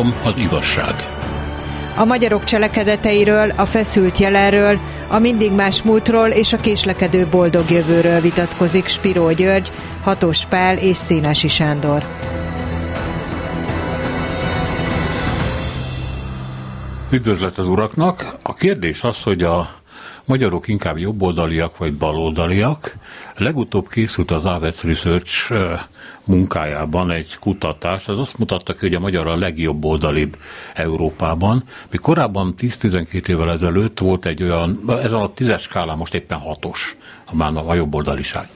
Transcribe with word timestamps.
centrum 0.00 0.14
az 0.24 0.36
igazság. 0.36 0.94
A 1.96 2.04
magyarok 2.04 2.44
cselekedeteiről, 2.44 3.50
a 3.56 3.66
feszült 3.66 4.18
jelenről, 4.18 4.78
a 5.08 5.18
mindig 5.18 5.52
más 5.52 5.82
múltról 5.82 6.28
és 6.28 6.52
a 6.52 6.56
késlekedő 6.56 7.26
boldog 7.26 7.70
jövőről 7.70 8.20
vitatkozik 8.20 8.86
Spiró 8.86 9.30
György, 9.30 9.72
Hatos 10.02 10.44
Pál 10.44 10.78
és 10.78 10.96
Szénási 10.96 11.48
Sándor. 11.48 12.04
Üdvözlet 17.12 17.58
az 17.58 17.66
uraknak! 17.66 18.36
A 18.42 18.54
kérdés 18.54 19.02
az, 19.02 19.22
hogy 19.22 19.42
a 19.42 19.70
magyarok 20.26 20.68
inkább 20.68 20.98
jobboldaliak 20.98 21.76
vagy 21.76 21.96
baloldaliak. 21.96 22.94
Legutóbb 23.36 23.88
készült 23.88 24.30
az 24.30 24.44
Avets 24.44 24.82
Research 24.82 25.52
munkájában 26.24 27.10
egy 27.10 27.36
kutatás, 27.40 28.08
az 28.08 28.18
azt 28.18 28.38
mutatta 28.38 28.72
ki, 28.72 28.78
hogy 28.80 28.94
a 28.94 29.00
magyar 29.00 29.26
a 29.26 29.36
legjobb 29.36 29.84
oldalibb 29.84 30.36
Európában. 30.74 31.64
Mi 31.90 31.96
korábban 31.96 32.54
10-12 32.58 33.28
évvel 33.28 33.50
ezelőtt 33.50 33.98
volt 33.98 34.26
egy 34.26 34.42
olyan, 34.42 34.80
ez 35.02 35.12
a 35.12 35.32
tízes 35.34 35.62
skálán 35.62 35.96
most 35.96 36.14
éppen 36.14 36.38
hatos, 36.38 36.96
már 37.32 37.52
a 37.66 37.74
jobb 37.74 37.94
oldaliság. 37.94 38.48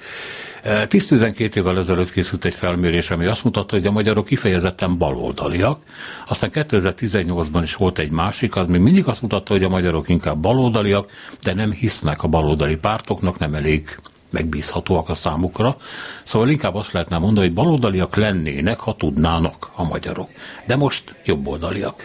10-12 0.64 1.54
évvel 1.54 1.78
ezelőtt 1.78 2.12
készült 2.12 2.44
egy 2.44 2.54
felmérés, 2.54 3.10
ami 3.10 3.26
azt 3.26 3.44
mutatta, 3.44 3.76
hogy 3.76 3.86
a 3.86 3.90
magyarok 3.90 4.24
kifejezetten 4.24 4.98
baloldaliak. 4.98 5.80
Aztán 6.26 6.50
2018-ban 6.52 7.60
is 7.62 7.74
volt 7.74 7.98
egy 7.98 8.10
másik, 8.10 8.56
az 8.56 8.66
még 8.66 8.80
mindig 8.80 9.06
azt 9.06 9.22
mutatta, 9.22 9.52
hogy 9.52 9.62
a 9.62 9.68
magyarok 9.68 10.08
inkább 10.08 10.38
baloldaliak, 10.38 11.10
de 11.42 11.54
nem 11.54 11.72
hisznek 11.72 12.22
a 12.22 12.28
baloldali 12.28 12.76
pártoknak, 12.76 13.38
nem 13.38 13.54
elég 13.54 13.96
megbízhatóak 14.34 15.08
a 15.08 15.14
számukra. 15.14 15.76
Szóval 16.24 16.48
inkább 16.48 16.74
azt 16.74 16.92
lehetne 16.92 17.18
mondani, 17.18 17.46
hogy 17.46 17.54
baloldaliak 17.54 18.16
lennének, 18.16 18.78
ha 18.78 18.96
tudnának 18.96 19.70
a 19.74 19.84
magyarok. 19.84 20.28
De 20.66 20.76
most 20.76 21.16
jobboldaliak. 21.24 22.02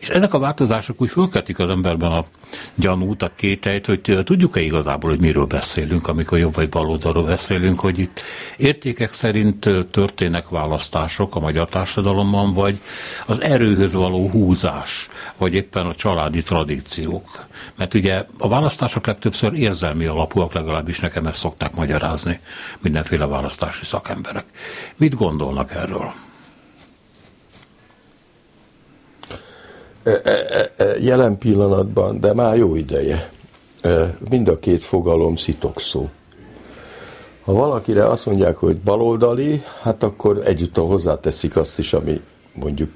És 0.00 0.08
ezek 0.08 0.34
a 0.34 0.38
változások 0.38 1.00
úgy 1.00 1.10
fölkeltik 1.10 1.58
az 1.58 1.68
emberben 1.68 2.12
a 2.12 2.24
gyanút, 2.74 3.22
a 3.22 3.28
kételyt, 3.28 3.86
hogy 3.86 4.20
tudjuk-e 4.24 4.60
igazából, 4.60 5.10
hogy 5.10 5.20
miről 5.20 5.46
beszélünk, 5.46 6.08
amikor 6.08 6.38
jobb 6.38 6.54
vagy 6.54 6.68
baloldalról 6.68 7.24
beszélünk, 7.24 7.80
hogy 7.80 7.98
itt 7.98 8.20
értékek 8.56 9.12
szerint 9.12 9.68
történnek 9.90 10.48
választások 10.48 11.34
a 11.36 11.40
magyar 11.40 11.68
társadalomban, 11.68 12.54
vagy 12.54 12.80
az 13.26 13.40
erőhöz 13.40 13.94
való 13.94 14.28
húzás, 14.28 15.08
vagy 15.36 15.54
éppen 15.54 15.86
a 15.86 15.94
családi 15.94 16.42
tradíciók. 16.42 17.46
Mert 17.76 17.94
ugye 17.94 18.24
a 18.38 18.48
választások 18.48 19.06
legtöbbször 19.06 19.54
érzelmi 19.54 20.06
alapúak, 20.06 20.54
legalábbis 20.54 21.00
nekem 21.00 21.26
ezt 21.26 21.38
szokták 21.38 21.74
magyarázni 21.74 22.40
mindenféle 22.78 23.26
választási 23.26 23.84
szakemberek. 23.84 24.44
Mit 24.96 25.14
gondolnak 25.14 25.74
erről? 25.74 26.12
E, 29.28 29.32
e, 29.32 29.36
e, 29.36 29.40
jelen 31.00 31.38
pillanatban, 31.38 32.20
de 32.20 32.34
már 32.34 32.56
jó 32.56 32.74
ideje, 32.74 33.30
mind 34.30 34.48
a 34.48 34.58
két 34.58 34.82
fogalom 34.82 35.36
szitokszó. 35.36 36.08
Ha 37.44 37.52
valakire 37.52 38.06
azt 38.06 38.26
mondják, 38.26 38.56
hogy 38.56 38.78
baloldali, 38.78 39.62
hát 39.82 40.02
akkor 40.02 40.42
egyúttal 40.44 40.86
hozzáteszik 40.86 41.56
azt 41.56 41.78
is, 41.78 41.92
ami 41.92 42.20
mondjuk 42.54 42.90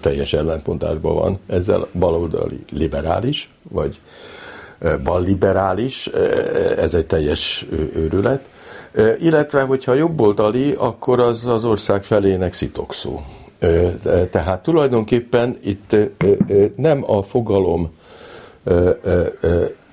teljes 0.00 0.32
ellentmondásban 0.32 1.14
van 1.14 1.38
ezzel 1.46 1.86
baloldali 1.92 2.64
liberális, 2.70 3.50
vagy 3.68 4.00
balliberális, 5.04 6.06
ez 6.76 6.94
egy 6.94 7.06
teljes 7.06 7.66
őrület. 7.94 8.48
Illetve, 9.20 9.62
hogyha 9.62 9.94
jobboldali, 9.94 10.74
akkor 10.78 11.20
az 11.20 11.46
az 11.46 11.64
ország 11.64 12.04
felének 12.04 12.52
szitokszó. 12.52 13.20
Tehát 14.30 14.62
tulajdonképpen 14.62 15.58
itt 15.62 15.96
nem 16.76 17.04
a 17.06 17.22
fogalom 17.22 17.90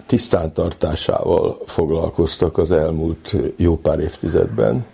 tisztántartásával 0.05 1.57
foglalkoztak 1.65 2.57
az 2.57 2.71
elmúlt 2.71 3.35
jó 3.55 3.77
pár 3.77 3.99
évtizedben, 3.99 4.85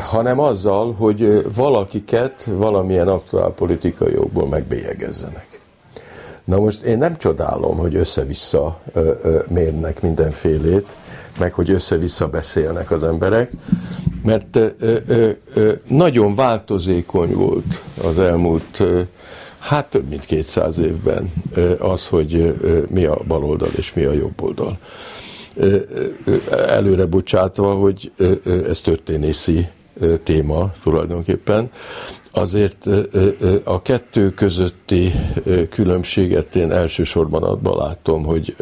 hanem 0.00 0.40
azzal, 0.40 0.92
hogy 0.92 1.52
valakiket 1.54 2.48
valamilyen 2.50 3.08
aktuál 3.08 3.50
politikai 3.50 4.12
jogból 4.12 4.48
megbélyegezzenek. 4.48 5.55
Na 6.46 6.58
most 6.58 6.82
én 6.82 6.98
nem 6.98 7.16
csodálom, 7.16 7.76
hogy 7.76 7.94
össze-vissza 7.94 8.80
mérnek 9.48 10.00
mindenfélét, 10.00 10.96
meg 11.38 11.52
hogy 11.52 11.70
össze-vissza 11.70 12.28
beszélnek 12.28 12.90
az 12.90 13.02
emberek, 13.02 13.50
mert 14.22 14.58
nagyon 15.88 16.34
változékony 16.34 17.34
volt 17.34 17.82
az 18.04 18.18
elmúlt, 18.18 18.82
hát 19.58 19.86
több 19.86 20.08
mint 20.08 20.24
200 20.24 20.78
évben 20.78 21.32
az, 21.78 22.06
hogy 22.06 22.54
mi 22.88 23.04
a 23.04 23.18
baloldal 23.26 23.70
és 23.76 23.94
mi 23.94 24.04
a 24.04 24.12
jobb 24.12 24.42
oldal. 24.42 24.78
Előre 26.68 27.04
bocsátva, 27.04 27.74
hogy 27.74 28.12
ez 28.68 28.80
történészi 28.80 29.68
téma 30.22 30.72
tulajdonképpen, 30.82 31.70
azért 32.36 32.86
a 33.64 33.82
kettő 33.82 34.34
közötti 34.34 35.12
különbséget 35.70 36.56
én 36.56 36.72
elsősorban 36.72 37.42
abban 37.42 37.76
látom, 37.76 38.24
hogy 38.24 38.56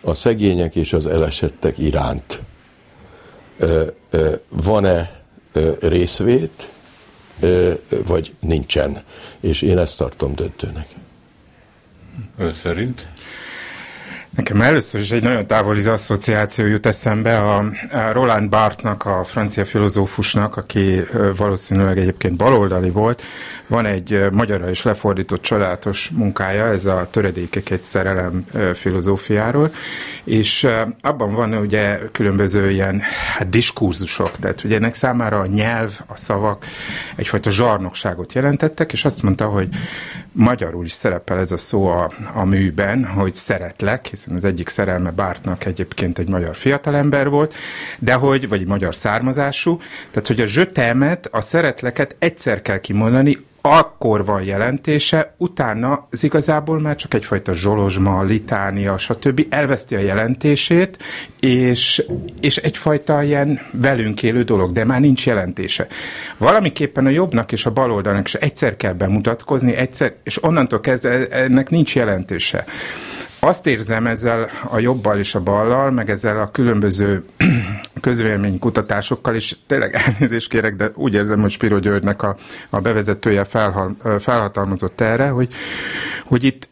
a 0.00 0.14
szegények 0.14 0.76
és 0.76 0.92
az 0.92 1.06
elesettek 1.06 1.78
iránt 1.78 2.40
van-e 4.48 5.22
részvét, 5.80 6.70
vagy 8.06 8.34
nincsen. 8.40 9.02
És 9.40 9.62
én 9.62 9.78
ezt 9.78 9.98
tartom 9.98 10.34
döntőnek. 10.34 10.88
Ön 12.38 12.52
szerint? 12.52 13.08
Nekem 14.36 14.60
először 14.60 15.00
is 15.00 15.10
egy 15.10 15.22
nagyon 15.22 15.46
távoli 15.46 15.86
asszociáció 15.86 16.66
jut 16.66 16.86
eszembe 16.86 17.38
a, 17.38 17.64
Roland 18.12 18.48
Barthnak, 18.48 19.04
a 19.04 19.24
francia 19.24 19.64
filozófusnak, 19.64 20.56
aki 20.56 21.00
valószínűleg 21.36 21.98
egyébként 21.98 22.36
baloldali 22.36 22.90
volt. 22.90 23.22
Van 23.66 23.86
egy 23.86 24.26
magyarra 24.32 24.70
is 24.70 24.82
lefordított 24.82 25.42
csodálatos 25.42 26.10
munkája, 26.10 26.66
ez 26.66 26.84
a 26.84 27.08
töredékek 27.10 27.70
egy 27.70 27.82
szerelem 27.82 28.46
filozófiáról, 28.74 29.72
és 30.24 30.66
abban 31.00 31.34
van 31.34 31.54
ugye 31.54 31.98
különböző 32.12 32.70
ilyen 32.70 33.00
hát, 33.36 33.48
diskurzusok, 33.48 34.30
tehát 34.30 34.64
ugye 34.64 34.76
ennek 34.76 34.94
számára 34.94 35.38
a 35.38 35.46
nyelv, 35.46 36.00
a 36.06 36.16
szavak 36.16 36.64
egyfajta 37.14 37.50
zsarnokságot 37.50 38.32
jelentettek, 38.32 38.92
és 38.92 39.04
azt 39.04 39.22
mondta, 39.22 39.46
hogy 39.46 39.68
magyarul 40.36 40.84
is 40.84 40.92
szerepel 40.92 41.38
ez 41.38 41.52
a 41.52 41.56
szó 41.56 41.86
a, 41.86 42.12
a 42.34 42.44
műben, 42.44 43.04
hogy 43.04 43.34
szeretlek, 43.34 44.06
hiszen 44.06 44.34
az 44.34 44.44
egyik 44.44 44.68
szerelme 44.68 45.10
Bártnak 45.10 45.64
egyébként 45.64 46.18
egy 46.18 46.28
magyar 46.28 46.56
fiatalember 46.56 47.28
volt, 47.28 47.54
de 47.98 48.14
hogy, 48.14 48.48
vagy 48.48 48.66
magyar 48.66 48.94
származású, 48.94 49.78
tehát 50.10 50.26
hogy 50.26 50.40
a 50.40 50.46
zsötelmet, 50.46 51.28
a 51.32 51.40
szeretleket 51.40 52.16
egyszer 52.18 52.62
kell 52.62 52.78
kimondani, 52.78 53.38
akkor 53.70 54.24
van 54.24 54.42
jelentése, 54.42 55.34
utána 55.38 56.06
az 56.10 56.24
igazából 56.24 56.80
már 56.80 56.96
csak 56.96 57.14
egyfajta 57.14 57.54
zsolozsma, 57.54 58.22
litánia, 58.22 58.98
stb. 58.98 59.46
elveszti 59.48 59.94
a 59.94 59.98
jelentését, 59.98 60.98
és, 61.40 62.04
és 62.40 62.56
egyfajta 62.56 63.22
ilyen 63.22 63.60
velünk 63.70 64.22
élő 64.22 64.42
dolog, 64.42 64.72
de 64.72 64.84
már 64.84 65.00
nincs 65.00 65.26
jelentése. 65.26 65.86
Valamiképpen 66.38 67.06
a 67.06 67.10
jobbnak 67.10 67.52
és 67.52 67.66
a 67.66 67.70
baloldalnak 67.70 68.26
is 68.26 68.34
egyszer 68.34 68.76
kell 68.76 68.92
bemutatkozni, 68.92 69.74
egyszer, 69.74 70.14
és 70.24 70.44
onnantól 70.44 70.80
kezdve 70.80 71.26
ennek 71.28 71.70
nincs 71.70 71.94
jelentése. 71.94 72.64
Azt 73.46 73.66
érzem 73.66 74.06
ezzel 74.06 74.50
a 74.68 74.78
jobbal 74.78 75.18
és 75.18 75.34
a 75.34 75.40
ballal, 75.40 75.90
meg 75.90 76.10
ezzel 76.10 76.40
a 76.40 76.50
különböző 76.50 77.24
közvéleménykutatásokkal, 78.00 79.34
és 79.34 79.56
tényleg 79.66 79.94
elnézést 79.94 80.48
kérek, 80.48 80.76
de 80.76 80.90
úgy 80.94 81.14
érzem, 81.14 81.40
hogy 81.40 81.50
Spiro 81.50 81.78
Györgynek 81.78 82.22
a, 82.22 82.36
a 82.70 82.80
bevezetője 82.80 83.44
felha, 83.44 83.90
felhatalmazott 84.18 85.00
erre, 85.00 85.28
hogy, 85.28 85.54
hogy 86.24 86.44
itt 86.44 86.68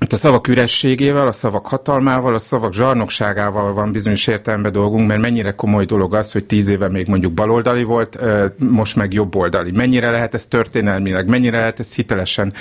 itt 0.00 0.12
a 0.12 0.16
szavak 0.16 0.48
ürességével, 0.48 1.26
a 1.26 1.32
szavak 1.32 1.66
hatalmával, 1.66 2.34
a 2.34 2.38
szavak 2.38 2.74
zsarnokságával 2.74 3.72
van 3.72 3.92
bizonyos 3.92 4.26
értelemben 4.26 4.72
dolgunk, 4.72 5.08
mert 5.08 5.20
mennyire 5.20 5.50
komoly 5.50 5.84
dolog 5.84 6.14
az, 6.14 6.32
hogy 6.32 6.46
tíz 6.46 6.68
éve 6.68 6.88
még 6.88 7.08
mondjuk 7.08 7.32
baloldali 7.32 7.82
volt, 7.82 8.18
most 8.58 8.96
meg 8.96 9.12
jobboldali. 9.12 9.70
Mennyire 9.70 10.10
lehet 10.10 10.34
ez 10.34 10.46
történelmileg, 10.46 11.28
mennyire 11.28 11.58
lehet 11.58 11.78
ezt 11.78 11.94
hitelesen 11.94 12.52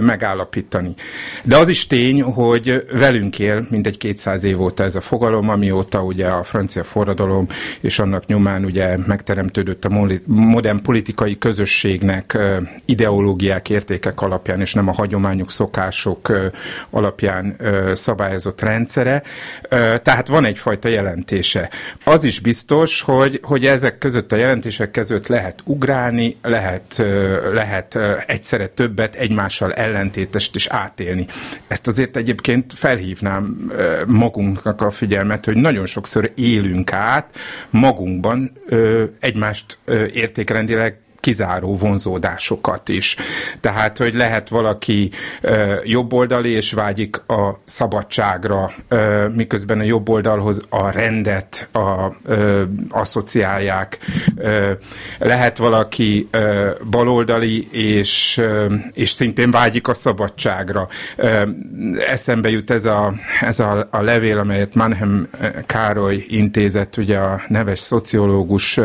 megállapítani. 0.00 0.94
De 1.44 1.56
az 1.56 1.68
is 1.68 1.86
tény, 1.86 2.22
hogy 2.22 2.84
velünk 2.92 3.38
él, 3.38 3.66
mint 3.70 3.86
egy 3.86 3.98
200 3.98 4.44
év 4.44 4.60
óta 4.60 4.82
ez 4.82 4.94
a 4.94 5.00
fogalom, 5.00 5.48
amióta 5.48 6.02
ugye 6.02 6.26
a 6.26 6.42
francia 6.42 6.84
forradalom 6.84 7.46
és 7.80 7.98
annak 7.98 8.26
nyomán 8.26 8.64
ugye 8.64 8.96
megteremtődött 9.06 9.84
a 9.84 10.08
modern 10.26 10.82
politikai 10.82 11.38
közösségnek 11.38 12.38
ideológiák, 12.84 13.70
értékek 13.70 14.20
alapján, 14.20 14.60
és 14.60 14.74
nem 14.74 14.88
a 14.88 14.92
hagyományok, 14.92 15.50
szokások, 15.50 16.23
jogok 16.28 16.52
alapján 16.90 17.56
szabályozott 17.92 18.60
rendszere, 18.60 19.22
tehát 20.02 20.28
van 20.28 20.44
egyfajta 20.44 20.88
jelentése. 20.88 21.70
Az 22.04 22.24
is 22.24 22.40
biztos, 22.40 23.00
hogy, 23.00 23.40
hogy 23.42 23.66
ezek 23.66 23.98
között 23.98 24.32
a 24.32 24.36
jelentések 24.36 24.90
között 24.90 25.26
lehet 25.26 25.60
ugrálni, 25.64 26.36
lehet, 26.42 27.02
lehet 27.52 27.98
egyszerre 28.26 28.66
többet 28.66 29.14
egymással 29.14 29.72
ellentétest 29.72 30.54
is 30.54 30.66
átélni. 30.66 31.26
Ezt 31.68 31.86
azért 31.86 32.16
egyébként 32.16 32.72
felhívnám 32.74 33.72
magunknak 34.06 34.80
a 34.80 34.90
figyelmet, 34.90 35.44
hogy 35.44 35.56
nagyon 35.56 35.86
sokszor 35.86 36.32
élünk 36.34 36.92
át 36.92 37.36
magunkban 37.70 38.52
egymást 39.20 39.78
értékrendileg 40.12 41.03
kizáró 41.24 41.76
vonzódásokat 41.76 42.88
is. 42.88 43.16
Tehát, 43.60 43.98
hogy 43.98 44.14
lehet 44.14 44.48
valaki 44.48 45.10
ö, 45.40 45.74
jobboldali 45.84 46.50
és 46.50 46.72
vágyik 46.72 47.16
a 47.16 47.60
szabadságra, 47.64 48.70
ö, 48.88 49.28
miközben 49.28 49.78
a 49.78 49.82
jobboldalhoz 49.82 50.60
a 50.68 50.90
rendet 50.90 51.68
a, 51.72 52.12
ö, 52.24 52.62
asszociálják. 52.88 53.98
Ö, 54.36 54.70
lehet 55.18 55.56
valaki 55.56 56.28
ö, 56.30 56.70
baloldali 56.90 57.68
és, 57.70 58.36
ö, 58.36 58.74
és 58.92 59.10
szintén 59.10 59.50
vágyik 59.50 59.88
a 59.88 59.94
szabadságra. 59.94 60.88
Ö, 61.16 61.42
eszembe 62.08 62.50
jut 62.50 62.70
ez 62.70 62.84
a, 62.84 63.14
ez 63.40 63.58
a, 63.58 63.88
a 63.90 64.02
levél, 64.02 64.38
amelyet 64.38 64.74
Mannheim 64.74 65.28
Károly 65.66 66.24
intézett, 66.28 66.96
ugye 66.96 67.18
a 67.18 67.42
neves 67.48 67.78
szociológus 67.78 68.80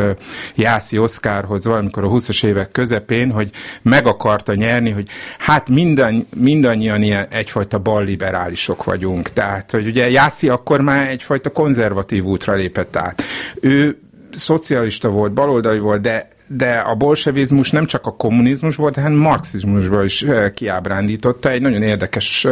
Jászi 0.55 0.97
Oszkárhoz 0.97 1.65
valamikor 1.65 2.03
a 2.03 2.07
20 2.07 2.27
20-as 2.29 2.45
évek 2.45 2.71
közepén, 2.71 3.31
hogy 3.31 3.49
meg 3.81 4.07
akarta 4.07 4.53
nyerni, 4.53 4.91
hogy 4.91 5.07
hát 5.37 5.69
minden, 5.69 6.27
mindannyian 6.35 7.01
ilyen 7.01 7.27
egyfajta 7.29 7.79
balliberálisok 7.79 8.83
vagyunk. 8.83 9.33
Tehát, 9.33 9.71
hogy 9.71 9.87
ugye 9.87 10.09
Jászi 10.09 10.49
akkor 10.49 10.81
már 10.81 11.07
egyfajta 11.07 11.49
konzervatív 11.49 12.23
útra 12.23 12.53
lépett 12.53 12.95
át. 12.95 13.23
Ő 13.61 13.99
szocialista 14.31 15.09
volt, 15.09 15.31
baloldali 15.31 15.79
volt, 15.79 16.01
de 16.01 16.27
de 16.51 16.77
a 16.77 16.95
bolsevizmus 16.95 17.71
nem 17.71 17.85
csak 17.85 18.05
a 18.05 18.15
kommunizmus 18.15 18.75
volt, 18.75 18.95
hanem 18.95 19.13
marxizmusban 19.13 20.03
is 20.03 20.25
kiábrándította. 20.53 21.49
Egy 21.49 21.61
nagyon 21.61 21.81
érdekes, 21.81 22.47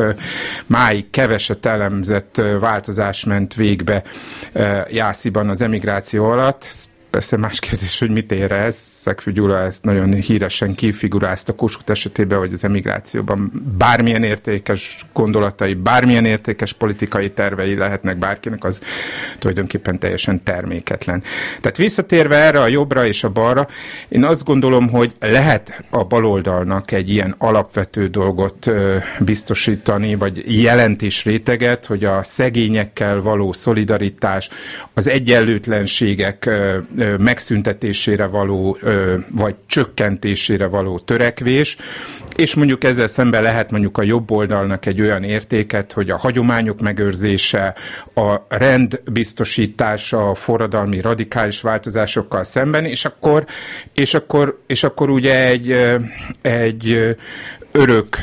máig 0.66 1.10
keveset 1.10 1.66
elemzett 1.66 2.42
változás 2.60 3.24
ment 3.24 3.54
végbe 3.54 4.04
Jásziban 4.90 5.50
az 5.50 5.62
emigráció 5.62 6.26
alatt 6.26 6.68
Persze 7.10 7.38
más 7.38 7.60
kérdés, 7.60 8.00
hogy 8.00 8.10
mit 8.10 8.32
ér 8.32 8.52
ez. 8.52 8.76
Szegfű 8.76 9.32
Gyula 9.32 9.60
ezt 9.60 9.84
nagyon 9.84 10.14
híresen 10.14 10.76
kifigurázta 10.76 11.54
Kossuth 11.54 11.92
esetében, 11.92 12.40
hogy 12.40 12.54
az 12.54 12.64
emigrációban 12.64 13.52
bármilyen 13.78 14.24
értékes 14.24 15.06
gondolatai, 15.14 15.74
bármilyen 15.74 16.26
értékes 16.26 16.74
politikai 16.74 17.32
tervei 17.32 17.76
lehetnek 17.76 18.18
bárkinek, 18.18 18.64
az 18.64 18.82
tulajdonképpen 19.40 20.00
teljesen 20.00 20.44
terméketlen. 20.44 21.24
Tehát 21.62 21.78
visszatérve 21.78 22.36
erre 22.36 22.60
a 22.60 22.68
jobbra 22.68 23.06
és 23.06 23.24
a 23.24 23.30
balra, 23.30 23.68
én 24.08 24.24
azt 24.24 24.46
gondolom, 24.46 24.90
hogy 24.90 25.16
lehet 25.20 25.84
a 25.90 26.04
baloldalnak 26.04 26.92
egy 26.92 27.10
ilyen 27.10 27.36
alapvető 27.38 28.08
dolgot 28.08 28.72
biztosítani, 29.20 30.16
vagy 30.16 30.62
jelentés 30.62 31.24
réteget, 31.24 31.86
hogy 31.86 32.04
a 32.04 32.24
szegényekkel 32.24 33.22
való 33.22 33.54
szolidaritás, 33.54 34.50
az 34.94 35.08
egyenlőtlenségek 35.08 36.50
megszüntetésére 37.20 38.26
való, 38.26 38.78
vagy 39.30 39.56
csökkentésére 39.66 40.66
való 40.66 41.00
törekvés, 41.00 41.78
és 42.36 42.56
mondjuk 42.56 42.84
ezzel 42.84 43.08
szemben 43.08 43.42
lehet 43.42 43.72
mondjuk 43.72 43.98
a 43.98 44.04
jobb 44.04 44.32
oldalnak 44.32 44.86
egy 44.86 45.02
olyan 45.02 45.24
értéket, 45.24 45.92
hogy 45.92 46.10
a 46.10 46.18
hagyományok 46.18 46.82
megőrzése, 46.82 47.76
a 48.14 48.36
rend 48.48 49.02
biztosítása, 49.12 50.30
a 50.30 50.36
forradalmi 50.36 51.02
radikális 51.02 51.62
változásokkal 51.62 52.44
szemben, 52.44 52.86
és 52.86 53.06
akkor, 53.06 53.46
és 53.94 54.14
akkor, 54.14 54.62
és 54.68 54.84
akkor 54.84 55.10
ugye 55.10 55.46
egy, 55.46 55.72
egy 56.42 57.16
örök 57.78 58.18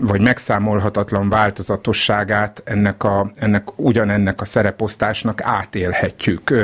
vagy 0.00 0.20
megszámolhatatlan 0.20 1.28
változatosságát 1.28 2.62
ennek, 2.64 3.04
a, 3.04 3.30
ennek 3.34 3.78
ugyanennek 3.78 4.40
a 4.40 4.44
szereposztásnak 4.44 5.40
átélhetjük. 5.42 6.54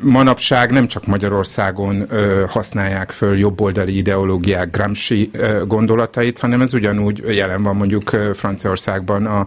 Manapság 0.00 0.70
nem 0.70 0.86
csak 0.86 1.06
Magyarországon 1.06 2.06
használják 2.48 3.10
föl 3.10 3.38
jobboldali 3.38 3.96
ideológiák 3.96 4.70
Gramsci 4.70 5.30
gondolatait, 5.66 6.38
hanem 6.38 6.60
ez 6.60 6.74
ugyanúgy 6.74 7.24
jelen 7.28 7.62
van 7.62 7.76
mondjuk 7.76 8.10
Franciaországban 8.34 9.26
a, 9.26 9.46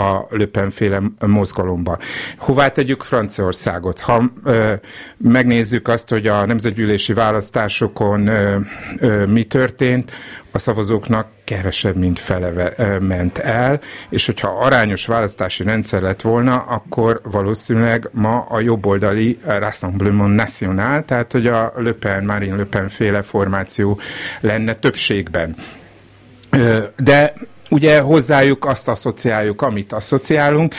a 0.00 0.26
Le 0.30 0.46
Pen-féle 0.46 1.00
mozgalomban. 1.26 1.98
Hová 2.36 2.68
tegyük 2.68 3.02
Franciaországot? 3.02 4.00
Ha 4.00 4.32
megnézzük 5.16 5.88
azt, 5.88 6.08
hogy 6.08 6.26
a 6.26 6.46
nemzetgyűlési 6.46 7.12
választásokon 7.12 8.30
mi 9.28 9.44
történt, 9.44 10.10
a 10.52 10.58
szavazóknak 10.58 11.28
kevesebb, 11.44 11.96
mint 11.96 12.18
fele 12.18 12.72
ment 13.00 13.38
el, 13.38 13.80
és 14.08 14.26
hogyha 14.26 14.48
arányos 14.48 15.06
választási 15.06 15.62
rendszer 15.62 16.02
lett 16.02 16.20
volna, 16.20 16.56
akkor 16.56 17.20
valószínűleg 17.24 18.08
ma 18.12 18.46
a 18.48 18.60
jobboldali 18.60 19.38
Rassemblement 19.44 20.34
National, 20.34 21.04
tehát 21.04 21.32
hogy 21.32 21.46
a 21.46 21.72
Le 21.76 21.92
Pen, 21.92 22.24
Marine 22.24 22.56
Le 22.56 22.64
Pen 22.64 22.88
féle 22.88 23.22
formáció 23.22 24.00
lenne 24.40 24.74
többségben. 24.74 25.56
De 26.96 27.34
ugye 27.70 28.00
hozzájuk 28.00 28.64
azt 28.64 28.88
asszociáljuk, 28.88 29.62
amit 29.62 29.92
asszociálunk, 29.92 30.74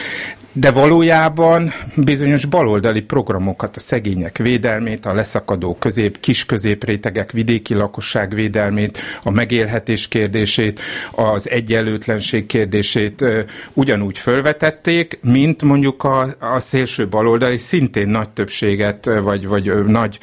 de 0.54 0.72
valójában 0.72 1.74
bizonyos 1.96 2.46
baloldali 2.46 3.02
programokat, 3.02 3.76
a 3.76 3.80
szegények 3.80 4.38
védelmét, 4.38 5.06
a 5.06 5.14
leszakadó 5.14 5.76
közép, 5.80 6.20
kis 6.20 6.46
középrétegek, 6.46 7.32
vidéki 7.32 7.74
lakosság 7.74 8.34
védelmét, 8.34 8.98
a 9.24 9.32
megélhetés 9.32 10.08
kérdését, 10.08 10.80
az 11.12 11.50
egyenlőtlenség 11.50 12.46
kérdését 12.46 13.26
ugyanúgy 13.74 14.18
fölvetették, 14.18 15.20
mint 15.22 15.62
mondjuk 15.62 16.04
a, 16.04 16.36
a 16.40 16.60
szélső 16.60 17.08
baloldali 17.08 17.58
szintén 17.58 18.08
nagy 18.08 18.30
többséget, 18.30 19.10
vagy, 19.22 19.48
vagy 19.48 19.86
nagy 19.86 20.20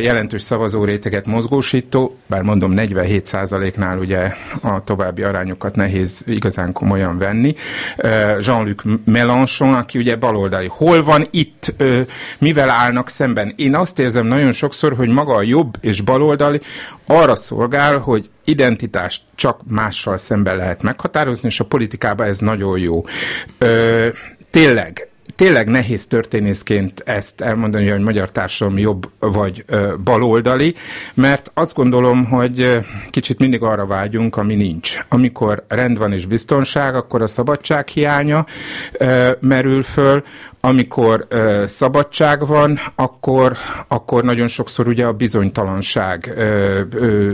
jelentős 0.00 0.42
szavazóréteget 0.42 1.26
mozgósító, 1.26 2.16
bár 2.26 2.42
mondom 2.42 2.72
47%-nál 2.76 3.98
ugye 3.98 4.34
a 4.62 4.84
további 4.84 5.22
arányokat 5.22 5.76
nehéz 5.76 6.22
igazán 6.26 6.72
komolyan 6.72 7.18
venni. 7.18 7.54
Jean-Luc 8.40 8.82
Mélenchon 9.04 9.71
aki 9.72 9.98
ugye 9.98 10.16
baloldali. 10.16 10.66
Hol 10.70 11.04
van 11.04 11.26
itt, 11.30 11.74
ö, 11.76 12.00
mivel 12.38 12.70
állnak 12.70 13.08
szemben? 13.08 13.52
Én 13.56 13.74
azt 13.74 13.98
érzem 13.98 14.26
nagyon 14.26 14.52
sokszor, 14.52 14.94
hogy 14.96 15.08
maga 15.08 15.34
a 15.34 15.42
jobb 15.42 15.76
és 15.80 16.00
baloldali 16.00 16.60
arra 17.06 17.36
szolgál, 17.36 17.98
hogy 17.98 18.30
identitást 18.44 19.22
csak 19.34 19.60
mással 19.68 20.16
szemben 20.16 20.56
lehet 20.56 20.82
meghatározni, 20.82 21.48
és 21.48 21.60
a 21.60 21.64
politikában 21.64 22.26
ez 22.26 22.38
nagyon 22.38 22.78
jó. 22.78 23.04
Ö, 23.58 24.08
tényleg, 24.50 25.11
tényleg 25.34 25.68
nehéz 25.68 26.06
történészként 26.06 27.02
ezt 27.06 27.40
elmondani, 27.40 27.88
hogy 27.88 28.00
magyar 28.00 28.30
társadalom 28.30 28.78
jobb 28.78 29.10
vagy 29.18 29.64
baloldali, 30.04 30.74
mert 31.14 31.50
azt 31.54 31.74
gondolom, 31.74 32.24
hogy 32.24 32.80
kicsit 33.10 33.38
mindig 33.38 33.62
arra 33.62 33.86
vágyunk, 33.86 34.36
ami 34.36 34.54
nincs. 34.54 34.98
Amikor 35.08 35.64
rend 35.68 35.98
van 35.98 36.12
és 36.12 36.26
biztonság, 36.26 36.94
akkor 36.94 37.22
a 37.22 37.26
szabadság 37.26 37.88
hiánya 37.88 38.46
merül 39.40 39.82
föl, 39.82 40.22
amikor 40.64 41.26
ö, 41.28 41.64
szabadság 41.66 42.46
van, 42.46 42.78
akkor, 42.94 43.56
akkor 43.88 44.24
nagyon 44.24 44.48
sokszor 44.48 44.88
ugye 44.88 45.04
a 45.04 45.12
bizonytalanság 45.12 46.32
ö, 46.36 46.80
ö, 46.90 47.32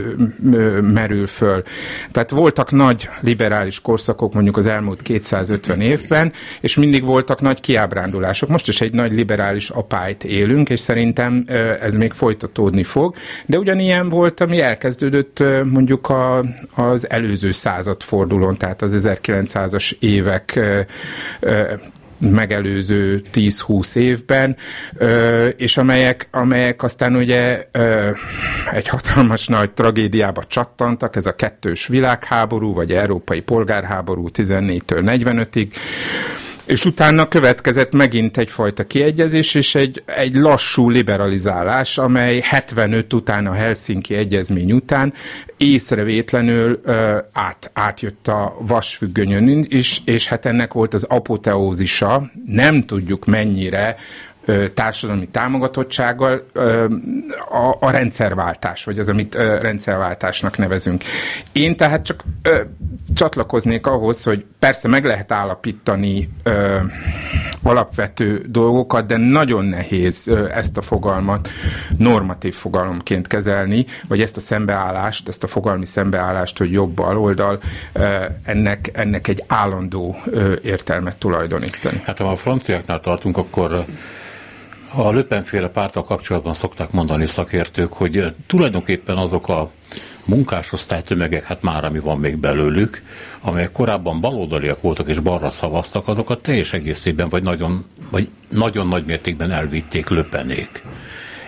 ö, 0.51 0.81
merül 0.81 1.27
föl. 1.27 1.63
Tehát 2.11 2.29
voltak 2.29 2.71
nagy 2.71 3.09
liberális 3.21 3.81
korszakok 3.81 4.33
mondjuk 4.33 4.57
az 4.57 4.65
elmúlt 4.65 5.01
250 5.01 5.81
évben, 5.81 6.31
és 6.61 6.75
mindig 6.75 7.05
voltak 7.05 7.41
nagy 7.41 7.59
kiábrándulások. 7.59 8.49
Most 8.49 8.67
is 8.67 8.81
egy 8.81 8.93
nagy 8.93 9.11
liberális 9.11 9.69
apályt 9.69 10.23
élünk, 10.23 10.69
és 10.69 10.79
szerintem 10.79 11.43
ö, 11.47 11.73
ez 11.81 11.95
még 11.95 12.11
folytatódni 12.11 12.83
fog, 12.83 13.15
de 13.45 13.57
ugyanilyen 13.57 14.09
volt, 14.09 14.39
ami 14.39 14.61
elkezdődött 14.61 15.39
ö, 15.39 15.63
mondjuk 15.63 16.09
a, 16.09 16.43
az 16.75 17.09
előző 17.09 17.51
századfordulón, 17.51 18.57
tehát 18.57 18.81
az 18.81 19.07
1900-as 19.07 19.91
évek 19.99 20.53
ö, 20.55 20.79
ö, 21.39 21.73
megelőző 22.19 23.23
10-20 23.33 23.95
évben, 23.95 24.55
és 25.57 25.77
amelyek, 25.77 26.27
amelyek 26.31 26.83
aztán 26.83 27.15
ugye 27.15 27.67
egy 28.73 28.87
hatalmas 28.87 29.47
nagy 29.47 29.71
tragédiába 29.71 30.43
csattantak, 30.43 31.15
ez 31.15 31.25
a 31.25 31.35
kettős 31.35 31.87
világháború, 31.87 32.73
vagy 32.73 32.91
európai 32.91 33.41
polgárháború 33.41 34.25
14-től 34.33 35.01
45-ig, 35.05 35.71
És 36.69 36.85
utána 36.85 37.27
következett 37.27 37.91
megint 37.91 38.37
egyfajta 38.37 38.83
kiegyezés, 38.83 39.55
és 39.55 39.75
egy, 39.75 40.03
egy 40.05 40.35
lassú 40.35 40.89
liberalizálás, 40.89 41.97
amely 41.97 42.39
75 42.39 43.13
után 43.13 43.47
a 43.47 43.53
Helsinki 43.53 44.15
egyezmény 44.15 44.71
után 44.71 45.13
észrevétlenül 45.57 46.79
ö, 46.83 47.17
át, 47.33 47.71
átjött 47.73 48.27
a 48.27 48.55
vasfüggönyön 48.59 49.65
is, 49.69 50.01
és 50.05 50.27
hát 50.27 50.45
ennek 50.45 50.73
volt 50.73 50.93
az 50.93 51.03
apoteózisa, 51.03 52.31
nem 52.45 52.81
tudjuk 52.81 53.25
mennyire 53.25 53.95
társadalmi 54.73 55.27
támogatottsággal 55.27 56.45
a, 57.49 57.75
a 57.79 57.89
rendszerváltás, 57.89 58.83
vagy 58.83 58.99
az, 58.99 59.09
amit 59.09 59.35
rendszerváltásnak 59.35 60.57
nevezünk. 60.57 61.03
Én 61.51 61.77
tehát 61.77 62.03
csak 62.05 62.23
csatlakoznék 63.13 63.87
ahhoz, 63.87 64.23
hogy 64.23 64.45
persze 64.59 64.87
meg 64.87 65.05
lehet 65.05 65.31
állapítani 65.31 66.29
alapvető 67.63 68.45
dolgokat, 68.47 69.05
de 69.05 69.17
nagyon 69.17 69.65
nehéz 69.65 70.31
ezt 70.53 70.77
a 70.77 70.81
fogalmat 70.81 71.49
normatív 71.97 72.53
fogalomként 72.53 73.27
kezelni, 73.27 73.85
vagy 74.07 74.21
ezt 74.21 74.37
a 74.37 74.39
szembeállást, 74.39 75.27
ezt 75.27 75.43
a 75.43 75.47
fogalmi 75.47 75.85
szembeállást, 75.85 76.57
hogy 76.57 76.71
jobb-bal 76.71 77.17
oldal, 77.17 77.59
ennek, 78.43 78.89
ennek 78.93 79.27
egy 79.27 79.43
állandó 79.47 80.15
értelmet 80.63 81.19
tulajdonítani. 81.19 82.01
Hát 82.05 82.17
ha 82.17 82.31
a 82.31 82.35
franciáknál 82.35 82.99
tartunk, 82.99 83.37
akkor 83.37 83.85
a 84.93 85.11
Löpenféle 85.11 85.67
pártal 85.67 86.03
kapcsolatban 86.03 86.53
szokták 86.53 86.91
mondani 86.91 87.25
szakértők, 87.25 87.93
hogy 87.93 88.33
tulajdonképpen 88.47 89.17
azok 89.17 89.47
a 89.47 89.71
munkásosztálytömegek, 90.25 91.43
hát 91.43 91.61
már 91.61 91.83
ami 91.83 91.99
van 91.99 92.19
még 92.19 92.37
belőlük, 92.37 93.01
amelyek 93.41 93.71
korábban 93.71 94.21
baloldaliak 94.21 94.81
voltak 94.81 95.07
és 95.07 95.19
balra 95.19 95.49
szavaztak, 95.49 96.07
azokat 96.07 96.41
teljes 96.41 96.73
egészében 96.73 97.29
vagy 97.29 97.43
nagyon, 97.43 97.85
vagy 98.11 98.29
nagyon 98.49 98.87
nagy 98.87 99.05
mértékben 99.05 99.51
elvitték 99.51 100.09
löpenék. 100.09 100.83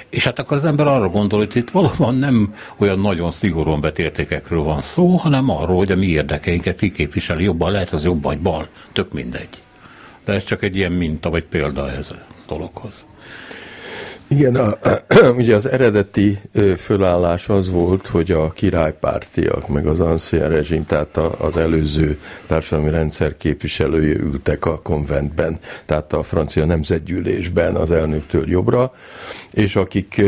És 0.09 0.23
hát 0.23 0.39
akkor 0.39 0.57
az 0.57 0.65
ember 0.65 0.87
arra 0.87 1.09
gondol, 1.09 1.39
hogy 1.39 1.55
itt 1.55 1.69
valóban 1.69 2.15
nem 2.15 2.55
olyan 2.77 2.99
nagyon 2.99 3.31
szigorúan 3.31 3.81
vett 3.81 3.99
értékekről 3.99 4.63
van 4.63 4.81
szó, 4.81 5.15
hanem 5.15 5.49
arról, 5.49 5.77
hogy 5.77 5.91
a 5.91 5.95
mi 5.95 6.07
érdekeinket 6.07 6.77
kiképviseli 6.77 7.43
jobban, 7.43 7.71
lehet 7.71 7.89
az 7.89 8.03
jobb 8.03 8.23
vagy 8.23 8.39
bal, 8.39 8.67
tök 8.91 9.13
mindegy. 9.13 9.49
De 10.25 10.33
ez 10.33 10.43
csak 10.43 10.63
egy 10.63 10.75
ilyen 10.75 10.91
minta 10.91 11.29
vagy 11.29 11.43
példa 11.43 11.91
ez 11.91 12.11
a 12.11 12.15
dologhoz. 12.47 13.05
Igen, 14.31 14.55
a, 14.55 14.77
ugye 15.41 15.55
az 15.55 15.65
eredeti 15.65 16.39
fölállás 16.77 17.49
az 17.49 17.71
volt, 17.71 18.07
hogy 18.07 18.31
a 18.31 18.49
királypártiak, 18.49 19.67
meg 19.67 19.87
az 19.87 19.99
ancien 19.99 20.49
rezsim, 20.49 20.85
tehát 20.85 21.17
az 21.17 21.57
előző 21.57 22.19
társadalmi 22.45 22.91
rendszer 22.91 23.37
képviselői 23.37 24.15
ültek 24.15 24.65
a 24.65 24.81
konventben, 24.81 25.59
tehát 25.85 26.13
a 26.13 26.23
francia 26.23 26.65
nemzetgyűlésben 26.65 27.75
az 27.75 27.91
elnöktől 27.91 28.49
jobbra, 28.49 28.93
és 29.51 29.75
akik 29.75 30.21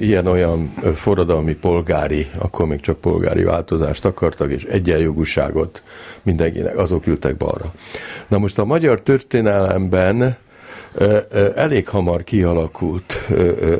ilyen-olyan 0.00 0.74
forradalmi 0.94 1.54
polgári, 1.54 2.26
akkor 2.38 2.66
még 2.66 2.80
csak 2.80 3.00
polgári 3.00 3.42
változást 3.42 4.04
akartak, 4.04 4.50
és 4.50 4.64
egyenjogúságot 4.64 5.82
mindenkinek, 6.22 6.78
azok 6.78 7.06
ültek 7.06 7.36
balra. 7.36 7.72
Na 8.28 8.38
most 8.38 8.58
a 8.58 8.64
magyar 8.64 9.02
történelemben 9.02 10.36
elég 11.54 11.88
hamar 11.88 12.24
kialakult 12.24 13.28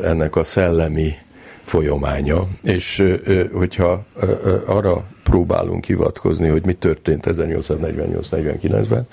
ennek 0.05 0.37
a 0.37 0.45
szellemi 0.45 1.14
folyamánya, 1.64 2.47
és 2.62 3.05
hogyha 3.52 4.05
arra 4.67 5.05
próbálunk 5.23 5.85
hivatkozni, 5.85 6.49
hogy 6.49 6.67
mi 6.67 6.73
történt 6.73 7.26
1848-49-ben, 7.29 9.07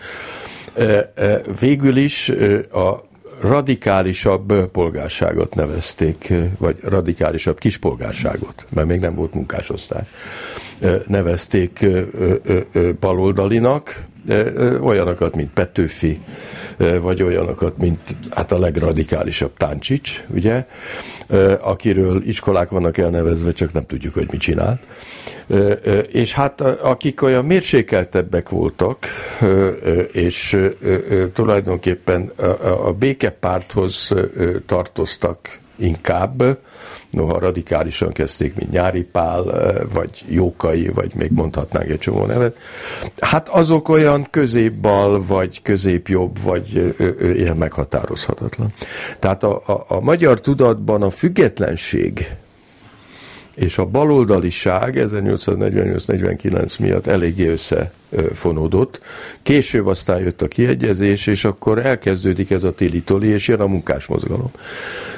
végül 1.60 1.96
is 1.96 2.30
a 2.72 3.06
radikálisabb 3.42 4.72
polgárságot 4.72 5.56
nevezték, 5.56 6.34
vagy 6.58 6.78
radikálisabb 6.82 7.60
kispolgárságot, 7.60 8.66
mert 8.74 8.88
még 8.88 9.00
nem 9.00 9.16
volt 9.16 9.34
munkásosztály, 9.34 10.04
nevezték 11.08 11.86
baloldalinak, 13.00 14.04
olyanokat, 14.82 15.36
mint 15.36 15.54
Petőfi, 15.54 16.22
vagy 17.02 17.24
olyanokat, 17.24 17.78
mint 17.78 18.00
hát 18.30 18.52
a 18.52 18.60
legradikálisabb 18.60 19.58
Táncsics, 19.58 20.24
ugye, 20.28 20.66
akiről 21.62 22.24
iskolák 22.26 22.70
vannak 22.70 22.98
elnevezve, 22.98 23.52
csak 23.52 23.74
nem 23.74 23.86
tudjuk, 23.86 24.14
hogy 24.14 24.28
mit 24.32 24.42
csinált. 24.42 24.88
És 26.12 26.34
hát 26.34 26.62
akik 26.62 27.22
olyan 27.22 27.46
mérsékeltebbek 27.46 28.50
voltak, 28.50 28.98
és 30.12 30.58
tulajdonképpen 31.34 32.32
a 32.86 32.92
békepárthoz 32.92 34.14
tartoztak 34.66 35.60
inkább, 35.78 36.44
noha 37.12 37.40
radikálisan 37.40 38.12
kezdték, 38.12 38.56
mint 38.56 38.72
Nyári 38.72 39.04
Pál, 39.04 39.44
vagy 39.94 40.24
Jókai, 40.28 40.88
vagy 40.88 41.16
még 41.16 41.32
mondhatnánk 41.32 41.90
egy 41.90 42.00
csomó 42.00 42.26
nevet. 42.26 42.58
Hát 43.20 43.50
azok 43.50 43.90
olyan 43.90 44.28
középbal, 44.32 45.24
vagy 45.28 45.62
középjobb, 45.62 46.42
vagy 46.44 46.96
ilyen 47.20 47.58
meghatározhatatlan. 47.58 48.74
Tehát 49.20 49.44
a, 49.44 49.64
a, 49.66 49.86
a 49.88 50.00
magyar 50.00 50.42
tudatban 50.42 51.02
a 51.02 51.10
függetlenség 51.10 52.28
és 53.58 53.78
a 53.78 53.86
baloldaliság 53.86 54.96
1848-49 54.98 56.80
miatt 56.80 57.08
eléggé 57.08 57.48
összefonódott. 57.48 59.00
Később 59.44 59.88
aztán 59.88 60.20
jött 60.20 60.42
a 60.42 60.48
kiegyezés, 60.48 61.28
és 61.28 61.46
akkor 61.46 61.86
elkezdődik 61.86 62.52
ez 62.52 62.64
a 62.64 62.72
tili 62.72 63.04
és 63.22 63.48
jön 63.48 63.60
a 63.60 63.68
munkásmozgalom. 63.68 64.52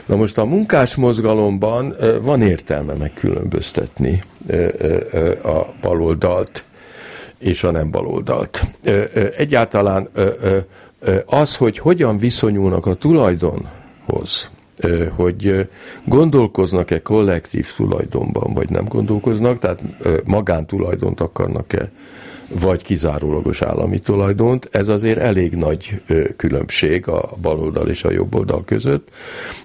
Na 0.06 0.16
most 0.16 0.38
a 0.38 0.46
munkásmozgalomban 0.46 1.96
van 2.22 2.42
értelme 2.42 2.94
megkülönböztetni 2.94 4.24
a 5.44 5.66
baloldalt 5.82 6.64
és 7.38 7.64
a 7.64 7.72
nem 7.72 7.92
baloldalt. 7.92 8.64
Egyáltalán 9.38 10.10
az, 11.26 11.56
hogy 11.56 11.78
hogyan 11.78 12.18
viszonyulnak 12.18 12.86
a 12.86 12.94
tulajdonhoz, 12.94 14.50
hogy 15.16 15.68
gondolkoznak-e 16.06 17.02
kollektív 17.02 17.68
tulajdonban, 17.76 18.54
vagy 18.54 18.70
nem 18.70 18.86
gondolkoznak, 18.86 19.60
tehát 19.60 19.82
magántulajdont 20.26 21.22
akarnak-e, 21.22 21.92
vagy 22.60 22.84
kizárólagos 22.84 23.62
állami 23.62 24.00
tulajdont. 24.00 24.70
Ez 24.72 24.88
azért 24.88 25.20
elég 25.20 25.56
nagy 25.56 26.02
különbség 26.38 27.08
a 27.08 27.30
baloldal 27.42 27.88
és 27.88 28.04
a 28.04 28.12
jobboldal 28.12 28.64
között. 28.66 29.10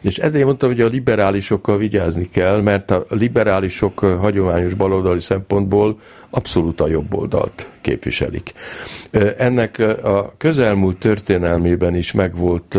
És 0.00 0.18
ezért 0.18 0.44
mondtam, 0.44 0.68
hogy 0.68 0.80
a 0.80 0.86
liberálisokkal 0.86 1.78
vigyázni 1.78 2.28
kell, 2.28 2.60
mert 2.60 2.90
a 2.90 3.06
liberálisok 3.08 3.98
hagyományos 3.98 4.74
baloldali 4.74 5.20
szempontból 5.20 5.98
abszolút 6.30 6.80
a 6.80 6.88
jobboldalt 6.88 7.68
képviselik. 7.80 8.52
Ennek 9.36 9.78
a 10.02 10.34
közelmúlt 10.36 10.96
történelmében 10.96 11.94
is 11.94 12.12
megvolt 12.12 12.78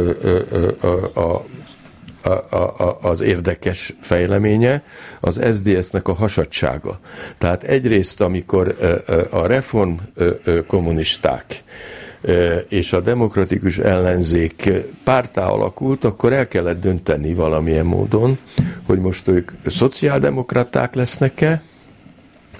a 1.15 1.46
a, 2.25 2.58
a, 2.58 2.98
az 3.01 3.22
érdekes 3.22 3.94
fejleménye, 4.01 4.84
az 5.20 5.41
SDS-nek 5.51 6.08
a 6.08 6.13
hasadsága. 6.13 7.00
Tehát 7.38 7.63
egyrészt, 7.63 8.22
amikor 8.22 8.75
a 9.29 9.46
reform 9.46 9.91
kommunisták 10.67 11.63
és 12.67 12.94
a 12.94 13.01
demokratikus 13.01 13.77
ellenzék 13.77 14.72
pártá 15.03 15.48
alakult, 15.48 16.03
akkor 16.03 16.34
el 16.34 16.48
kellett 16.48 16.82
dönteni 16.82 17.34
valamilyen 17.34 17.86
módon, 17.86 18.38
hogy 18.86 19.00
most 19.00 19.27
ők 19.27 19.51
szociáldemokraták 19.65 20.96
lesznek-e, 20.96 21.62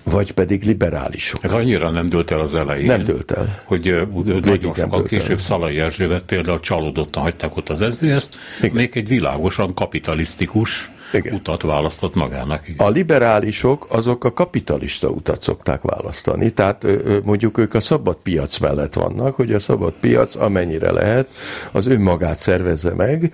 vagy 0.06 0.32
pedig 0.32 0.64
liberálisok. 0.64 1.44
Ez 1.44 1.52
annyira 1.52 1.90
nem 1.90 2.10
dőlt 2.10 2.32
el 2.32 2.40
az 2.40 2.56
elején. 2.56 2.86
Nem 2.86 3.04
dőlt 3.04 3.32
el. 3.32 3.62
Hogy 3.66 3.92
uh, 3.92 4.26
nagyon 4.26 4.74
sokat 4.74 5.08
később 5.08 5.40
Szalai 5.40 5.80
Erzsébet 5.80 6.24
például 6.24 6.60
csalódottan 6.60 7.24
hagyták 7.24 7.58
ott 7.58 7.70
az 7.70 7.94
SZDSZ-t, 7.94 8.38
még 8.72 8.92
egy 8.94 9.08
világosan 9.08 9.74
kapitalisztikus 9.74 10.90
igen. 11.14 11.34
utat 11.34 11.62
választott 11.62 12.16
magának. 12.16 12.68
Igen. 12.68 12.88
A 12.88 12.90
liberálisok 12.90 13.88
azok 13.90 14.24
a 14.24 14.34
kapitalista 14.34 15.10
utat 15.10 15.44
szokták 15.44 15.82
választani, 15.82 16.52
tehát 16.52 16.88
mondjuk 17.24 17.58
ők 17.58 17.74
a 17.74 17.80
szabad 17.80 18.16
piac 18.16 18.58
mellett 18.58 18.94
vannak, 18.94 19.36
hogy 19.36 19.54
a 19.54 19.60
szabad 19.60 19.94
piac 20.00 20.36
amennyire 20.36 20.92
lehet, 20.92 21.30
az 21.72 21.88
önmagát 21.88 22.38
szervezze 22.38 22.94
meg, 22.94 23.34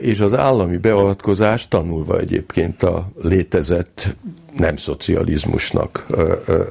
és 0.00 0.20
az 0.20 0.34
állami 0.34 0.76
beavatkozás 0.76 1.68
tanulva 1.68 2.18
egyébként 2.18 2.82
a 2.82 3.08
létezett 3.22 4.16
nem 4.56 4.76
szocializmusnak 4.76 6.06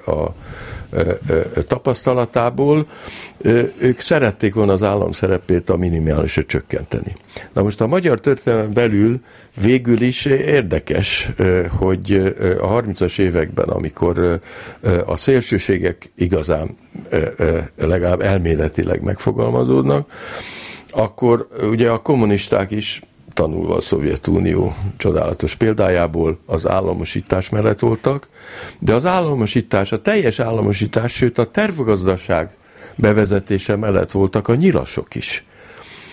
a 0.06 0.26
tapasztalatából, 1.68 2.88
ők 3.80 4.00
szerették 4.00 4.54
volna 4.54 4.74
az 4.74 4.84
állam 4.84 5.12
szerepét 5.12 5.70
a 5.70 5.78
minimálisra 5.78 6.44
csökkenteni. 6.44 7.16
Na 7.54 7.64
most 7.64 7.82
a 7.82 7.88
magyar 7.88 8.20
történelem 8.20 8.74
belül 8.74 9.20
végül 9.62 10.02
is 10.02 10.26
érdekes, 10.26 11.32
hogy 11.78 12.36
a 12.62 12.82
30-as 12.82 13.20
években, 13.20 13.68
amikor 13.68 14.40
a 15.06 15.16
szélsőségek 15.16 16.12
igazán 16.16 16.78
legalább 17.78 18.22
elméletileg 18.22 19.02
megfogalmazódnak, 19.02 20.12
akkor 20.92 21.48
ugye 21.72 21.90
a 21.90 22.02
kommunisták 22.02 22.72
is 22.72 23.02
tanulva 23.36 23.76
a 23.76 23.82
Szovjetunió 23.82 24.76
csodálatos 24.98 25.56
példájából 25.56 26.40
az 26.46 26.68
államosítás 26.68 27.50
mellett 27.50 27.80
voltak, 27.80 28.28
de 28.80 28.94
az 28.94 29.06
államosítás, 29.06 29.92
a 29.92 30.02
teljes 30.02 30.40
államosítás, 30.40 31.14
sőt 31.14 31.38
a 31.38 31.52
tervgazdaság 31.52 32.58
bevezetése 32.96 33.76
mellett 33.76 34.12
voltak 34.12 34.48
a 34.48 34.56
nyilasok 34.56 35.16
is. 35.16 35.44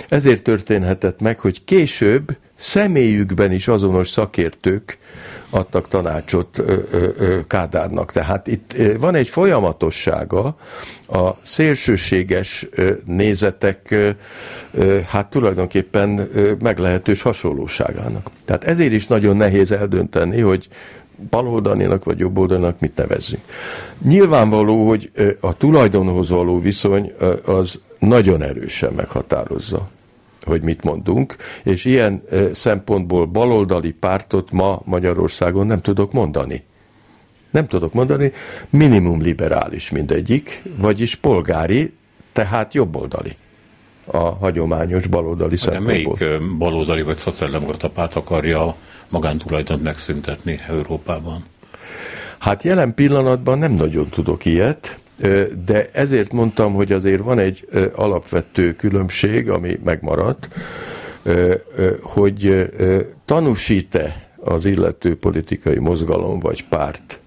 Ezért 0.08 0.42
történhetett 0.42 1.20
meg, 1.20 1.40
hogy 1.40 1.64
később 1.64 2.36
személyükben 2.62 3.52
is 3.52 3.68
azonos 3.68 4.08
szakértők 4.08 4.98
adtak 5.50 5.88
tanácsot 5.88 6.62
Kádárnak. 7.46 8.12
Tehát 8.12 8.46
itt 8.46 8.76
van 8.98 9.14
egy 9.14 9.28
folyamatossága 9.28 10.56
a 11.08 11.30
szélsőséges 11.42 12.68
nézetek 13.04 13.94
hát 15.06 15.30
tulajdonképpen 15.30 16.30
meglehetős 16.60 17.22
hasonlóságának. 17.22 18.30
Tehát 18.44 18.64
ezért 18.64 18.92
is 18.92 19.06
nagyon 19.06 19.36
nehéz 19.36 19.72
eldönteni, 19.72 20.40
hogy 20.40 20.68
baloldalinak 21.30 22.04
vagy 22.04 22.18
jobboldalinak 22.18 22.80
mit 22.80 22.96
nevezzünk. 22.96 23.42
Nyilvánvaló, 24.04 24.88
hogy 24.88 25.10
a 25.40 25.56
tulajdonhoz 25.56 26.30
való 26.30 26.60
viszony 26.60 27.12
az 27.44 27.80
nagyon 27.98 28.42
erősen 28.42 28.92
meghatározza 28.92 29.90
hogy 30.44 30.62
mit 30.62 30.84
mondunk, 30.84 31.36
és 31.62 31.84
ilyen 31.84 32.22
szempontból 32.52 33.26
baloldali 33.26 33.92
pártot 33.92 34.50
ma 34.50 34.80
Magyarországon 34.84 35.66
nem 35.66 35.80
tudok 35.80 36.12
mondani. 36.12 36.64
Nem 37.50 37.66
tudok 37.66 37.92
mondani, 37.92 38.32
minimum 38.70 39.20
liberális 39.20 39.90
mindegyik, 39.90 40.62
vagyis 40.76 41.14
polgári, 41.14 41.92
tehát 42.32 42.74
jobboldali 42.74 43.36
a 44.04 44.18
hagyományos 44.18 45.06
baloldali 45.06 45.56
szempontból. 45.56 46.16
De 46.18 46.24
melyik 46.26 46.56
baloldali 46.58 47.02
vagy 47.02 47.16
szociáldemokrata 47.16 47.88
párt 47.88 48.16
akarja 48.16 48.66
a 48.66 48.76
magántulajdont 49.08 49.82
megszüntetni 49.82 50.58
Európában? 50.68 51.44
Hát 52.38 52.62
jelen 52.62 52.94
pillanatban 52.94 53.58
nem 53.58 53.72
nagyon 53.72 54.08
tudok 54.08 54.44
ilyet, 54.44 54.98
de 55.64 55.88
ezért 55.92 56.32
mondtam, 56.32 56.74
hogy 56.74 56.92
azért 56.92 57.22
van 57.22 57.38
egy 57.38 57.68
alapvető 57.94 58.74
különbség, 58.74 59.50
ami 59.50 59.78
megmaradt, 59.84 60.48
hogy 62.02 62.70
tanúsít-e 63.24 64.30
az 64.36 64.64
illető 64.64 65.16
politikai 65.16 65.78
mozgalom 65.78 66.40
vagy 66.40 66.64
párt 66.68 67.20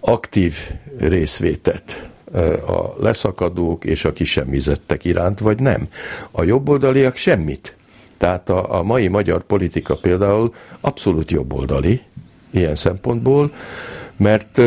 aktív 0.00 0.54
részvétet 0.98 2.10
a 2.66 3.02
leszakadók 3.02 3.84
és 3.84 4.04
a 4.04 4.12
kisemmizettek 4.12 5.04
iránt, 5.04 5.38
vagy 5.38 5.60
nem. 5.60 5.88
A 6.30 6.42
jobboldaliak 6.42 7.16
semmit. 7.16 7.76
Tehát 8.16 8.50
a, 8.50 8.78
a 8.78 8.82
mai 8.82 9.08
magyar 9.08 9.42
politika 9.42 9.96
például 9.96 10.54
abszolút 10.80 11.30
jobboldali 11.30 12.02
ilyen 12.50 12.74
szempontból, 12.74 13.52
mert 14.18 14.60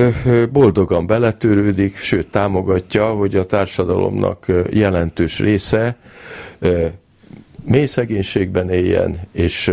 boldogan 0.52 1.08
beletörődik, 1.08 1.98
sőt 1.98 2.28
támogatja, 2.28 3.06
hogy 3.06 3.36
a 3.36 3.46
társadalomnak 3.46 4.46
jelentős 4.70 5.40
része 5.40 5.98
mély 7.66 7.86
szegénységben 7.86 8.70
éljen, 8.70 9.20
és 9.32 9.72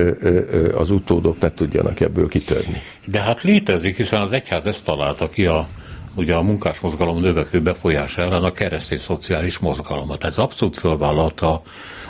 az 0.74 0.90
utódok 0.90 1.40
ne 1.40 1.50
tudjanak 1.50 2.00
ebből 2.00 2.28
kitörni. 2.28 2.80
De 3.06 3.20
hát 3.20 3.42
létezik, 3.42 3.96
hiszen 3.96 4.20
az 4.20 4.32
egyház 4.32 4.66
ezt 4.66 4.84
találta 4.84 5.28
ki 5.28 5.46
a 5.46 5.68
ugye 6.14 6.34
a 6.34 6.42
munkásmozgalom 6.42 7.20
növekvő 7.20 7.60
befolyása 7.60 8.22
ellen 8.22 8.44
a 8.44 8.52
keresztény 8.52 8.98
szociális 8.98 9.58
mozgalmat. 9.58 10.24
Ez 10.24 10.38
abszolút 10.38 10.78
fölvállalta 10.78 11.62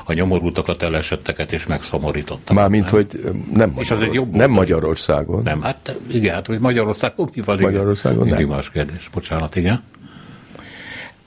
a 0.08 0.12
nyomorultakat, 0.12 0.82
elesetteket 0.82 1.52
és 1.52 1.66
megszomorítottak. 1.66 2.56
Mármint, 2.56 2.88
hogy 2.88 3.06
nem, 3.52 3.74
és 3.78 3.90
az 3.90 4.00
egy 4.00 4.12
jobb 4.12 4.34
nem 4.34 4.50
Magyarországon. 4.50 5.42
Nem, 5.42 5.62
hát 5.62 5.96
igen, 6.06 6.34
hát 6.34 6.46
hogy 6.46 6.60
Magyarországon 6.60 7.30
mi 7.34 7.42
van? 7.44 7.60
Magyarországon 7.60 8.26
igen. 8.26 8.38
nem. 8.38 8.48
más 8.48 8.70
kérdés. 8.70 9.08
Bocsánat, 9.12 9.56
igen. 9.56 9.82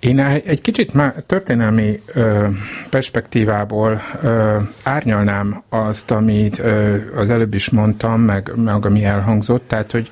Én 0.01 0.19
egy 0.19 0.61
kicsit 0.61 0.93
már 0.93 1.13
történelmi 1.25 2.01
ö, 2.13 2.47
perspektívából 2.89 4.01
ö, 4.21 4.57
árnyalnám 4.83 5.63
azt, 5.69 6.11
amit 6.11 6.59
ö, 6.59 6.95
az 7.15 7.29
előbb 7.29 7.53
is 7.53 7.69
mondtam, 7.69 8.21
meg, 8.21 8.51
meg 8.55 8.85
ami 8.85 9.03
elhangzott, 9.03 9.67
tehát, 9.67 9.91
hogy 9.91 10.09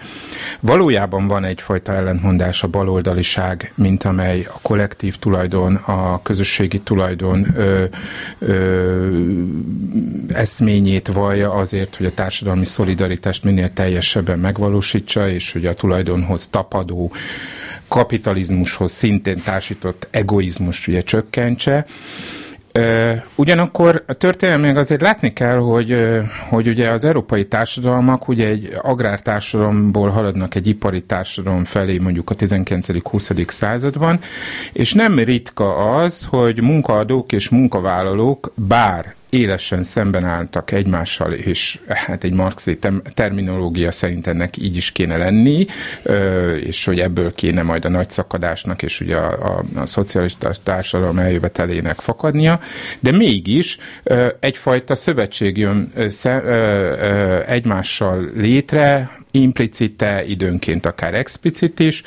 valójában 0.59 1.27
van 1.27 1.43
egyfajta 1.43 1.93
ellentmondás 1.93 2.63
a 2.63 2.67
baloldaliság, 2.67 3.73
mint 3.75 4.03
amely 4.03 4.47
a 4.53 4.59
kollektív 4.61 5.15
tulajdon, 5.15 5.75
a 5.75 6.21
közösségi 6.21 6.79
tulajdon 6.79 7.47
ö, 7.55 7.83
ö, 8.39 9.23
eszményét 10.27 11.07
vallja 11.07 11.51
azért, 11.51 11.95
hogy 11.95 12.05
a 12.05 12.13
társadalmi 12.13 12.65
szolidaritást 12.65 13.43
minél 13.43 13.73
teljesebben 13.73 14.39
megvalósítsa, 14.39 15.29
és 15.29 15.51
hogy 15.51 15.65
a 15.65 15.73
tulajdonhoz 15.73 16.47
tapadó 16.47 17.11
kapitalizmushoz 17.89 18.91
szintén 18.91 19.41
társított 19.43 20.07
egoizmust 20.11 20.87
ugye 20.87 21.01
csökkentse. 21.01 21.85
Ugyanakkor 23.35 24.03
a 24.07 24.13
történelmileg 24.13 24.77
azért 24.77 25.01
látni 25.01 25.33
kell, 25.33 25.57
hogy, 25.57 25.95
hogy 26.49 26.67
ugye 26.67 26.89
az 26.89 27.03
európai 27.03 27.45
társadalmak 27.47 28.27
ugye 28.27 28.47
egy 28.47 28.73
agrártársadalomból 28.81 30.09
haladnak 30.09 30.55
egy 30.55 30.67
ipari 30.67 31.01
társadalom 31.01 31.63
felé 31.63 31.97
mondjuk 31.97 32.29
a 32.29 32.35
19.-20. 32.35 33.49
században, 33.49 34.19
és 34.73 34.93
nem 34.93 35.19
ritka 35.19 35.95
az, 35.95 36.27
hogy 36.29 36.61
munkaadók 36.61 37.31
és 37.31 37.49
munkavállalók 37.49 38.51
bár 38.55 39.17
élesen 39.29 39.83
szemben 39.83 40.25
álltak 40.25 40.71
egymással, 40.71 41.33
és 41.33 41.79
hát 41.87 42.23
egy 42.23 42.33
marxi 42.33 42.79
terminológia 43.13 43.91
szerint 43.91 44.27
ennek 44.27 44.57
így 44.57 44.75
is 44.75 44.91
kéne 44.91 45.17
lenni, 45.17 45.65
és 46.65 46.85
hogy 46.85 46.99
ebből 46.99 47.33
kéne 47.33 47.61
majd 47.61 47.85
a 47.85 47.89
nagy 47.89 48.09
szakadásnak 48.09 48.81
és 48.81 48.99
ugye 48.99 49.15
a, 49.15 49.57
a, 49.57 49.79
a 49.79 49.85
szocialista 49.85 50.51
társadalom 50.63 51.19
eljövetelének 51.19 51.99
fakadnia, 51.99 52.59
de 52.99 53.11
mégis 53.11 53.77
egyfajta 54.39 54.95
szövetség 54.95 55.57
jön 55.57 55.91
egymással 57.45 58.29
létre, 58.35 59.17
implicite, 59.31 60.23
időnként 60.25 60.85
akár 60.85 61.13
explicit 61.13 61.79
is, 61.79 62.03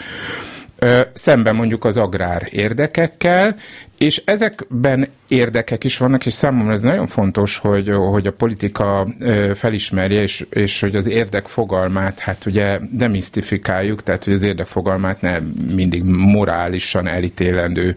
szemben 1.12 1.54
mondjuk 1.54 1.84
az 1.84 1.96
agrár 1.96 2.48
érdekekkel, 2.50 3.56
és 4.02 4.22
ezekben 4.24 5.08
érdekek 5.28 5.84
is 5.84 5.96
vannak, 5.96 6.26
és 6.26 6.32
számomra 6.32 6.72
ez 6.72 6.82
nagyon 6.82 7.06
fontos, 7.06 7.58
hogy, 7.58 7.88
hogy 7.88 8.26
a 8.26 8.32
politika 8.32 9.06
felismerje, 9.54 10.22
és, 10.22 10.46
és 10.50 10.80
hogy 10.80 10.96
az 10.96 11.06
érdek 11.06 11.46
fogalmát, 11.46 12.18
hát 12.18 12.46
ugye 12.46 12.78
demisztifikáljuk, 12.90 14.02
tehát 14.02 14.24
hogy 14.24 14.32
az 14.32 14.42
érdek 14.42 14.66
fogalmát 14.66 15.20
ne 15.20 15.38
mindig 15.74 16.02
morálisan 16.04 17.06
elítélendő 17.06 17.96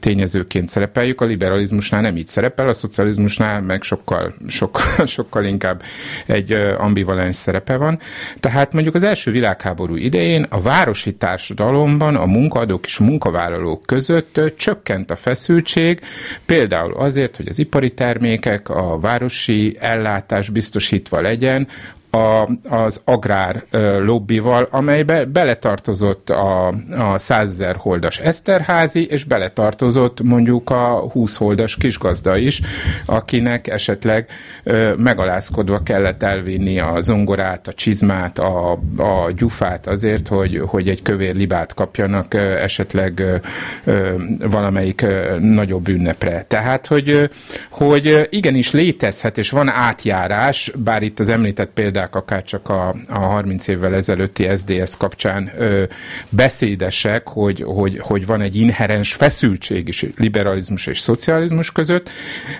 tényezőként 0.00 0.68
szerepeljük. 0.68 1.20
A 1.20 1.24
liberalizmusnál 1.24 2.00
nem 2.00 2.16
így 2.16 2.28
szerepel, 2.28 2.68
a 2.68 2.72
szocializmusnál 2.72 3.60
meg 3.60 3.82
sokkal, 3.82 4.34
sokkal, 4.48 5.06
sokkal 5.06 5.44
inkább 5.44 5.82
egy 6.26 6.52
ambivalens 6.78 7.36
szerepe 7.36 7.76
van. 7.76 7.98
Tehát 8.40 8.72
mondjuk 8.72 8.94
az 8.94 9.02
első 9.02 9.30
világháború 9.30 9.96
idején 9.96 10.46
a 10.48 10.60
városi 10.60 11.14
társadalomban 11.14 12.16
a 12.16 12.26
munkaadók 12.26 12.86
és 12.86 12.98
munkavállalók 12.98 13.82
között 13.86 14.40
csökkent 14.68 15.10
a 15.10 15.16
feszültség, 15.16 16.00
például 16.46 16.94
azért, 16.94 17.36
hogy 17.36 17.48
az 17.48 17.58
ipari 17.58 17.90
termékek, 17.90 18.68
a 18.68 18.98
városi 19.00 19.76
ellátás 19.80 20.48
biztosítva 20.48 21.20
legyen, 21.20 21.68
a, 22.10 22.48
az 22.68 23.00
agrár 23.04 23.64
ö, 23.70 24.04
lobbival, 24.04 24.68
amelybe 24.70 25.24
beletartozott 25.24 26.30
a, 26.30 26.66
a 26.98 27.18
100 27.18 27.50
ezer 27.50 27.76
holdas 27.76 28.18
Eszterházi, 28.18 29.06
és 29.06 29.24
beletartozott 29.24 30.22
mondjuk 30.22 30.70
a 30.70 31.08
20 31.12 31.36
holdas 31.36 31.76
kisgazda 31.76 32.36
is, 32.36 32.60
akinek 33.06 33.66
esetleg 33.66 34.26
ö, 34.62 34.94
megalázkodva 34.94 35.82
kellett 35.82 36.22
elvinni 36.22 36.78
a 36.78 37.00
zongorát, 37.00 37.68
a 37.68 37.72
csizmát, 37.72 38.38
a, 38.38 38.72
a 38.96 39.30
gyufát 39.36 39.86
azért, 39.86 40.28
hogy, 40.28 40.62
hogy 40.66 40.88
egy 40.88 41.02
kövér 41.02 41.34
libát 41.36 41.74
kapjanak 41.74 42.34
ö, 42.34 42.38
esetleg 42.38 43.18
ö, 43.18 43.36
ö, 43.84 44.14
valamelyik 44.38 45.02
ö, 45.02 45.36
nagyobb 45.40 45.88
ünnepre. 45.88 46.44
Tehát, 46.48 46.86
hogy, 46.86 47.30
hogy 47.70 48.28
igenis 48.30 48.70
létezhet, 48.70 49.38
és 49.38 49.50
van 49.50 49.68
átjárás, 49.68 50.72
bár 50.76 51.02
itt 51.02 51.18
az 51.18 51.28
említett 51.28 51.70
példa 51.74 51.97
példák, 51.98 52.14
akár 52.14 52.44
csak 52.44 52.68
a, 52.68 52.94
a 53.08 53.18
30 53.18 53.66
évvel 53.66 53.94
ezelőtti 53.94 54.48
SDS 54.56 54.96
kapcsán 54.96 55.52
ö, 55.56 55.84
beszédesek, 56.28 57.28
hogy, 57.28 57.62
hogy, 57.66 57.98
hogy 57.98 58.26
van 58.26 58.40
egy 58.40 58.56
inherens 58.56 59.14
feszültség 59.14 59.88
is 59.88 60.06
liberalizmus 60.16 60.86
és 60.86 60.98
szocializmus 60.98 61.72
között, 61.72 62.10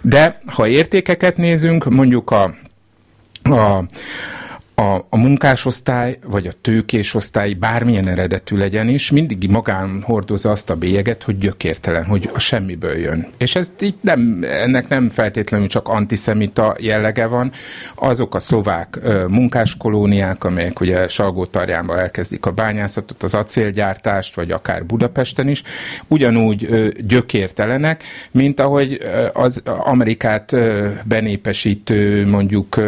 de 0.02 0.40
ha 0.46 0.66
értékeket 0.66 1.36
nézünk, 1.36 1.84
mondjuk 1.84 2.30
a, 2.30 2.54
a 3.42 3.84
a, 4.78 5.06
a 5.08 5.16
munkásosztály, 5.16 6.18
vagy 6.26 6.46
a 6.46 6.52
tőkésosztály 6.60 7.52
bármilyen 7.52 8.08
eredetű 8.08 8.56
legyen 8.56 8.88
is, 8.88 9.10
mindig 9.10 9.50
magán 9.50 10.02
hordozza 10.02 10.50
azt 10.50 10.70
a 10.70 10.76
bélyeget, 10.76 11.22
hogy 11.22 11.38
gyökértelen, 11.38 12.04
hogy 12.04 12.30
a 12.34 12.38
semmiből 12.38 12.96
jön. 12.96 13.26
És 13.38 13.56
ez 13.56 13.72
itt 13.78 14.02
nem, 14.02 14.44
ennek 14.62 14.88
nem 14.88 15.10
feltétlenül 15.10 15.66
csak 15.66 15.88
antiszemita 15.88 16.76
jellege 16.80 17.26
van. 17.26 17.52
Azok 17.94 18.34
a 18.34 18.40
szlovák 18.40 18.98
munkáskolóniák, 19.28 20.44
amelyek 20.44 20.80
ugye 20.80 21.08
Salgótarjánban 21.08 21.98
elkezdik 21.98 22.46
a 22.46 22.50
bányászatot, 22.50 23.22
az 23.22 23.34
acélgyártást, 23.34 24.34
vagy 24.34 24.50
akár 24.50 24.86
Budapesten 24.86 25.48
is, 25.48 25.62
ugyanúgy 26.06 26.92
gyökértelenek, 27.06 28.02
mint 28.30 28.60
ahogy 28.60 29.00
az 29.32 29.62
Amerikát 29.64 30.56
benépesítő, 31.04 32.26
mondjuk 32.26 32.80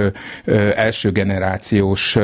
első 0.74 1.12
generáció 1.12 1.78
milliós, 1.80 2.18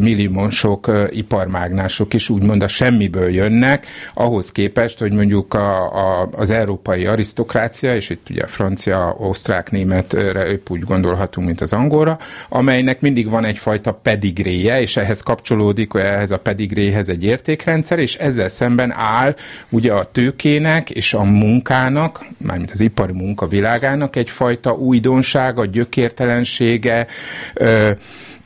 milliómosok, 0.00 0.90
iparmágnások 1.10 2.14
is 2.14 2.28
úgymond 2.28 2.62
a 2.62 2.68
semmiből 2.68 3.30
jönnek, 3.30 3.86
ahhoz 4.14 4.52
képest, 4.52 4.98
hogy 4.98 5.12
mondjuk 5.12 5.54
a, 5.54 5.94
a, 6.20 6.28
az 6.32 6.50
európai 6.50 7.06
arisztokrácia, 7.06 7.94
és 7.94 8.10
itt 8.10 8.26
ugye 8.30 8.46
francia, 8.46 9.14
osztrák, 9.18 9.70
németre 9.70 10.50
épp 10.50 10.70
úgy 10.70 10.80
gondolhatunk, 10.80 11.46
mint 11.46 11.60
az 11.60 11.72
angolra, 11.72 12.18
amelynek 12.48 13.00
mindig 13.00 13.28
van 13.28 13.44
egyfajta 13.44 13.92
pedigréje, 13.92 14.80
és 14.80 14.96
ehhez 14.96 15.20
kapcsolódik 15.20 15.94
ehhez 15.94 16.30
a 16.30 16.38
pedigréhez 16.38 17.08
egy 17.08 17.24
értékrendszer, 17.24 17.98
és 17.98 18.14
ezzel 18.14 18.48
szemben 18.48 18.92
áll 18.92 19.34
ugye 19.68 19.92
a 19.92 20.10
tőkének 20.12 20.90
és 20.90 21.14
a 21.14 21.22
munkának, 21.22 22.24
mármint 22.36 22.70
az 22.70 22.80
ipari 22.80 23.12
munka 23.12 23.46
világának 23.46 24.16
egyfajta 24.16 24.72
újdonsága, 24.72 25.64
gyökértelensége, 25.64 27.06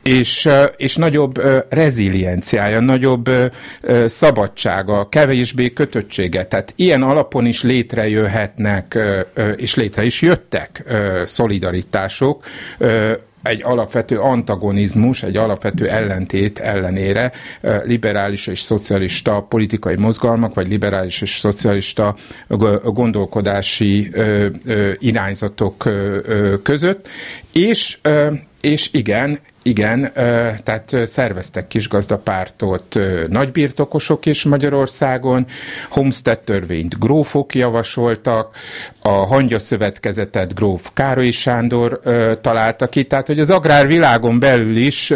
és, 0.07 0.49
és 0.77 0.95
nagyobb 0.95 1.41
rezilienciája, 1.69 2.79
nagyobb 2.79 3.29
szabadsága, 4.05 5.09
kevésbé 5.09 5.73
kötöttsége. 5.73 6.45
Tehát 6.45 6.73
ilyen 6.75 7.03
alapon 7.03 7.45
is 7.45 7.63
létrejöhetnek, 7.63 8.97
és 9.55 9.75
létre 9.75 10.03
is 10.03 10.21
jöttek 10.21 10.83
szolidaritások, 11.25 12.45
egy 13.47 13.61
alapvető 13.63 14.19
antagonizmus, 14.19 15.23
egy 15.23 15.37
alapvető 15.37 15.89
ellentét 15.89 16.59
ellenére 16.59 17.31
liberális 17.83 18.47
és 18.47 18.59
szocialista 18.59 19.41
politikai 19.49 19.95
mozgalmak, 19.95 20.53
vagy 20.53 20.67
liberális 20.67 21.21
és 21.21 21.37
szocialista 21.37 22.15
gondolkodási 22.83 24.11
irányzatok 24.99 25.89
között, 26.63 27.07
és 27.53 27.97
és 28.61 28.89
igen, 28.93 29.39
igen, 29.61 30.11
tehát 30.63 30.95
szerveztek 31.03 31.67
kisgazdapártot 31.67 32.99
nagybirtokosok 33.27 34.25
is 34.25 34.43
Magyarországon, 34.43 35.45
Homestead 35.89 36.39
törvényt 36.39 36.99
grófok 36.99 37.55
javasoltak, 37.55 38.55
a 39.01 39.09
hangya 39.09 39.59
szövetkezetet 39.59 40.55
gróf 40.55 40.89
Károly 40.93 41.31
Sándor 41.31 41.99
találta 42.41 42.87
ki, 42.87 43.03
tehát 43.03 43.27
hogy 43.27 43.36
az 43.39 43.49
agrárvilágon 43.49 44.39
belül 44.39 44.77
is 44.77 45.13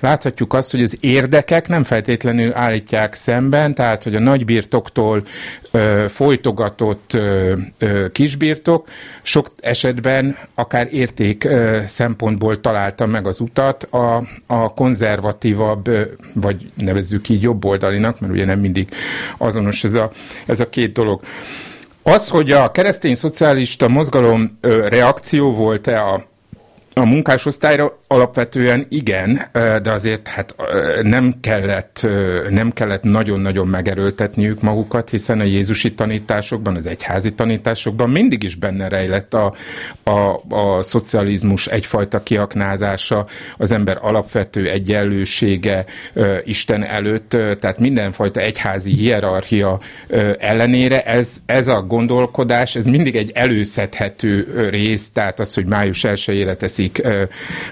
láthatjuk 0.00 0.52
azt, 0.54 0.70
hogy 0.70 0.82
az 0.82 0.96
érdekek 1.00 1.68
nem 1.68 1.84
feltétlenül 1.84 2.54
állítják 2.54 3.14
szemben, 3.14 3.74
tehát 3.74 4.02
hogy 4.02 4.14
a 4.14 4.20
nagybirtoktól 4.20 5.22
folytogatott 6.08 7.18
kisbirtok 8.12 8.88
sok 9.22 9.50
esetben 9.60 10.36
akár 10.54 10.88
érték 10.90 11.48
szempontból 11.86 12.60
találta 12.60 13.06
meg 13.06 13.26
az 13.26 13.40
utat 13.40 13.82
a, 13.82 14.22
a 14.46 14.74
konzervatívabb, 14.74 15.90
vagy 16.34 16.70
nevezzük 16.74 17.28
így 17.28 17.42
jobboldalinak, 17.42 18.20
mert 18.20 18.32
ugye 18.32 18.44
nem 18.44 18.58
mindig 18.58 18.88
azonos 19.38 19.84
ez 19.84 19.94
a, 19.94 20.10
ez 20.46 20.60
a 20.60 20.68
két 20.68 20.92
dolog. 20.92 21.20
Az, 22.02 22.28
hogy 22.28 22.50
a 22.50 22.70
keresztény 22.70 23.14
szocialista 23.14 23.88
mozgalom 23.88 24.58
reakció 24.88 25.52
volt-e 25.52 26.02
a 26.02 26.24
a 26.94 27.04
munkásosztályra 27.04 27.98
alapvetően 28.06 28.86
igen, 28.88 29.42
de 29.52 29.92
azért 29.92 30.28
hát 30.28 30.54
nem 31.02 31.34
kellett, 31.40 32.06
nem 32.48 32.72
kellett 32.72 33.02
nagyon-nagyon 33.02 33.66
megerőltetniük 33.66 34.60
magukat, 34.60 35.10
hiszen 35.10 35.40
a 35.40 35.44
Jézusi 35.44 35.94
tanításokban, 35.94 36.76
az 36.76 36.86
egyházi 36.86 37.32
tanításokban 37.32 38.10
mindig 38.10 38.42
is 38.42 38.54
benne 38.54 38.88
rejlett 38.88 39.34
a, 39.34 39.54
a, 40.02 40.40
a 40.48 40.82
szocializmus 40.82 41.66
egyfajta 41.66 42.22
kiaknázása, 42.22 43.26
az 43.56 43.72
ember 43.72 43.98
alapvető 44.00 44.70
egyenlősége 44.70 45.84
Isten 46.44 46.84
előtt, 46.84 47.28
tehát 47.60 47.78
mindenfajta 47.78 48.40
egyházi 48.40 48.92
hierarchia 48.92 49.80
ellenére 50.38 51.02
ez, 51.02 51.36
ez 51.46 51.68
a 51.68 51.82
gondolkodás, 51.82 52.76
ez 52.76 52.86
mindig 52.86 53.16
egy 53.16 53.30
előszedhető 53.34 54.66
rész, 54.70 55.10
tehát 55.10 55.40
az, 55.40 55.54
hogy 55.54 55.66
május 55.66 56.00
1-ére 56.08 56.56
teszi 56.56 56.83
ünneplik 56.84 57.02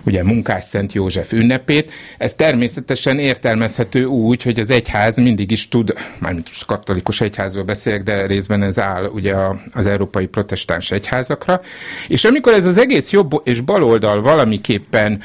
ugye 0.02 0.24
Munkás 0.24 0.64
Szent 0.64 0.92
József 0.92 1.32
ünnepét. 1.32 1.92
Ez 2.18 2.34
természetesen 2.34 3.18
értelmezhető 3.18 4.04
úgy, 4.04 4.42
hogy 4.42 4.60
az 4.60 4.70
egyház 4.70 5.16
mindig 5.16 5.50
is 5.50 5.68
tud, 5.68 5.94
mármint 6.18 6.48
katolikus 6.66 7.20
egyházról 7.20 7.64
beszélek, 7.64 8.02
de 8.02 8.26
részben 8.26 8.62
ez 8.62 8.78
áll 8.78 9.04
ugye 9.04 9.34
az 9.72 9.86
európai 9.86 10.26
protestáns 10.26 10.90
egyházakra. 10.90 11.60
És 12.08 12.24
amikor 12.24 12.52
ez 12.52 12.66
az 12.66 12.78
egész 12.78 13.10
jobb 13.10 13.40
és 13.44 13.60
baloldal 13.60 14.22
valamiképpen 14.22 15.20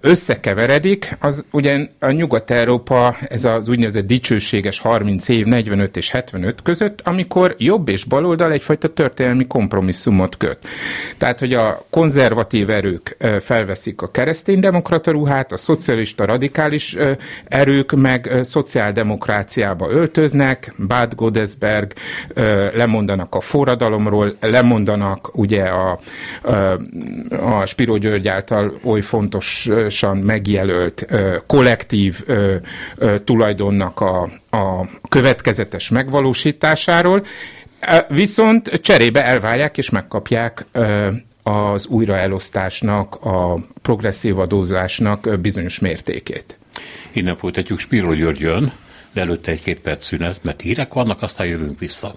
összekeveredik, 0.00 1.16
az 1.20 1.44
ugye 1.50 1.88
a 1.98 2.10
Nyugat-Európa, 2.10 3.16
ez 3.28 3.44
az 3.44 3.68
úgynevezett 3.68 4.06
dicsőséges 4.06 4.78
30 4.78 5.28
év, 5.28 5.46
45 5.46 5.96
és 5.96 6.10
75 6.10 6.62
között, 6.62 7.00
amikor 7.04 7.54
jobb 7.58 7.88
és 7.88 8.04
baloldal 8.04 8.52
egyfajta 8.52 8.92
történelmi 8.92 9.46
kompromisszumot 9.46 10.36
köt. 10.36 10.58
Tehát, 11.18 11.38
hogy 11.38 11.52
a 11.52 11.86
konzervatív 11.90 12.70
erő 12.70 12.87
erők 12.88 13.16
felveszik 13.40 14.02
a 14.02 14.10
kereszténydemokrata 14.10 15.10
ruhát, 15.10 15.52
a 15.52 15.56
szocialista 15.56 16.24
radikális 16.24 16.96
erők 17.44 17.92
meg 17.92 18.30
szociáldemokráciába 18.42 19.90
öltöznek, 19.90 20.74
Bad 20.86 21.14
Godesberg 21.14 21.92
lemondanak 22.74 23.34
a 23.34 23.40
forradalomról, 23.40 24.36
lemondanak 24.40 25.30
ugye 25.36 25.64
a, 25.64 25.98
a, 27.40 27.66
Spiro 27.66 27.96
György 27.96 28.28
által 28.28 28.78
oly 28.84 29.00
fontosan 29.00 30.16
megjelölt 30.16 31.06
kollektív 31.46 32.24
tulajdonnak 33.24 34.00
a, 34.00 34.22
a 34.50 34.88
következetes 35.08 35.90
megvalósításáról, 35.90 37.22
Viszont 38.08 38.80
cserébe 38.80 39.24
elvárják 39.24 39.78
és 39.78 39.90
megkapják 39.90 40.66
az 41.48 41.86
újraelosztásnak, 41.86 43.14
a 43.24 43.58
progresszív 43.82 44.38
adózásnak 44.38 45.40
bizonyos 45.40 45.78
mértékét. 45.78 46.58
Innen 47.12 47.36
folytatjuk 47.36 47.78
Spiro 47.78 48.14
Györgyön, 48.14 48.72
de 49.12 49.20
előtte 49.20 49.50
egy-két 49.50 49.80
perc 49.80 50.04
szünet, 50.04 50.44
mert 50.44 50.60
hírek 50.60 50.92
vannak, 50.92 51.22
aztán 51.22 51.46
jövünk 51.46 51.78
vissza. 51.78 52.14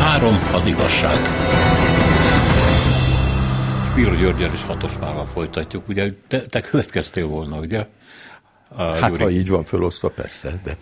Három 0.00 0.48
az 0.52 0.66
igazság. 0.66 1.18
Spiro 3.90 4.14
Györgyel 4.14 4.52
is 4.52 4.62
hatos 4.62 4.92
folytatjuk. 5.32 5.88
Ugye 5.88 6.12
te, 6.28 6.46
te 6.46 6.60
következtél 6.60 7.26
volna, 7.26 7.58
ugye? 7.58 7.86
Hát, 8.74 9.10
Gyuri. 9.10 9.22
ha 9.22 9.30
így 9.30 9.48
van 9.48 9.64
felosztva, 9.64 10.08
persze, 10.08 10.60
de, 10.62 10.76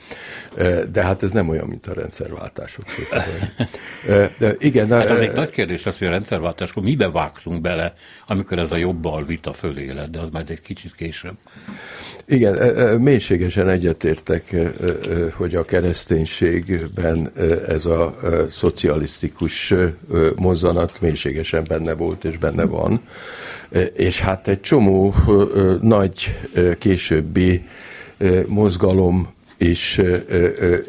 de 0.85 1.03
hát 1.03 1.23
ez 1.23 1.31
nem 1.31 1.49
olyan, 1.49 1.67
mint 1.67 1.87
a 1.87 1.93
rendszerváltások. 1.93 2.85
De, 4.39 4.55
igen, 4.59 4.89
de, 4.89 4.97
hát 4.97 5.09
ez 5.09 5.19
egy 5.19 5.33
nagy 5.33 5.51
kérdés 5.51 5.83
lesz, 5.83 5.99
hogy 5.99 6.09
a 6.09 6.11
rendszerváltáskor 6.11 6.83
mibe 6.83 7.11
vágtunk 7.11 7.61
bele, 7.61 7.95
amikor 8.27 8.59
ez 8.59 8.73
a 8.73 8.77
jobbal 8.77 9.25
vita 9.25 9.53
fölé 9.53 9.85
de 10.11 10.21
az 10.21 10.29
majd 10.33 10.51
egy 10.51 10.61
kicsit 10.61 10.95
később. 10.95 11.37
Igen, 12.27 13.01
mélységesen 13.01 13.69
egyetértek, 13.69 14.57
hogy 15.33 15.55
a 15.55 15.65
kereszténységben 15.65 17.33
ez 17.69 17.87
a 17.87 18.19
szocialisztikus 18.51 19.75
mozzanat 20.37 21.01
mélységesen 21.01 21.65
benne 21.69 21.95
volt 21.95 22.25
és 22.25 22.39
benne 22.39 22.65
van. 22.65 23.01
És 23.95 24.21
hát 24.21 24.49
egy 24.49 24.61
csomó 24.61 25.15
nagy 25.81 26.39
későbbi 26.79 27.63
mozgalom 28.47 29.33
is 29.59 30.01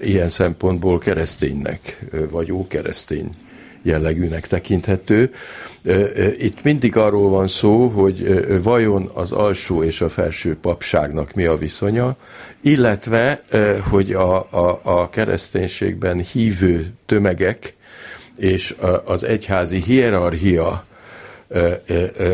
ilyen 0.01 0.29
szempontból 0.29 0.97
kereszténynek, 0.97 1.99
vagy 2.29 2.47
jó 2.47 2.67
keresztény 2.67 3.35
jellegűnek 3.85 4.47
tekinthető. 4.47 5.33
Itt 6.37 6.63
mindig 6.63 6.97
arról 6.97 7.29
van 7.29 7.47
szó, 7.47 7.87
hogy 7.87 8.45
vajon 8.63 9.11
az 9.13 9.31
alsó 9.31 9.83
és 9.83 10.01
a 10.01 10.09
felső 10.09 10.57
papságnak 10.61 11.33
mi 11.33 11.45
a 11.45 11.57
viszonya, 11.57 12.15
illetve, 12.61 13.43
hogy 13.89 14.13
a, 14.13 14.35
a, 14.35 14.79
a 14.83 15.09
kereszténységben 15.09 16.19
hívő 16.19 16.93
tömegek 17.05 17.75
és 18.37 18.75
az 19.03 19.23
egyházi 19.23 19.81
hierarchia 19.81 20.85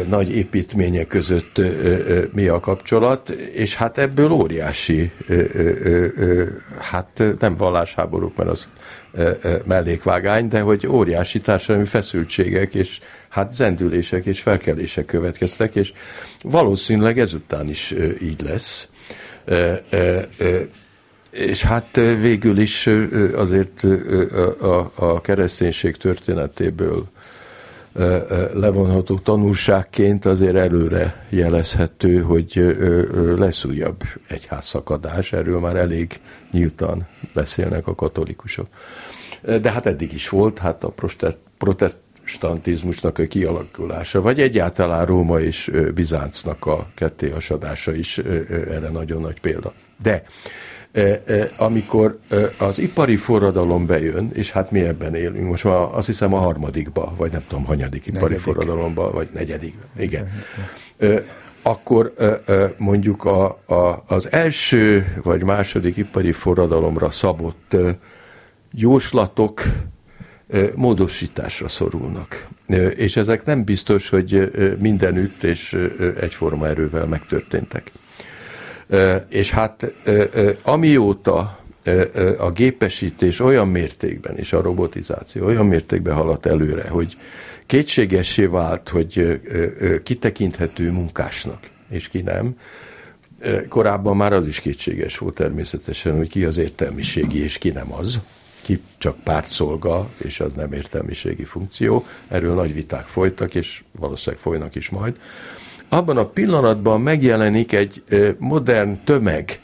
nagy 0.10 0.36
építmények 0.36 1.08
között 1.08 1.62
mi 2.34 2.48
a 2.48 2.60
kapcsolat, 2.60 3.30
és 3.30 3.76
hát 3.76 3.98
ebből 3.98 4.32
óriási, 4.32 5.12
hát 6.80 7.24
nem 7.40 7.56
vallásháborúk, 7.56 8.36
mert 8.36 8.50
az 8.50 8.68
mellékvágány, 9.66 10.48
de 10.48 10.60
hogy 10.60 10.88
óriási 10.88 11.40
társadalmi 11.40 11.88
feszültségek 11.88 12.76
és 12.76 13.00
hát 13.30 13.54
zendülések 13.54 14.26
és 14.26 14.42
felkelések 14.42 15.06
következtek, 15.06 15.76
és 15.76 15.94
valószínűleg 16.42 17.20
ezután 17.20 17.70
is 17.70 17.94
így 18.22 18.42
lesz. 18.42 18.88
És 21.32 21.64
hát 21.64 21.96
végül 21.96 22.58
is 22.58 22.90
azért 23.36 23.84
a, 24.62 24.92
a 24.96 25.22
kereszténység 25.22 25.98
történetéből 25.98 27.06
levonható 28.54 29.18
tanulságként 29.18 30.26
azért 30.26 30.56
előre 30.56 31.26
jelezhető, 31.30 32.22
hogy 32.22 32.78
lesz 33.38 33.64
újabb 33.64 34.04
egyházszakadás, 34.28 35.34
erről 35.34 35.60
már 35.60 35.76
elég 35.76 36.20
nyíltan 36.52 37.08
beszélnek 37.34 37.88
a 37.88 37.96
katolikusok. 37.96 38.68
De 39.62 39.72
hát 39.72 39.86
eddig 39.86 40.14
is 40.14 40.30
volt, 40.30 40.60
hát 40.60 40.84
a 40.84 40.94
protestantizmusnak 41.58 43.18
a 43.18 43.28
kialakulása, 43.28 44.22
vagy 44.22 44.42
egyáltalán 44.42 45.06
Róma 45.06 45.40
és 45.40 45.72
Bizáncnak 45.94 46.66
a 46.66 46.88
kettéhasadása 46.96 47.94
is 47.94 48.18
erre 48.18 48.90
nagyon 48.90 49.22
nagy 49.22 49.40
példa. 49.40 49.74
De 50.04 50.24
amikor 51.58 52.20
az 52.58 52.80
ipari 52.80 53.16
forradalom 53.16 53.86
bejön, 53.86 54.30
és 54.34 54.52
hát 54.52 54.72
mi 54.72 54.80
ebben 54.80 55.16
élünk, 55.16 55.50
most 55.50 55.64
már 55.64 55.88
azt 55.92 56.08
hiszem 56.08 56.34
a 56.34 56.40
harmadikba, 56.40 57.14
vagy 57.18 57.32
nem 57.32 57.44
tudom, 57.48 57.66
hanyadik 57.66 58.06
ipari 58.06 58.22
negyedik. 58.24 58.44
forradalomba, 58.44 59.12
vagy 59.12 59.30
negyedik, 59.34 59.76
igen. 59.98 60.30
Akkor 61.62 62.14
mondjuk 62.78 63.24
a, 63.24 63.46
a, 63.66 64.04
az 64.08 64.32
első 64.32 65.06
vagy 65.24 65.44
második 65.44 65.98
ipari 65.98 66.32
forradalomra 66.32 67.10
szabott 67.10 67.76
jóslatok 68.72 69.62
módosításra 70.76 71.68
szorulnak. 71.68 72.48
És 72.96 73.16
ezek 73.16 73.46
nem 73.46 73.64
biztos, 73.64 74.10
hogy 74.10 74.52
mindenütt 74.80 75.44
és 75.44 75.78
egyforma 76.20 76.68
erővel 76.68 77.06
megtörténtek. 77.06 77.92
És 79.30 79.52
hát 79.52 79.94
amióta 80.64 81.60
a 82.38 82.52
gépesítés 82.52 83.40
olyan 83.40 83.68
mértékben, 83.68 84.38
és 84.38 84.54
a 84.54 84.62
robotizáció 84.62 85.46
olyan 85.46 85.66
mértékben 85.66 86.16
haladt 86.16 86.46
előre, 86.46 86.90
hogy 86.90 87.18
kétségessé 87.66 88.46
vált, 88.46 88.90
hogy 88.90 89.42
kitekinthető 90.04 90.92
munkásnak, 90.92 91.60
és 91.90 92.08
ki 92.08 92.22
nem. 92.22 92.58
Korábban 93.70 94.16
már 94.16 94.34
az 94.34 94.48
is 94.48 94.60
kétséges 94.60 95.18
volt 95.18 95.36
természetesen, 95.36 96.18
hogy 96.18 96.30
ki 96.30 96.44
az 96.46 96.58
értelmiségi, 96.58 97.44
és 97.44 97.58
ki 97.58 97.70
nem 97.70 97.94
az. 97.94 98.20
Ki 98.62 98.82
csak 98.98 99.24
pártszolga, 99.24 100.10
és 100.18 100.40
az 100.40 100.54
nem 100.54 100.74
értelmiségi 100.74 101.44
funkció. 101.44 102.06
Erről 102.28 102.54
nagy 102.54 102.74
viták 102.74 103.06
folytak, 103.06 103.56
és 103.56 103.84
valószínűleg 104.00 104.42
folynak 104.42 104.76
is 104.76 104.90
majd 104.90 105.20
abban 105.94 106.18
a 106.18 106.26
pillanatban 106.26 107.02
megjelenik 107.02 107.74
egy 107.74 108.04
modern 108.38 109.00
tömeg, 109.04 109.60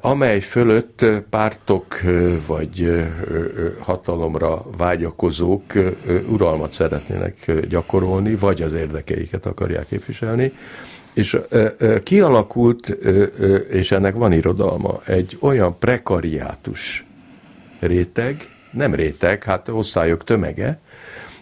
amely 0.00 0.40
fölött 0.40 1.06
pártok 1.30 2.00
vagy 2.46 3.04
hatalomra 3.80 4.64
vágyakozók 4.76 5.62
uralmat 6.28 6.72
szeretnének 6.72 7.52
gyakorolni, 7.68 8.34
vagy 8.34 8.62
az 8.62 8.72
érdekeiket 8.72 9.46
akarják 9.46 9.86
képviselni, 9.86 10.52
és 11.14 11.38
kialakult, 12.02 12.88
és 13.70 13.92
ennek 13.92 14.14
van 14.14 14.32
irodalma, 14.32 15.00
egy 15.04 15.36
olyan 15.40 15.78
prekariátus 15.78 17.06
réteg, 17.80 18.48
nem 18.70 18.94
réteg, 18.94 19.42
hát 19.44 19.68
osztályok 19.68 20.24
tömege, 20.24 20.80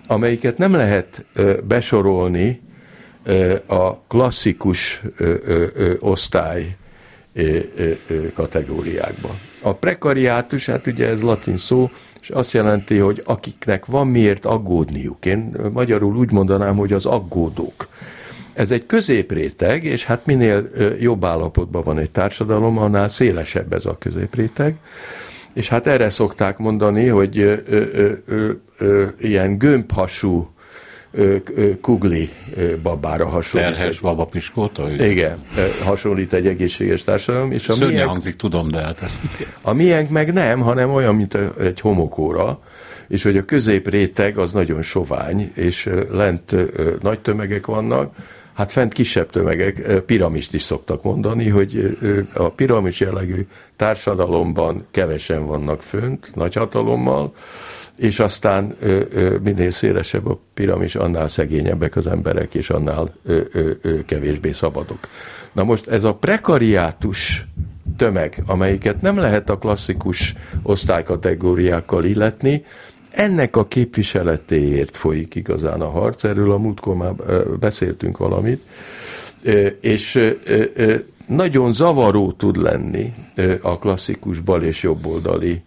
amelyiket 0.07 0.59
nem 0.59 0.75
lehet 0.75 1.25
besorolni 1.64 2.61
a 3.66 3.96
klasszikus 4.09 5.02
osztály 5.98 6.76
kategóriákba. 8.35 9.35
A 9.62 9.74
prekariátus, 9.74 10.66
hát 10.66 10.87
ugye 10.87 11.09
ez 11.09 11.22
latin 11.22 11.56
szó, 11.56 11.90
és 12.20 12.30
azt 12.30 12.52
jelenti, 12.52 12.96
hogy 12.98 13.22
akiknek 13.24 13.87
van 13.87 14.06
miért 14.06 14.44
aggódniuk. 14.44 15.26
Én 15.26 15.56
magyarul 15.72 16.16
úgy 16.16 16.33
mondanám, 16.33 16.76
hogy 16.76 16.92
az 16.92 17.06
aggódók. 17.06 17.88
Ez 18.52 18.70
egy 18.70 18.87
középréteg, 18.87 19.85
és 19.85 20.04
hát 20.04 20.26
minél 20.26 20.70
jobb 21.00 21.24
állapotban 21.24 21.83
van 21.83 21.98
egy 21.98 22.11
társadalom, 22.11 22.78
annál 22.78 23.09
szélesebb 23.09 23.72
ez 23.72 23.87
a 23.87 23.98
középréteg. 23.98 24.74
És 25.52 25.68
hát 25.68 25.87
erre 25.87 26.11
szokták 26.11 26.59
mondani, 26.59 27.06
hogy 27.06 27.38
ö, 27.38 27.54
ö, 27.66 28.12
ö, 28.26 28.50
ö, 28.78 29.06
ilyen 29.20 29.59
gömbhasú 29.59 30.50
kugli 31.81 32.31
babára 32.83 33.29
hasonlít. 33.29 33.70
Terhes 33.70 34.01
baba 34.01 34.25
piskóta? 34.25 34.90
Igen, 34.90 35.42
hasonlít 35.85 36.33
egy 36.33 36.46
egészséges 36.46 37.05
társadalom. 37.05 37.53
És 37.53 37.68
a 37.68 37.73
Szörnye 37.73 37.92
miénk, 37.92 38.09
hangzik, 38.09 38.37
tudom, 38.37 38.70
de 38.70 38.81
hát 38.81 39.03
ezt... 39.03 39.18
A 39.62 39.73
miénk 39.73 40.11
meg 40.11 40.33
nem, 40.33 40.61
hanem 40.61 40.90
olyan, 40.90 41.14
mint 41.14 41.38
egy 41.61 41.81
homokóra, 41.81 42.61
és 43.09 43.23
hogy 43.23 43.37
a 43.37 43.44
középréteg 43.44 44.38
az 44.38 44.53
nagyon 44.53 44.83
sovány, 44.83 45.53
és 45.55 45.90
lent 46.11 46.57
nagy 47.03 47.20
tömegek 47.20 47.66
vannak, 47.66 48.14
hát 48.53 48.73
fent 48.73 48.92
kisebb 48.92 49.31
tömegek, 49.31 50.03
piramist 50.07 50.55
is 50.55 50.62
szoktak 50.62 51.03
mondani, 51.03 51.49
hogy 51.49 51.99
a 52.35 52.49
piramis 52.49 53.01
jellegű 53.01 53.46
társadalomban 53.77 54.87
kevesen 54.90 55.46
vannak 55.46 55.83
fönt, 55.83 56.31
nagy 56.35 56.55
hatalommal, 56.55 57.33
és 58.01 58.21
aztán 58.21 58.77
ö, 58.81 59.01
ö, 59.13 59.37
minél 59.43 59.71
szélesebb 59.71 60.27
a 60.27 60.39
piramis, 60.55 60.95
annál 60.95 61.29
szegényebbek 61.29 61.97
az 61.97 62.07
emberek, 62.07 62.55
és 62.55 62.71
annál 62.71 63.15
ö, 63.25 63.41
ö, 63.53 63.71
ö, 63.83 64.05
kevésbé 64.05 64.53
szabadok. 64.53 64.99
Na 65.53 65.65
most 65.65 65.87
ez 65.87 66.05
a 66.05 66.15
prekariátus 66.15 67.47
tömeg, 67.97 68.43
amelyiket 68.47 69.01
nem 69.01 69.19
lehet 69.19 69.51
a 69.51 69.59
klasszikus 69.59 70.35
osztálykategóriákkal 70.63 72.05
illetni, 72.05 72.65
ennek 73.11 73.57
a 73.57 73.67
képviseletéért 73.67 74.97
folyik 74.97 75.35
igazán 75.35 75.81
a 75.81 75.91
harc, 75.91 76.25
erről 76.25 76.53
a 76.53 76.59
múltkor 76.59 76.95
már 76.95 77.15
beszéltünk 77.61 78.19
valamit, 78.19 78.63
és 79.81 80.35
nagyon 81.27 81.73
zavaró 81.73 82.33
tud 82.33 82.57
lenni 82.57 83.15
a 83.63 83.79
klasszikus 83.79 84.41
bal 84.41 84.63
és 84.63 84.83
jobboldali 84.83 85.63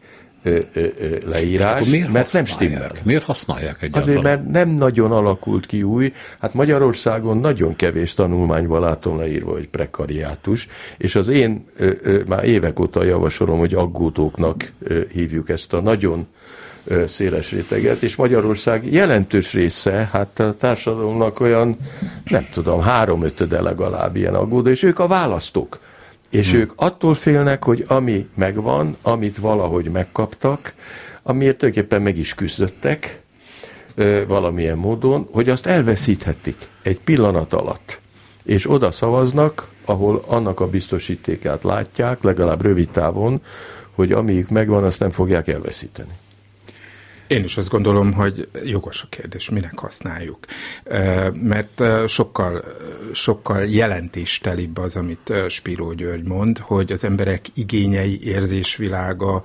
leírás, 1.25 1.87
mert 2.11 2.33
nem 2.33 2.45
stimmel. 2.45 2.91
Miért 3.03 3.23
használják 3.23 3.75
egyáltalán? 3.81 4.07
Azért, 4.07 4.21
mert 4.21 4.47
nem 4.47 4.69
nagyon 4.69 5.11
alakult 5.11 5.65
ki 5.65 5.83
új. 5.83 6.13
Hát 6.39 6.53
Magyarországon 6.53 7.37
nagyon 7.37 7.75
kevés 7.75 8.13
tanulmányban 8.13 8.81
látom 8.81 9.17
leírva, 9.17 9.51
hogy 9.51 9.67
prekariátus, 9.67 10.67
és 10.97 11.15
az 11.15 11.27
én 11.27 11.65
ö, 11.77 11.91
ö, 12.01 12.21
már 12.27 12.43
évek 12.43 12.79
óta 12.79 13.03
javasolom, 13.03 13.59
hogy 13.59 13.73
aggódóknak 13.73 14.71
ö, 14.83 14.99
hívjuk 15.11 15.49
ezt 15.49 15.73
a 15.73 15.81
nagyon 15.81 16.27
ö, 16.83 17.07
széles 17.07 17.51
réteget, 17.51 18.01
és 18.01 18.15
Magyarország 18.15 18.93
jelentős 18.93 19.53
része, 19.53 20.09
hát 20.11 20.39
a 20.39 20.53
társadalomnak 20.57 21.39
olyan, 21.39 21.77
nem 22.23 22.47
tudom, 22.51 22.81
három-ötöde 22.81 23.61
legalább 23.61 24.15
ilyen 24.15 24.35
aggódó, 24.35 24.69
és 24.69 24.83
ők 24.83 24.99
a 24.99 25.07
választók. 25.07 25.79
És 26.33 26.51
hmm. 26.51 26.59
ők 26.59 26.71
attól 26.75 27.13
félnek, 27.13 27.63
hogy 27.63 27.85
ami 27.87 28.27
megvan, 28.35 28.97
amit 29.01 29.37
valahogy 29.37 29.85
megkaptak, 29.85 30.73
amiért 31.23 31.57
tulajdonképpen 31.57 32.01
meg 32.01 32.17
is 32.17 32.33
küzdöttek 32.33 33.21
valamilyen 34.27 34.77
módon, 34.77 35.27
hogy 35.31 35.49
azt 35.49 35.65
elveszíthetik 35.65 36.55
egy 36.81 36.99
pillanat 36.99 37.53
alatt. 37.53 37.99
És 38.43 38.69
oda 38.69 38.91
szavaznak, 38.91 39.67
ahol 39.85 40.23
annak 40.27 40.59
a 40.59 40.67
biztosítékát 40.67 41.63
látják, 41.63 42.23
legalább 42.23 42.61
rövid 42.61 42.89
távon, 42.89 43.41
hogy 43.91 44.11
amiük 44.11 44.49
megvan, 44.49 44.83
azt 44.83 44.99
nem 44.99 45.09
fogják 45.09 45.47
elveszíteni. 45.47 46.11
Én 47.27 47.43
is 47.43 47.57
azt 47.57 47.69
gondolom, 47.69 48.13
hogy 48.13 48.49
jogos 48.63 49.01
a 49.01 49.07
kérdés, 49.09 49.49
minek 49.49 49.79
használjuk. 49.79 50.45
Mert 51.33 51.81
sokkal, 52.07 52.63
sokkal 53.13 53.65
jelentéstelibb 53.65 54.77
az, 54.77 54.95
amit 54.95 55.33
Spiró 55.49 55.93
György 55.93 56.27
mond, 56.27 56.57
hogy 56.57 56.91
az 56.91 57.03
emberek 57.03 57.45
igényei, 57.53 58.19
érzésvilága, 58.23 59.41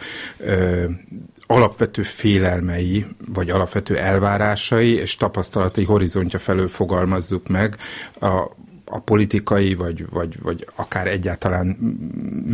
alapvető 1.46 2.02
félelmei, 2.02 3.06
vagy 3.32 3.50
alapvető 3.50 3.96
elvárásai 3.96 4.94
és 4.94 5.16
tapasztalati 5.16 5.84
horizontja 5.84 6.38
felől 6.38 6.68
fogalmazzuk 6.68 7.48
meg 7.48 7.76
a, 8.20 8.50
a 8.90 8.98
politikai, 8.98 9.74
vagy, 9.74 10.08
vagy, 10.10 10.42
vagy 10.42 10.66
akár 10.76 11.06
egyáltalán 11.06 11.66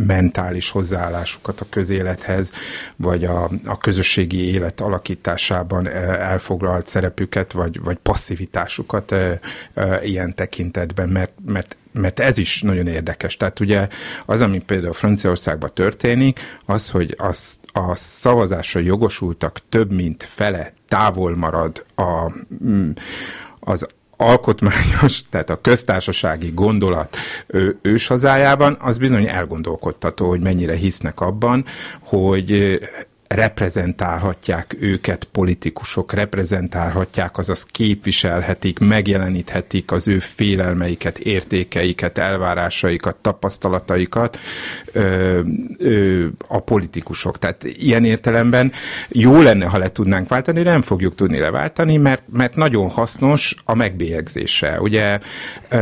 mentális 0.07 0.69
hozzáállásukat 0.69 1.61
a 1.61 1.65
közélethez, 1.69 2.51
vagy 2.95 3.23
a, 3.23 3.51
a 3.65 3.77
közösségi 3.77 4.53
élet 4.53 4.81
alakításában 4.81 5.87
elfoglalt 5.87 6.87
szerepüket, 6.87 7.51
vagy, 7.51 7.81
vagy 7.81 7.97
passzivitásukat 7.97 9.11
e, 9.11 9.39
e, 9.73 10.03
ilyen 10.03 10.35
tekintetben, 10.35 11.09
mert, 11.09 11.31
mert 11.45 11.77
mert 11.91 12.19
ez 12.19 12.37
is 12.37 12.61
nagyon 12.61 12.87
érdekes. 12.87 13.37
Tehát 13.37 13.59
ugye 13.59 13.87
az, 14.25 14.41
ami 14.41 14.59
például 14.59 14.93
Franciaországban 14.93 15.71
történik, 15.73 16.39
az, 16.65 16.89
hogy 16.89 17.15
az, 17.17 17.59
a 17.73 17.95
szavazásra 17.95 18.79
jogosultak 18.79 19.59
több 19.69 19.91
mint 19.91 20.23
fele 20.23 20.73
távol 20.87 21.35
marad 21.35 21.85
a, 21.95 22.31
mm, 22.65 22.89
az 23.59 23.87
alkotmányos, 24.17 25.21
tehát 25.29 25.49
a 25.49 25.61
köztársasági 25.61 26.51
gondolat 26.53 27.17
őshazájában, 27.81 28.77
az 28.79 28.97
bizony 28.97 29.27
elgondolkodtató, 29.27 30.27
hogy 30.27 30.41
mennyire 30.41 30.75
hisznek 30.75 31.19
abban, 31.19 31.65
hogy 31.99 32.79
reprezentálhatják 33.35 34.75
őket 34.79 35.23
politikusok, 35.23 36.13
reprezentálhatják, 36.13 37.37
azaz 37.37 37.63
képviselhetik, 37.63 38.79
megjeleníthetik 38.79 39.91
az 39.91 40.07
ő 40.07 40.19
félelmeiket, 40.19 41.17
értékeiket, 41.17 42.17
elvárásaikat, 42.17 43.15
tapasztalataikat 43.15 44.39
ö, 44.91 45.39
ö, 45.77 46.25
a 46.47 46.59
politikusok. 46.59 47.39
Tehát 47.39 47.63
ilyen 47.63 48.05
értelemben 48.05 48.71
jó 49.09 49.41
lenne, 49.41 49.65
ha 49.65 49.77
le 49.77 49.89
tudnánk 49.89 50.29
váltani, 50.29 50.61
nem 50.61 50.81
fogjuk 50.81 51.15
tudni 51.15 51.39
leváltani, 51.39 51.97
mert, 51.97 52.23
mert 52.31 52.55
nagyon 52.55 52.89
hasznos 52.89 53.55
a 53.65 53.75
megbélyegzése. 53.75 54.81
Ugye 54.81 55.19
ö, 55.69 55.79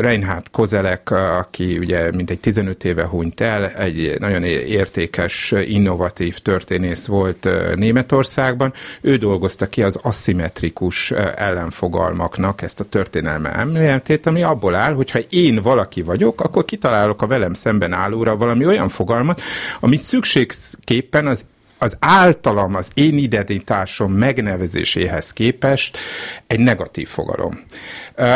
Reinhard 0.00 0.50
Kozelek, 0.50 1.10
aki 1.10 1.78
ugye 1.78 2.10
mintegy 2.12 2.40
15 2.40 2.84
éve 2.84 3.04
hunyt 3.04 3.40
el, 3.40 3.66
egy 3.66 4.16
nagyon 4.18 4.44
értékes, 4.44 5.54
innovatív 5.66 6.38
történész 6.56 7.06
volt 7.06 7.48
Németországban, 7.74 8.72
ő 9.00 9.16
dolgozta 9.16 9.66
ki 9.66 9.82
az 9.82 9.98
aszimmetrikus 10.02 11.10
ellenfogalmaknak 11.34 12.62
ezt 12.62 12.80
a 12.80 12.84
történelme 12.84 13.52
elméletét, 13.52 14.26
ami 14.26 14.42
abból 14.42 14.74
áll, 14.74 14.94
hogy 14.94 15.10
ha 15.10 15.18
én 15.18 15.62
valaki 15.62 16.02
vagyok, 16.02 16.40
akkor 16.40 16.64
kitalálok 16.64 17.22
a 17.22 17.26
velem 17.26 17.54
szemben 17.54 17.92
állóra 17.92 18.36
valami 18.36 18.66
olyan 18.66 18.88
fogalmat, 18.88 19.40
ami 19.80 19.96
szükségképpen 19.96 21.26
az 21.26 21.44
az 21.78 21.96
általam, 22.00 22.74
az 22.74 22.90
én 22.94 23.18
identitásom 23.18 24.12
megnevezéséhez 24.12 25.32
képest 25.32 25.98
egy 26.46 26.60
negatív 26.60 27.08
fogalom. 27.08 27.60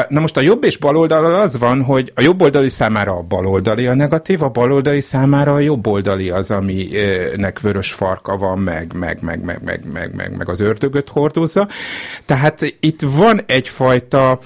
Na 0.08 0.20
most 0.20 0.36
a 0.36 0.40
jobb 0.40 0.64
és 0.64 0.76
baloldal 0.76 1.34
az 1.34 1.58
van, 1.58 1.82
hogy 1.82 2.12
a 2.14 2.20
jobboldali 2.20 2.68
számára 2.68 3.12
a 3.12 3.22
baloldali 3.22 3.86
a 3.86 3.94
negatív, 3.94 4.42
a 4.42 4.48
baloldali 4.48 5.00
számára 5.00 5.52
a 5.52 5.58
jobboldali 5.58 6.30
az, 6.30 6.50
aminek 6.50 7.60
vörös 7.60 7.92
farka 7.92 8.36
van, 8.36 8.58
meg, 8.58 8.92
meg, 8.94 9.22
meg, 9.22 9.44
meg, 9.44 9.62
meg, 9.64 9.84
meg, 9.92 10.14
meg, 10.14 10.36
meg 10.36 10.48
az 10.48 10.60
ördögöt 10.60 11.08
hordozza. 11.08 11.68
Tehát 12.24 12.76
itt 12.80 13.00
van 13.00 13.40
egyfajta 13.46 14.40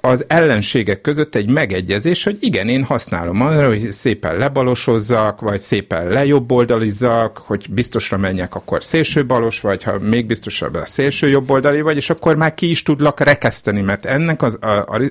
az 0.00 0.24
ellenségek 0.28 1.00
között 1.00 1.34
egy 1.34 1.48
megegyezés, 1.48 2.24
hogy 2.24 2.36
igen, 2.40 2.68
én 2.68 2.84
használom 2.84 3.40
arra, 3.40 3.66
hogy 3.66 3.92
szépen 3.92 4.36
lebalosozzak, 4.36 5.40
vagy 5.40 5.60
szépen 5.60 6.08
lejobboldalizzak, 6.08 7.38
hogy 7.38 7.66
biztosra 7.70 8.16
menjek, 8.16 8.54
akkor 8.54 8.84
szélső 8.84 9.26
balos, 9.26 9.60
vagy 9.60 9.82
ha 9.82 9.98
még 9.98 10.26
biztosabb 10.26 10.74
a 10.74 10.86
szélső 10.86 11.28
jobboldali 11.28 11.80
vagy, 11.80 11.96
és 11.96 12.10
akkor 12.10 12.36
már 12.36 12.54
ki 12.54 12.70
is 12.70 12.82
tudlak 12.82 13.20
rekeszteni, 13.20 13.80
mert 13.80 14.06
ennek 14.06 14.42
az 14.42 14.58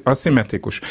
aszimmetrikus 0.03 0.81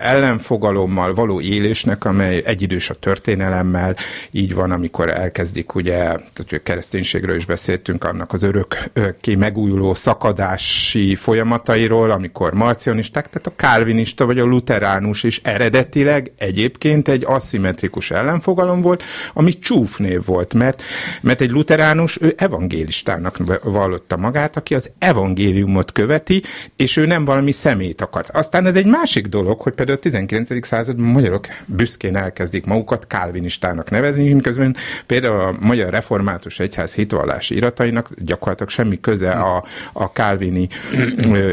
ellenfogalommal 0.00 1.14
való 1.14 1.40
élésnek, 1.40 2.04
amely 2.04 2.42
egyidős 2.44 2.90
a 2.90 2.94
történelemmel, 2.94 3.96
így 4.30 4.54
van, 4.54 4.70
amikor 4.70 5.08
elkezdik, 5.08 5.74
ugye, 5.74 5.96
tehát 5.98 6.62
kereszténységről 6.62 7.36
is 7.36 7.44
beszéltünk, 7.44 8.04
annak 8.04 8.32
az 8.32 8.42
örökké 8.42 9.34
megújuló 9.34 9.94
szakadási 9.94 11.14
folyamatairól, 11.14 12.10
amikor 12.10 12.52
marcionisták, 12.52 13.26
tehát 13.26 13.46
a 13.46 13.52
kálvinista 13.56 14.26
vagy 14.26 14.38
a 14.38 14.44
luteránus 14.44 15.22
is 15.22 15.40
eredetileg 15.44 16.32
egyébként 16.38 17.08
egy 17.08 17.24
aszimmetrikus 17.26 18.10
ellenfogalom 18.10 18.80
volt, 18.80 19.02
ami 19.34 19.58
csúfnév 19.58 20.24
volt, 20.24 20.54
mert, 20.54 20.82
mert 21.22 21.40
egy 21.40 21.50
luteránus, 21.50 22.18
ő 22.20 22.34
evangélistának 22.36 23.38
vallotta 23.62 24.16
magát, 24.16 24.56
aki 24.56 24.74
az 24.74 24.90
evangéliumot 24.98 25.92
követi, 25.92 26.42
és 26.76 26.96
ő 26.96 27.06
nem 27.06 27.24
valami 27.24 27.52
szemét 27.52 28.00
akart. 28.00 28.30
Aztán 28.30 28.66
ez 28.66 28.74
egy 28.74 28.86
másik 28.86 29.26
dolog, 29.26 29.57
dolog, 29.58 29.62
hogy 29.62 29.72
például 29.74 29.98
a 29.98 30.00
19. 30.00 30.66
században 30.66 31.06
magyarok 31.06 31.46
büszkén 31.66 32.16
elkezdik 32.16 32.66
magukat 32.66 33.06
kálvinistának 33.06 33.90
nevezni, 33.90 34.32
miközben 34.32 34.76
például 35.06 35.40
a 35.40 35.56
Magyar 35.60 35.90
Református 35.90 36.60
Egyház 36.60 36.94
hitvallási 36.94 37.54
iratainak 37.54 38.08
gyakorlatilag 38.16 38.70
semmi 38.70 39.00
köze 39.00 39.30
a, 39.30 39.64
a 39.92 40.12
kálvini 40.12 40.68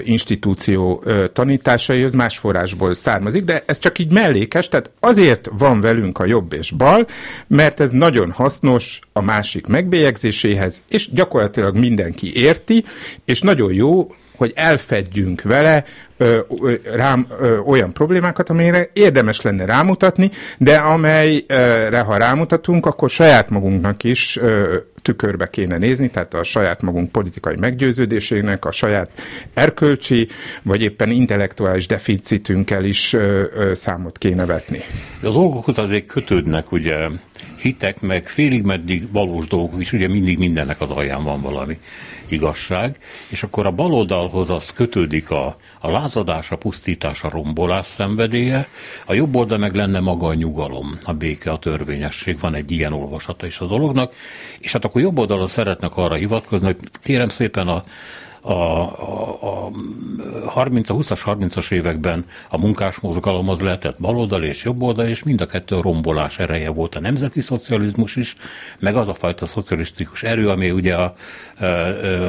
institúció 0.03 1.03
tanításaihoz 1.33 2.13
más 2.13 2.37
forrásból 2.37 2.93
származik, 2.93 3.43
de 3.43 3.63
ez 3.65 3.79
csak 3.79 3.99
így 3.99 4.11
mellékes, 4.11 4.67
tehát 4.67 4.89
azért 4.99 5.49
van 5.57 5.81
velünk 5.81 6.19
a 6.19 6.25
jobb 6.25 6.53
és 6.53 6.71
bal, 6.71 7.07
mert 7.47 7.79
ez 7.79 7.91
nagyon 7.91 8.31
hasznos 8.31 8.99
a 9.13 9.21
másik 9.21 9.67
megbélyegzéséhez, 9.67 10.83
és 10.89 11.11
gyakorlatilag 11.11 11.77
mindenki 11.77 12.35
érti, 12.35 12.83
és 13.25 13.41
nagyon 13.41 13.73
jó 13.73 14.07
hogy 14.37 14.51
elfedjünk 14.55 15.41
vele 15.41 15.83
ö, 16.17 16.39
ö, 16.61 16.73
rám, 16.95 17.27
ö, 17.39 17.57
olyan 17.57 17.93
problémákat, 17.93 18.49
amelyre 18.49 18.89
érdemes 18.93 19.41
lenne 19.41 19.65
rámutatni, 19.65 20.31
de 20.57 20.75
amelyre 20.75 21.99
ha 21.99 22.17
rámutatunk, 22.17 22.85
akkor 22.85 23.09
saját 23.09 23.49
magunknak 23.49 24.03
is 24.03 24.37
ö, 24.37 24.77
tükörbe 25.01 25.49
kéne 25.49 25.77
nézni, 25.77 26.09
tehát 26.09 26.33
a 26.33 26.43
saját 26.43 26.81
magunk 26.81 27.11
politikai 27.11 27.55
meggyőződésének, 27.55 28.65
a 28.65 28.71
saját 28.71 29.09
erkölcsi, 29.53 30.27
vagy 30.63 30.81
éppen 30.81 31.09
intellektuális 31.09 31.87
deficitünkkel 31.87 32.83
is 32.83 33.13
ö, 33.13 33.43
ö, 33.53 33.73
számot 33.73 34.17
kéne 34.17 34.45
vetni. 34.45 34.79
A 35.21 35.29
dolgokhoz 35.29 35.77
azért 35.77 36.05
kötődnek, 36.05 36.71
ugye, 36.71 37.09
hitek, 37.61 38.01
meg 38.01 38.27
félig 38.27 38.63
meddig 38.63 39.11
valós 39.11 39.47
dolgok 39.47 39.81
is, 39.81 39.93
ugye 39.93 40.07
mindig 40.07 40.37
mindennek 40.37 40.81
az 40.81 40.89
alján 40.89 41.23
van 41.23 41.41
valami 41.41 41.77
igazság, 42.31 42.97
és 43.29 43.43
akkor 43.43 43.65
a 43.65 43.71
baloldalhoz 43.71 44.49
az 44.49 44.71
kötődik 44.71 45.29
a, 45.29 45.57
a 45.79 45.91
lázadás, 45.91 46.51
a 46.51 46.55
pusztítás, 46.55 47.23
a 47.23 47.29
rombolás 47.29 47.85
szenvedélye, 47.87 48.67
a 49.05 49.13
jobb 49.13 49.35
oldal 49.35 49.57
meg 49.57 49.75
lenne 49.75 49.99
maga 49.99 50.27
a 50.27 50.33
nyugalom, 50.33 50.97
a 51.03 51.13
béke, 51.13 51.51
a 51.51 51.57
törvényesség, 51.57 52.39
van 52.39 52.55
egy 52.55 52.71
ilyen 52.71 52.93
olvasata 52.93 53.45
is 53.45 53.59
a 53.59 53.65
dolognak, 53.65 54.13
és 54.59 54.71
hát 54.71 54.85
akkor 54.85 55.01
jobb 55.01 55.17
oldalon 55.17 55.47
szeretnek 55.47 55.97
arra 55.97 56.15
hivatkozni, 56.15 56.65
hogy 56.65 56.77
kérem 57.01 57.29
szépen 57.29 57.67
a 57.67 57.83
a, 58.45 58.51
a, 58.51 59.65
a 60.45 60.49
30 60.49 60.89
a 60.89 60.95
20-as, 60.95 61.21
30-as 61.25 61.71
években 61.71 62.25
a 62.49 62.57
munkásmozgalom 62.57 63.49
az 63.49 63.59
lehetett 63.59 63.99
baloldal 63.99 64.43
és 64.43 64.63
jobboldal, 64.63 65.07
és 65.07 65.23
mind 65.23 65.41
a 65.41 65.45
kettő 65.45 65.79
rombolás 65.79 66.39
ereje 66.39 66.69
volt 66.69 66.95
a 66.95 66.99
nemzeti 66.99 67.41
szocializmus 67.41 68.15
is, 68.15 68.35
meg 68.79 68.95
az 68.95 69.09
a 69.09 69.13
fajta 69.13 69.45
szocialisztikus 69.45 70.23
erő, 70.23 70.49
ami 70.49 70.71
ugye 70.71 70.95
a, 70.95 71.15
a, 71.59 71.65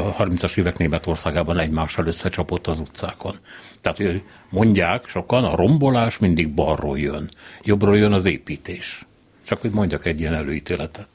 a 0.07 0.15
30-as 0.15 0.59
évek 0.59 0.79
Németországában 0.79 1.59
egymással 1.59 2.07
összecsapott 2.07 2.67
az 2.67 2.79
utcákon. 2.79 3.35
Tehát 3.81 4.23
mondják 4.51 5.07
sokan, 5.07 5.45
a 5.45 5.57
rombolás 5.57 6.19
mindig 6.19 6.55
balról 6.55 6.99
jön, 6.99 7.29
jobbról 7.63 7.97
jön 7.97 8.13
az 8.13 8.25
építés. 8.25 9.07
Csak 9.47 9.61
hogy 9.61 9.71
mondjak 9.71 10.07
egy 10.07 10.21
ilyen 10.21 10.35
előítéletet. 10.35 11.09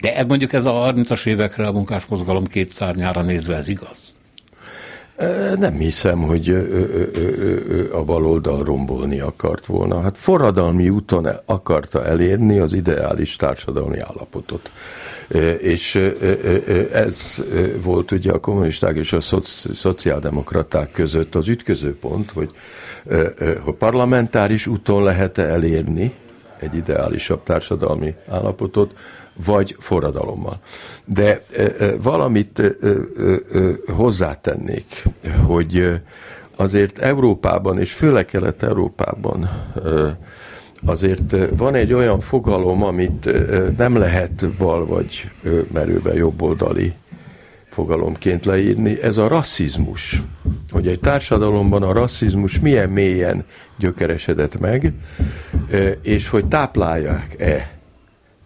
De 0.00 0.24
mondjuk 0.24 0.52
ez 0.52 0.64
a 0.64 0.72
30-as 0.72 1.26
évekre 1.26 1.66
a 1.66 1.72
munkásmozgalom 1.72 2.46
két 2.46 2.70
szárnyára 2.70 3.22
nézve 3.22 3.56
ez 3.56 3.68
igaz? 3.68 4.16
Nem 5.58 5.72
hiszem, 5.72 6.18
hogy 6.18 6.48
a 7.92 8.02
baloldal 8.04 8.64
rombolni 8.64 9.20
akart 9.20 9.66
volna. 9.66 10.00
Hát 10.00 10.16
forradalmi 10.16 10.88
úton 10.88 11.26
akarta 11.44 12.04
elérni 12.04 12.58
az 12.58 12.72
ideális 12.72 13.36
társadalmi 13.36 13.98
állapotot. 13.98 14.70
És 15.58 15.94
ez 16.92 17.44
volt 17.82 18.10
ugye 18.10 18.32
a 18.32 18.40
kommunisták 18.40 18.96
és 18.96 19.12
a 19.12 19.20
szociáldemokraták 19.72 20.92
között 20.92 21.34
az 21.34 21.48
ütközőpont, 21.48 22.30
hogy, 22.30 22.50
hogy 23.60 23.74
parlamentáris 23.74 24.66
úton 24.66 25.02
lehet-e 25.02 25.42
elérni 25.42 26.14
egy 26.60 26.74
ideálisabb 26.74 27.42
társadalmi 27.42 28.14
állapotot, 28.28 28.92
vagy 29.44 29.76
forradalommal. 29.78 30.60
De 31.04 31.44
valamit 32.02 32.62
hozzátennék, 33.86 35.04
hogy 35.46 36.00
azért 36.56 36.98
Európában, 36.98 37.78
és 37.78 37.92
főleg 37.92 38.24
Kelet-Európában 38.24 39.50
azért 40.86 41.36
van 41.56 41.74
egy 41.74 41.92
olyan 41.92 42.20
fogalom, 42.20 42.82
amit 42.82 43.30
nem 43.76 43.96
lehet 43.96 44.48
bal 44.58 44.86
vagy 44.86 45.30
merőben 45.72 46.14
jobboldali 46.14 46.92
fogalomként 47.70 48.44
leírni, 48.44 49.02
ez 49.02 49.16
a 49.16 49.28
rasszizmus. 49.28 50.22
Hogy 50.70 50.86
egy 50.86 51.00
társadalomban 51.00 51.82
a 51.82 51.92
rasszizmus 51.92 52.60
milyen 52.60 52.88
mélyen 52.88 53.44
gyökeresedett 53.76 54.60
meg, 54.60 54.92
és 56.02 56.28
hogy 56.28 56.46
táplálják-e, 56.46 57.77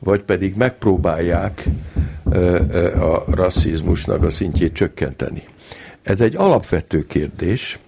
vagy 0.05 0.23
pedig 0.23 0.55
megpróbálják 0.57 1.65
a 3.01 3.25
rasszizmusnak 3.35 4.23
a 4.25 4.31
szintjét 4.31 4.73
csökkenteni. 4.73 5.43
Ez 6.03 6.21
egy 6.21 6.37
alapvető 6.37 7.07
kérdés, 7.07 7.79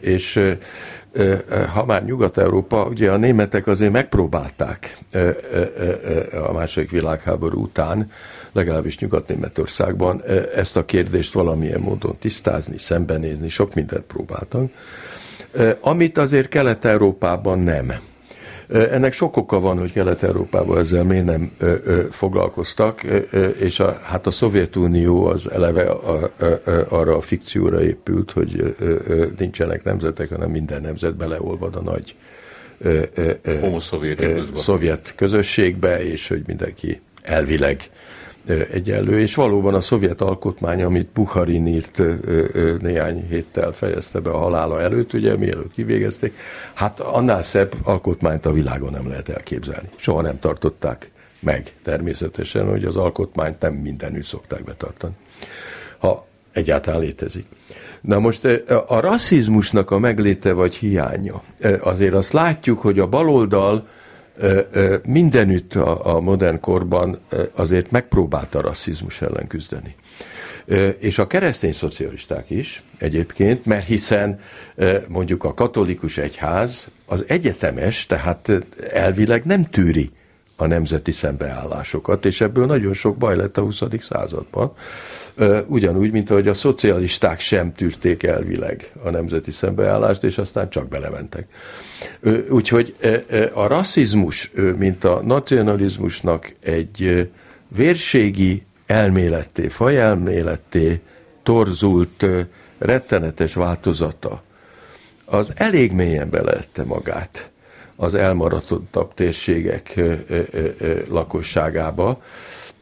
és 0.00 0.54
ha 1.72 1.84
már 1.84 2.04
Nyugat-Európa, 2.04 2.84
ugye 2.84 3.10
a 3.10 3.16
németek 3.16 3.66
azért 3.66 3.92
megpróbálták 3.92 4.96
a 6.48 6.52
második 6.52 6.90
világháború 6.90 7.62
után, 7.62 8.10
legalábbis 8.52 8.98
Nyugat-Németországban 8.98 10.22
ezt 10.54 10.76
a 10.76 10.84
kérdést 10.84 11.32
valamilyen 11.32 11.80
módon 11.80 12.16
tisztázni, 12.18 12.76
szembenézni, 12.78 13.48
sok 13.48 13.74
mindent 13.74 14.04
próbáltak, 14.04 14.70
amit 15.80 16.18
azért 16.18 16.48
Kelet-Európában 16.48 17.58
nem. 17.58 17.92
Ennek 18.72 19.12
sok 19.12 19.36
oka 19.36 19.60
van, 19.60 19.78
hogy 19.78 19.92
Kelet-Európában 19.92 20.78
ezzel 20.78 21.04
miért 21.04 21.24
nem 21.24 21.52
foglalkoztak, 22.10 23.02
és 23.58 23.80
a, 23.80 23.98
hát 24.02 24.26
a 24.26 24.30
Szovjetunió 24.30 25.24
az 25.26 25.50
eleve 25.50 25.82
a, 25.82 26.30
a, 26.38 26.44
a, 26.44 26.70
arra 26.88 27.16
a 27.16 27.20
fikcióra 27.20 27.82
épült, 27.82 28.30
hogy 28.30 28.76
nincsenek 29.38 29.84
nemzetek, 29.84 30.28
hanem 30.28 30.50
minden 30.50 30.82
nemzet 30.82 31.16
beleolvad 31.16 31.76
a 31.76 31.82
nagy 31.82 32.14
ö, 32.78 33.02
ö, 33.14 33.30
ö, 33.42 33.76
szovjet 34.54 35.12
közösségbe, 35.16 36.04
és 36.04 36.28
hogy 36.28 36.42
mindenki 36.46 37.00
elvileg 37.22 37.90
egyenlő, 38.70 39.20
és 39.20 39.34
valóban 39.34 39.74
a 39.74 39.80
szovjet 39.80 40.20
alkotmány, 40.20 40.82
amit 40.82 41.08
Bukharin 41.08 41.66
írt 41.66 42.02
néhány 42.80 43.26
héttel 43.28 43.72
fejezte 43.72 44.20
be 44.20 44.30
a 44.30 44.38
halála 44.38 44.80
előtt, 44.80 45.12
ugye 45.12 45.36
mielőtt 45.36 45.72
kivégezték, 45.72 46.36
hát 46.74 47.00
annál 47.00 47.42
szebb 47.42 47.74
alkotmányt 47.82 48.46
a 48.46 48.52
világon 48.52 48.92
nem 48.92 49.08
lehet 49.08 49.28
elképzelni. 49.28 49.88
Soha 49.96 50.20
nem 50.20 50.38
tartották 50.38 51.10
meg 51.40 51.74
természetesen, 51.82 52.68
hogy 52.68 52.84
az 52.84 52.96
alkotmányt 52.96 53.60
nem 53.60 53.74
mindenütt 53.74 54.24
szokták 54.24 54.64
betartani. 54.64 55.14
Ha 55.98 56.26
egyáltalán 56.52 57.00
létezik. 57.00 57.46
Na 58.00 58.18
most 58.18 58.44
a 58.86 59.00
rasszizmusnak 59.00 59.90
a 59.90 59.98
megléte 59.98 60.52
vagy 60.52 60.74
hiánya, 60.74 61.42
azért 61.80 62.14
azt 62.14 62.32
látjuk, 62.32 62.78
hogy 62.78 62.98
a 62.98 63.06
baloldal 63.06 63.88
mindenütt 65.06 65.74
a, 65.74 66.20
modern 66.20 66.60
korban 66.60 67.18
azért 67.54 67.90
megpróbálta 67.90 68.58
a 68.58 68.62
rasszizmus 68.62 69.22
ellen 69.22 69.46
küzdeni. 69.46 69.94
És 70.98 71.18
a 71.18 71.26
keresztény 71.26 71.72
szocialisták 71.72 72.50
is 72.50 72.82
egyébként, 72.98 73.64
mert 73.64 73.86
hiszen 73.86 74.40
mondjuk 75.08 75.44
a 75.44 75.54
katolikus 75.54 76.18
egyház 76.18 76.88
az 77.06 77.24
egyetemes, 77.26 78.06
tehát 78.06 78.52
elvileg 78.92 79.44
nem 79.44 79.64
tűri 79.64 80.10
a 80.60 80.66
nemzeti 80.66 81.12
szembeállásokat, 81.12 82.24
és 82.24 82.40
ebből 82.40 82.66
nagyon 82.66 82.92
sok 82.92 83.16
baj 83.16 83.36
lett 83.36 83.58
a 83.58 83.62
20. 83.62 83.82
században. 84.00 84.72
Ugyanúgy, 85.66 86.10
mint 86.10 86.30
ahogy 86.30 86.48
a 86.48 86.54
szocialisták 86.54 87.40
sem 87.40 87.72
tűrték 87.72 88.22
elvileg 88.22 88.92
a 89.02 89.10
nemzeti 89.10 89.50
szembeállást, 89.50 90.24
és 90.24 90.38
aztán 90.38 90.70
csak 90.70 90.88
belementek. 90.88 91.46
Úgyhogy 92.50 92.96
a 93.54 93.66
rasszizmus, 93.66 94.50
mint 94.76 95.04
a 95.04 95.20
nacionalizmusnak 95.24 96.52
egy 96.62 97.30
vérségi 97.68 98.66
elméletté, 98.86 99.68
fajelméletté 99.68 101.00
torzult, 101.42 102.26
rettenetes 102.78 103.54
változata, 103.54 104.42
az 105.24 105.52
elég 105.54 105.92
mélyen 105.92 106.30
belette 106.30 106.84
magát 106.84 107.49
az 108.00 108.14
elmaradottabb 108.14 109.14
térségek 109.14 110.00
lakosságába. 111.08 112.22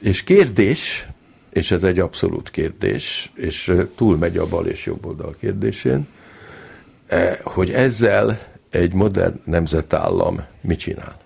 És 0.03 0.23
kérdés, 0.23 1.07
és 1.51 1.71
ez 1.71 1.85
egy 1.85 1.99
abszolút 1.99 2.51
kérdés, 2.51 3.33
és 3.35 3.75
túlmegy 3.95 4.37
a 4.37 4.47
bal 4.47 4.67
és 4.67 4.87
jobb 4.87 5.07
oldal 5.07 5.35
kérdésén, 5.41 6.07
hogy 7.43 7.71
ezzel 7.71 8.39
egy 8.71 8.95
modern 8.95 9.41
nemzetállam 9.45 10.45
mit 10.61 10.79
csinál? 10.79 11.17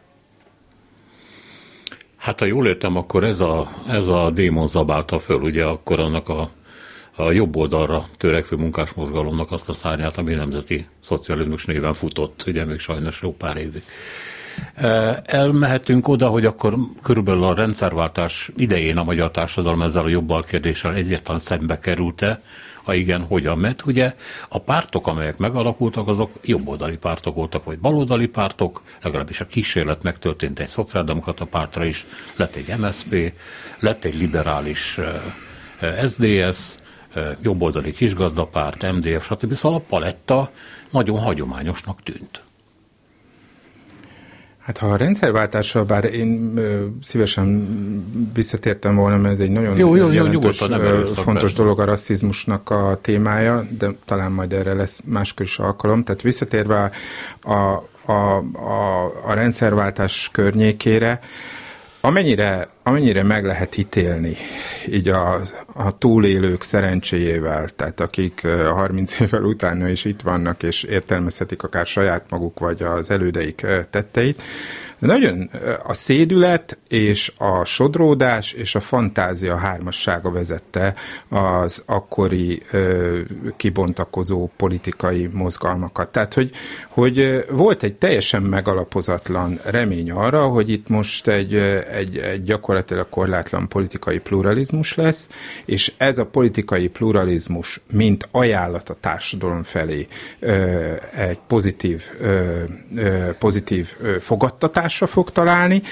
Hát 2.16 2.38
ha 2.38 2.44
jól 2.44 2.66
értem, 2.66 2.96
akkor 2.96 3.24
ez 3.24 3.40
a, 3.40 3.70
ez 3.88 4.08
a 4.08 4.30
démon 4.30 4.68
zabálta 4.68 5.18
föl, 5.18 5.40
ugye 5.40 5.64
akkor 5.64 6.00
annak 6.00 6.28
a, 6.28 6.50
a 7.16 7.30
jobb 7.30 7.56
oldalra 7.56 8.08
törekvő 8.16 8.56
munkásmozgalomnak 8.56 9.52
azt 9.52 9.68
a 9.68 9.72
szárnyát, 9.72 10.16
ami 10.16 10.34
nemzeti 10.34 10.86
szocializmus 11.00 11.64
néven 11.64 11.94
futott, 11.94 12.44
ugye 12.46 12.64
még 12.64 12.78
sajnos 12.78 13.20
jó 13.22 13.34
pár 13.34 13.56
évig. 13.56 13.82
E, 14.74 15.22
elmehetünk 15.26 16.08
oda, 16.08 16.28
hogy 16.28 16.44
akkor 16.44 16.74
körülbelül 17.02 17.44
a 17.44 17.54
rendszerváltás 17.54 18.50
idején 18.56 18.96
a 18.96 19.04
magyar 19.04 19.30
társadalom 19.30 19.82
ezzel 19.82 20.04
a 20.04 20.08
jobbal 20.08 20.42
kérdéssel 20.42 20.94
egyetlen 20.94 21.38
szembe 21.38 21.78
került-e, 21.78 22.42
ha 22.82 22.94
igen, 22.94 23.22
hogyan? 23.22 23.58
Mert 23.58 23.86
ugye 23.86 24.14
a 24.48 24.58
pártok, 24.58 25.06
amelyek 25.06 25.38
megalakultak, 25.38 26.08
azok 26.08 26.30
jobboldali 26.44 26.96
pártok 26.96 27.34
voltak, 27.34 27.64
vagy 27.64 27.78
baloldali 27.78 28.26
pártok, 28.26 28.82
legalábbis 29.02 29.40
a 29.40 29.46
kísérlet 29.46 30.02
megtörtént 30.02 30.58
egy 30.58 30.68
szociáldemokrata 30.68 31.44
pártra 31.44 31.84
is, 31.84 32.06
lett 32.36 32.54
egy 32.54 32.74
MSP, 32.78 33.32
lett 33.78 34.04
egy 34.04 34.18
liberális 34.18 34.98
SDS, 36.06 36.76
jobboldali 37.42 37.92
kisgazdapárt, 37.92 38.92
MDF, 38.92 39.24
stb. 39.24 39.54
Szóval 39.54 39.78
a 39.78 39.84
paletta 39.88 40.50
nagyon 40.90 41.18
hagyományosnak 41.18 42.02
tűnt. 42.02 42.42
Hát 44.62 44.78
ha 44.78 44.86
a 44.86 44.96
rendszerváltással, 44.96 45.84
bár 45.84 46.04
én 46.04 46.52
ö, 46.56 46.86
szívesen 47.00 47.66
visszatértem 48.34 48.94
volna, 48.94 49.16
mert 49.16 49.34
ez 49.34 49.40
egy 49.40 49.50
nagyon 49.50 49.76
jó, 49.76 49.94
jó, 49.94 50.06
jó, 50.06 50.12
jelentős, 50.12 50.60
ö, 50.60 51.04
fontos 51.14 51.42
persze. 51.42 51.56
dolog 51.56 51.80
a 51.80 51.84
rasszizmusnak 51.84 52.70
a 52.70 52.98
témája, 53.00 53.66
de 53.78 53.88
talán 54.04 54.32
majd 54.32 54.52
erre 54.52 54.74
lesz 54.74 55.00
máskor 55.04 55.46
is 55.46 55.58
alkalom. 55.58 56.04
Tehát 56.04 56.22
visszatérve 56.22 56.90
a, 57.42 57.50
a, 57.52 58.36
a, 58.52 59.04
a 59.24 59.32
rendszerváltás 59.34 60.28
környékére, 60.32 61.20
amennyire 62.04 62.68
amennyire 62.82 63.22
meg 63.22 63.44
lehet 63.44 63.76
ítélni, 63.76 64.36
így 64.88 65.08
a, 65.08 65.40
a 65.72 65.98
túlélők 65.98 66.62
szerencséjével, 66.62 67.68
tehát 67.68 68.00
akik 68.00 68.46
30 68.74 69.20
évvel 69.20 69.42
utána 69.42 69.88
is 69.88 70.04
itt 70.04 70.20
vannak, 70.20 70.62
és 70.62 70.82
értelmezhetik 70.82 71.62
akár 71.62 71.86
saját 71.86 72.24
maguk, 72.28 72.58
vagy 72.58 72.82
az 72.82 73.10
elődeik 73.10 73.66
tetteit, 73.90 74.42
de 75.02 75.08
nagyon 75.08 75.50
a 75.82 75.94
szédület 75.94 76.78
és 76.88 77.32
a 77.38 77.64
sodródás 77.64 78.52
és 78.52 78.74
a 78.74 78.80
fantázia 78.80 79.56
hármassága 79.56 80.30
vezette 80.30 80.94
az 81.28 81.82
akkori 81.86 82.60
ö, 82.70 83.18
kibontakozó 83.56 84.50
politikai 84.56 85.28
mozgalmakat. 85.32 86.12
Tehát, 86.12 86.34
hogy, 86.34 86.50
hogy 86.88 87.44
volt 87.50 87.82
egy 87.82 87.94
teljesen 87.94 88.42
megalapozatlan 88.42 89.60
remény 89.64 90.10
arra, 90.10 90.46
hogy 90.46 90.70
itt 90.70 90.88
most 90.88 91.28
egy, 91.28 91.54
egy, 91.54 92.16
egy 92.16 92.42
gyakorlatilag 92.42 93.08
korlátlan 93.08 93.68
politikai 93.68 94.18
pluralizmus 94.18 94.94
lesz, 94.94 95.28
és 95.64 95.92
ez 95.96 96.18
a 96.18 96.26
politikai 96.26 96.88
pluralizmus, 96.88 97.80
mint 97.92 98.28
ajánlat 98.30 98.88
a 98.88 98.96
társadalom 99.00 99.62
felé 99.62 100.06
ö, 100.40 100.52
egy 101.12 101.38
pozitív, 101.46 102.02
ö, 102.20 102.62
pozitív 103.38 103.96
fogadtatás 104.20 104.91
megoldásra 104.92 105.06
fog 105.06 105.30
találni, 105.30 105.82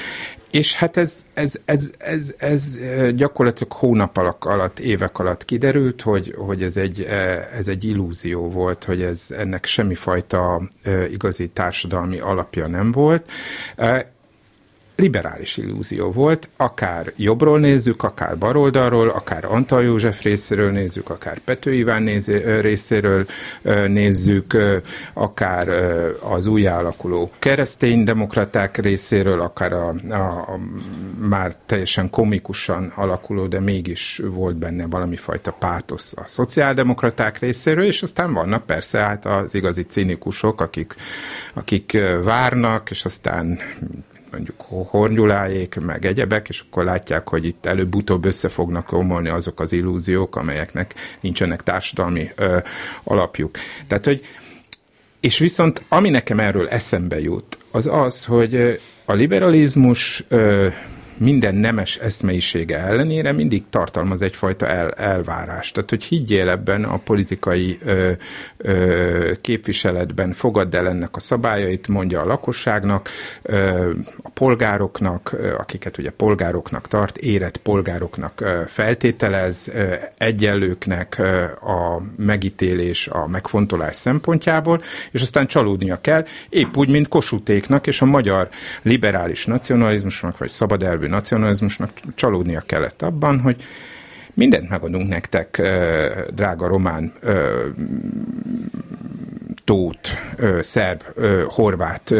és 0.51 0.74
hát 0.74 0.96
ez, 0.96 1.24
ez, 1.34 1.61
ez, 1.64 1.92
ez, 1.98 2.34
ez 2.38 2.78
gyakorlatilag 3.14 3.72
hónap 3.72 4.16
alatt, 4.40 4.78
évek 4.78 5.18
alatt 5.18 5.44
kiderült, 5.44 6.03
hogy, 6.03 6.34
hogy 6.36 6.62
ez, 6.62 6.76
egy, 6.76 7.01
ez 7.59 7.68
egy 7.68 7.84
illúzió 7.84 8.51
volt, 8.51 8.84
hogy 8.84 9.03
ez 9.03 9.26
ennek 9.30 9.64
semmifajta 9.66 10.61
igazi 11.11 11.48
társadalmi 11.48 12.18
alapja 12.18 12.66
nem 12.66 12.92
volt. 12.92 13.30
Liberális 15.01 15.57
illúzió 15.57 16.11
volt, 16.11 16.48
akár 16.57 17.12
jobbról 17.16 17.59
nézzük, 17.59 18.03
akár 18.03 18.38
baloldalról, 18.38 19.09
akár 19.09 19.44
Antal 19.44 19.84
József 19.84 20.22
részéről 20.22 20.70
nézzük, 20.70 21.11
akár 21.11 21.38
Pető 21.38 21.72
Iván 21.72 22.03
nézé, 22.03 22.61
részéről 22.61 23.26
nézzük, 23.86 24.57
akár 25.12 25.68
az 26.20 26.46
új 26.46 26.66
alakuló 26.66 27.30
kereszténydemokraták 27.38 28.76
részéről, 28.76 29.40
akár 29.40 29.72
a, 29.72 29.94
a, 30.09 30.14
a 30.14 30.59
már 31.28 31.55
teljesen 31.66 32.11
komikusan 32.11 32.92
alakuló, 32.94 33.46
de 33.46 33.61
mégis 33.61 34.20
volt 34.24 34.57
benne 34.57 34.86
valami 34.86 35.16
fajta 35.16 35.51
pátosz 35.51 36.12
a 36.16 36.22
szociáldemokraták 36.26 37.38
részéről, 37.38 37.84
és 37.84 38.03
aztán 38.03 38.32
vannak 38.32 38.66
persze 38.66 38.98
hát 38.98 39.26
az 39.26 39.55
igazi 39.55 39.82
cinikusok, 39.82 40.61
akik, 40.61 40.94
akik 41.55 41.98
várnak, 42.22 42.90
és 42.90 43.05
aztán 43.05 43.59
mondjuk 44.31 44.61
hornyuláék, 44.87 45.74
meg 45.81 46.07
egyebek, 46.07 46.49
és 46.49 46.62
akkor 46.68 46.85
látják, 46.85 47.28
hogy 47.28 47.45
itt 47.45 47.66
előbb-utóbb 47.66 48.24
össze 48.24 48.49
fognak 48.49 48.93
omolni 48.93 49.28
azok 49.28 49.61
az 49.61 49.72
illúziók, 49.72 50.37
amelyeknek 50.37 50.95
nincsenek 51.20 51.62
társadalmi 51.62 52.31
ö, 52.37 52.59
alapjuk. 53.05 53.59
Tehát, 53.87 54.05
hogy 54.05 54.20
és 55.20 55.39
viszont 55.39 55.83
ami 55.89 56.11
nekem 56.11 56.41
erről 56.41 56.68
eszembe 56.68 57.20
jut, 57.20 57.59
az 57.70 57.87
az, 57.87 58.24
hogy 58.24 58.81
a 59.05 59.12
liberalizmus 59.12 60.24
ö, 60.28 60.68
minden 61.21 61.55
nemes 61.55 61.97
eszmeisége 61.97 62.79
ellenére 62.79 63.33
mindig 63.33 63.62
tartalmaz 63.71 64.23
egyfajta 64.23 64.66
el, 64.66 64.91
elvárást. 64.91 65.75
Tehát, 65.75 65.91
hogy 65.91 66.05
higgyél 66.05 66.49
ebben 66.49 66.85
a 66.85 66.97
politikai 66.97 67.79
ö, 67.85 68.12
ö, 68.57 69.33
képviseletben, 69.41 70.33
fogadd 70.33 70.77
el 70.77 70.89
ennek 70.89 71.16
a 71.16 71.21
szabályait, 71.21 71.89
mondja 71.89 72.21
a 72.21 72.25
lakosságnak, 72.25 73.09
ö, 73.43 73.91
a 74.23 74.29
polgároknak, 74.29 75.37
akiket 75.59 75.99
ugye 75.99 76.11
polgároknak 76.11 76.87
tart, 76.87 77.16
érett 77.16 77.57
polgároknak 77.57 78.45
feltételez, 78.66 79.71
egyenlőknek 80.18 81.18
a 81.62 82.03
megítélés, 82.16 83.09
a 83.09 83.27
megfontolás 83.27 83.97
szempontjából, 83.97 84.83
és 85.11 85.21
aztán 85.21 85.47
csalódnia 85.47 86.01
kell, 86.01 86.25
épp 86.49 86.77
úgy, 86.77 86.89
mint 86.89 87.09
Kosutéknak 87.09 87.87
és 87.87 88.01
a 88.01 88.05
magyar 88.05 88.49
liberális 88.83 89.47
nacionalizmusnak, 89.47 90.39
vagy 90.39 90.49
szabad 90.49 90.83
elvű 90.83 91.09
nacionalizmusnak 91.11 91.91
csalódnia 92.15 92.61
kellett 92.61 93.03
abban, 93.03 93.41
hogy 93.41 93.63
mindent 94.35 94.69
megadunk 94.69 95.09
nektek, 95.09 95.63
drága 96.35 96.67
román 96.67 97.13
tót, 99.65 100.09
szerb, 100.61 101.03
horvát 101.49 102.15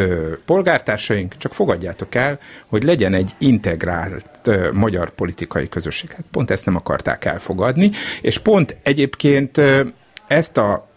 polgártársaink, 0.45 1.37
csak 1.37 1.53
fogadjátok 1.53 2.15
el, 2.15 2.39
hogy 2.67 2.83
legyen 2.83 3.13
egy 3.13 3.35
integrált 3.37 4.49
magyar 4.73 5.09
politikai 5.09 5.69
közösség. 5.69 6.11
Hát 6.11 6.25
pont 6.31 6.51
ezt 6.51 6.65
nem 6.65 6.75
akarták 6.75 7.25
elfogadni, 7.25 7.91
és 8.21 8.37
pont 8.37 8.77
egyébként 8.83 9.61
ezt 10.27 10.57
a 10.57 10.90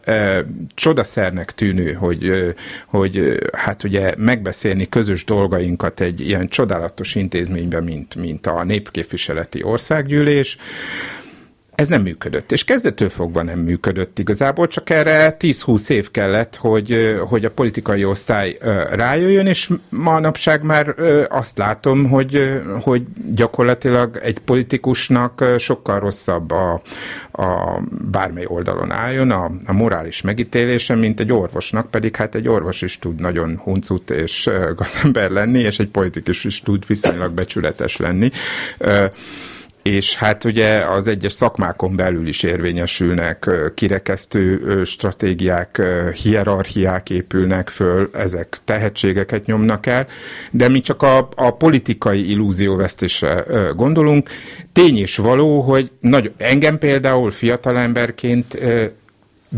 csodaszernek 0.75 1.51
tűnő, 1.53 1.93
hogy, 1.93 2.55
hogy 2.87 3.39
hát 3.53 3.85
ugye 3.85 4.15
megbeszélni 4.17 4.89
közös 4.89 5.25
dolgainkat 5.25 6.01
egy 6.01 6.21
ilyen 6.21 6.49
csodálatos 6.49 7.15
intézményben, 7.15 7.85
mint, 7.85 8.15
mint 8.15 8.47
a 8.47 8.65
népképviseleti 8.65 9.63
országgyűlés, 9.63 10.57
ez 11.75 11.89
nem 11.89 12.03
működött. 12.03 12.53
És 12.53 12.65
kezdetől 12.65 13.09
fogva 13.09 13.43
nem 13.43 13.59
működött 13.59 14.19
igazából, 14.19 14.67
csak 14.67 14.91
erre 14.91 15.37
10-20 15.39 15.91
év 15.91 16.11
kellett, 16.11 16.57
hogy, 16.57 17.19
hogy 17.29 17.45
a 17.45 17.51
politikai 17.51 18.05
osztály 18.05 18.57
rájöjjön, 18.91 19.47
és 19.47 19.71
manapság 19.89 20.63
már 20.63 20.95
azt 21.29 21.59
látom, 21.59 22.09
hogy, 22.09 22.63
hogy 22.81 23.03
gyakorlatilag 23.35 24.19
egy 24.23 24.39
politikusnak 24.39 25.45
sokkal 25.59 26.01
rosszabb 26.01 26.51
a, 26.51 26.83
a 27.33 27.81
bármely 28.11 28.45
oldalon 28.47 28.93
álljon 28.93 29.31
a, 29.31 29.51
a 29.67 29.73
morális 29.73 30.21
megítélése, 30.21 30.95
mint 30.95 31.21
egy 31.21 31.33
orvosnak, 31.33 31.91
pedig 31.91 32.17
hát 32.17 32.35
egy 32.35 32.49
orvos 32.49 32.83
is 32.83 32.99
tud 32.99 33.21
nagyon 33.21 33.61
huncut 33.63 34.11
és 34.11 34.51
gazember 34.77 35.31
lenni, 35.31 35.59
és 35.59 35.79
egy 35.79 35.89
politikus 35.89 36.45
is 36.45 36.61
tud 36.61 36.87
viszonylag 36.87 37.33
becsületes 37.33 37.97
lenni 37.97 38.31
és 39.85 40.15
hát 40.15 40.45
ugye 40.45 40.85
az 40.85 41.07
egyes 41.07 41.33
szakmákon 41.33 41.97
belül 41.97 42.27
is 42.27 42.43
érvényesülnek 42.43 43.51
kirekesztő 43.75 44.83
stratégiák, 44.85 45.83
hierarchiák 46.23 47.11
épülnek 47.11 47.69
föl, 47.69 48.11
ezek 48.13 48.59
tehetségeket 48.65 49.47
nyomnak 49.47 49.87
el, 49.87 50.07
de 50.51 50.69
mi 50.69 50.81
csak 50.81 51.03
a, 51.03 51.29
a 51.35 51.51
politikai 51.51 52.31
illúzióvesztésre 52.31 53.45
gondolunk. 53.77 54.29
Tény 54.73 54.97
is 54.97 55.17
való, 55.17 55.61
hogy 55.61 55.91
nagy, 56.01 56.33
engem 56.37 56.79
például 56.79 57.31
fiatalemberként 57.31 58.59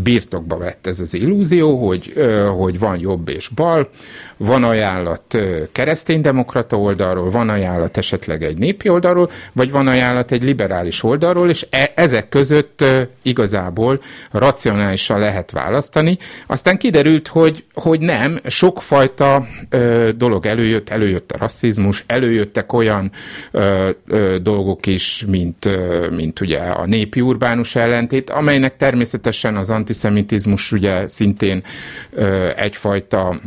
birtokba 0.02 0.56
vett 0.56 0.86
ez 0.86 1.00
az 1.00 1.14
illúzió, 1.14 1.86
hogy, 1.86 2.12
hogy 2.56 2.78
van 2.78 2.98
jobb 2.98 3.28
és 3.28 3.48
bal, 3.48 3.90
van 4.36 4.64
ajánlat 4.64 5.36
kereszténydemokrata 5.72 6.78
oldalról, 6.78 7.30
van 7.30 7.48
ajánlat 7.48 7.96
esetleg 7.96 8.42
egy 8.42 8.58
népi 8.58 8.88
oldalról, 8.88 9.30
vagy 9.52 9.70
van 9.70 9.86
ajánlat 9.86 10.32
egy 10.32 10.42
liberális 10.42 11.02
oldalról, 11.02 11.50
és 11.50 11.66
e- 11.70 11.92
ezek 11.94 12.28
között 12.28 12.84
igazából 13.22 14.00
racionálisan 14.30 15.18
lehet 15.18 15.50
választani. 15.50 16.18
Aztán 16.46 16.78
kiderült, 16.78 17.28
hogy, 17.28 17.64
hogy 17.74 18.00
nem, 18.00 18.38
sokfajta 18.46 19.46
ö, 19.70 20.10
dolog 20.16 20.46
előjött, 20.46 20.88
előjött 20.88 21.32
a 21.32 21.38
rasszizmus, 21.38 22.04
előjöttek 22.06 22.72
olyan 22.72 23.10
ö, 23.50 23.88
ö, 24.06 24.36
dolgok 24.42 24.86
is, 24.86 25.24
mint, 25.26 25.64
ö, 25.64 26.08
mint 26.10 26.40
ugye 26.40 26.58
a 26.58 26.86
népi 26.86 27.20
urbánus 27.20 27.76
ellentét, 27.76 28.30
amelynek 28.30 28.76
természetesen 28.76 29.56
az 29.56 29.70
antiszemitizmus 29.70 30.72
ugye 30.72 31.06
szintén 31.06 31.62
ö, 32.10 32.48
egyfajta 32.56 33.40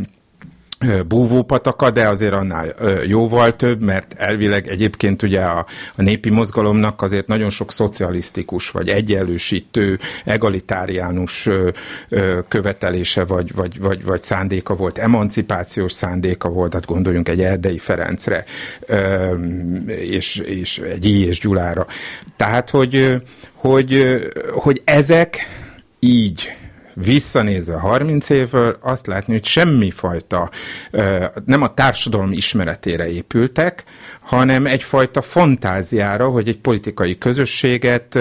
búvópataka, 1.08 1.90
de 1.90 2.08
azért 2.08 2.34
annál 2.34 2.68
jóval 3.06 3.52
több, 3.52 3.82
mert 3.82 4.14
elvileg 4.18 4.68
egyébként 4.68 5.22
ugye 5.24 5.42
a, 5.42 5.66
a 5.96 6.02
népi 6.02 6.30
mozgalomnak 6.30 7.02
azért 7.02 7.28
nagyon 7.28 7.50
sok 7.50 7.72
szocialisztikus, 7.72 8.70
vagy 8.70 8.90
egyenlősítő, 8.90 10.00
egalitáriánus 10.26 11.50
követelése, 12.48 13.26
vagy, 13.26 13.56
vagy, 13.56 13.80
vagy, 13.80 14.04
vagy 14.04 14.24
szándéka 14.24 14.76
volt, 14.76 14.98
emancipációs 14.98 15.94
szándéka 15.94 16.50
volt, 16.50 16.74
hát 16.74 16.86
gondoljunk 16.86 17.30
egy 17.30 17.42
Erdei 17.42 17.78
Ferencre, 17.78 18.44
és, 19.86 20.36
és 20.36 20.78
egy 20.78 21.06
I. 21.06 21.28
és 21.28 21.40
Gyulára. 21.40 21.86
Tehát, 22.36 22.70
hogy, 22.70 23.22
hogy, 23.54 24.20
hogy 24.52 24.82
ezek 24.86 25.48
így 26.00 26.52
visszanézve 27.04 27.78
30 27.78 28.30
évvel 28.30 28.78
azt 28.82 29.08
látni, 29.08 29.34
hogy 29.34 29.46
semmifajta, 29.46 30.50
nem 31.46 31.62
a 31.62 31.74
társadalom 31.74 32.32
ismeretére 32.32 33.10
épültek, 33.10 33.84
hanem 34.22 34.66
egyfajta 34.66 35.22
fantáziára, 35.22 36.28
hogy 36.28 36.48
egy 36.48 36.58
politikai 36.58 37.18
közösséget 37.18 38.20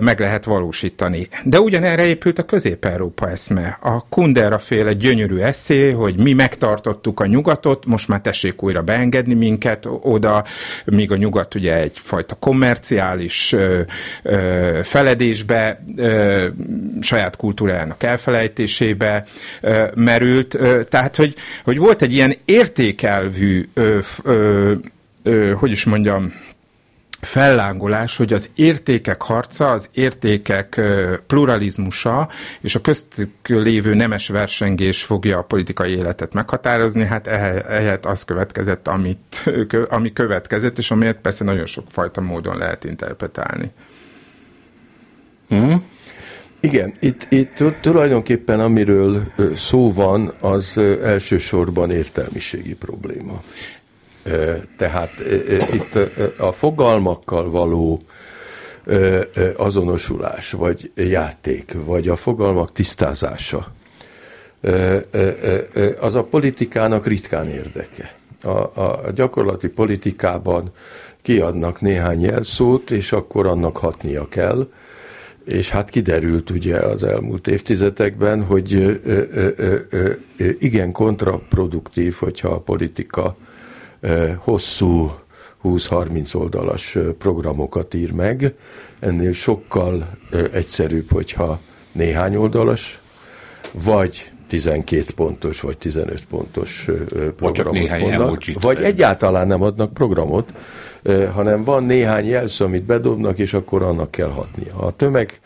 meg 0.00 0.20
lehet 0.20 0.44
valósítani. 0.44 1.28
De 1.44 1.60
ugyanerre 1.60 2.06
épült 2.06 2.38
a 2.38 2.42
Közép-Európa 2.44 3.30
eszme. 3.30 3.78
A 3.80 4.08
Kundera 4.08 4.58
féle 4.58 4.92
gyönyörű 4.92 5.36
eszé, 5.36 5.90
hogy 5.90 6.18
mi 6.18 6.32
megtartottuk 6.32 7.20
a 7.20 7.26
nyugatot, 7.26 7.86
most 7.86 8.08
már 8.08 8.20
tessék 8.20 8.62
újra 8.62 8.82
beengedni 8.82 9.34
minket 9.34 9.88
oda, 10.00 10.44
míg 10.84 11.12
a 11.12 11.16
nyugat 11.16 11.54
ugye 11.54 11.76
egyfajta 11.76 12.34
kommerciális 12.34 13.54
feledésbe, 14.82 15.84
saját 17.00 17.36
kultúrájának 17.74 18.02
elfelejtésébe 18.02 19.24
merült. 19.94 20.58
Tehát, 20.88 21.16
hogy, 21.16 21.34
hogy 21.64 21.78
volt 21.78 22.02
egy 22.02 22.12
ilyen 22.12 22.34
értékelvű 22.44 23.68
ö, 23.74 24.72
hogy 25.54 25.70
is 25.70 25.84
mondjam, 25.84 26.34
fellángolás, 27.20 28.16
hogy 28.16 28.32
az 28.32 28.50
értékek 28.54 29.22
harca, 29.22 29.70
az 29.70 29.88
értékek 29.92 30.80
pluralizmusa 31.26 32.28
és 32.60 32.74
a 32.74 32.80
köztük 32.80 33.48
lévő 33.48 33.94
nemes 33.94 34.28
versengés 34.28 35.02
fogja 35.02 35.38
a 35.38 35.42
politikai 35.42 35.96
életet 35.96 36.32
meghatározni, 36.32 37.04
hát 37.04 37.26
ehhez 37.26 37.98
az 38.02 38.24
következett, 38.24 38.88
amit, 38.88 39.50
ami 39.88 40.12
következett, 40.12 40.78
és 40.78 40.90
amelyet 40.90 41.16
persze 41.16 41.44
nagyon 41.44 41.66
sok 41.66 41.84
fajta 41.88 42.20
módon 42.20 42.58
lehet 42.58 42.84
interpretálni. 42.84 43.72
Igen, 46.64 46.94
itt, 47.00 47.26
itt 47.28 47.64
tulajdonképpen 47.80 48.60
amiről 48.60 49.22
szó 49.56 49.92
van, 49.92 50.32
az 50.40 50.78
elsősorban 51.02 51.90
értelmiségi 51.90 52.74
probléma. 52.74 53.42
Tehát 54.76 55.10
itt 55.72 55.98
a 56.38 56.52
fogalmakkal 56.52 57.50
való 57.50 58.00
azonosulás, 59.56 60.50
vagy 60.50 60.90
játék, 60.94 61.76
vagy 61.84 62.08
a 62.08 62.16
fogalmak 62.16 62.72
tisztázása, 62.72 63.66
az 66.00 66.14
a 66.14 66.24
politikának 66.24 67.06
ritkán 67.06 67.48
érdeke. 67.48 68.14
a, 68.42 68.80
a 68.80 69.10
gyakorlati 69.14 69.68
politikában 69.68 70.70
kiadnak 71.22 71.80
néhány 71.80 72.20
jelszót, 72.20 72.90
és 72.90 73.12
akkor 73.12 73.46
annak 73.46 73.76
hatnia 73.76 74.28
kell. 74.28 74.68
És 75.44 75.70
hát 75.70 75.90
kiderült 75.90 76.50
ugye 76.50 76.76
az 76.76 77.02
elmúlt 77.02 77.46
évtizedekben, 77.48 78.42
hogy 78.42 78.74
ö, 78.74 78.92
ö, 79.04 79.48
ö, 79.56 79.76
ö, 80.36 80.48
igen 80.58 80.92
kontraproduktív, 80.92 82.14
hogyha 82.14 82.48
a 82.48 82.60
politika 82.60 83.36
hosszú 84.36 85.10
20-30 85.64 86.36
oldalas 86.36 86.98
programokat 87.18 87.94
ír 87.94 88.12
meg. 88.12 88.54
Ennél 89.00 89.32
sokkal 89.32 90.18
egyszerűbb, 90.52 91.10
hogyha 91.10 91.60
néhány 91.92 92.36
oldalas, 92.36 93.00
vagy 93.72 94.32
12 94.48 95.04
pontos 95.14 95.60
vagy 95.60 95.78
15 95.78 96.24
pontos 96.26 96.84
programot 97.36 97.88
vagy 97.88 98.00
mondnak, 98.00 98.44
vagy 98.60 98.82
egyáltalán 98.82 99.46
nem 99.46 99.62
adnak 99.62 99.94
programot, 99.94 100.52
hanem 101.32 101.64
van 101.64 101.84
néhány 101.84 102.26
jelszó, 102.26 102.64
amit 102.64 102.82
bedobnak, 102.82 103.38
és 103.38 103.54
akkor 103.54 103.82
annak 103.82 104.10
kell 104.10 104.28
hatnia. 104.28 104.76
A 104.76 104.96
tömeg 104.96 105.40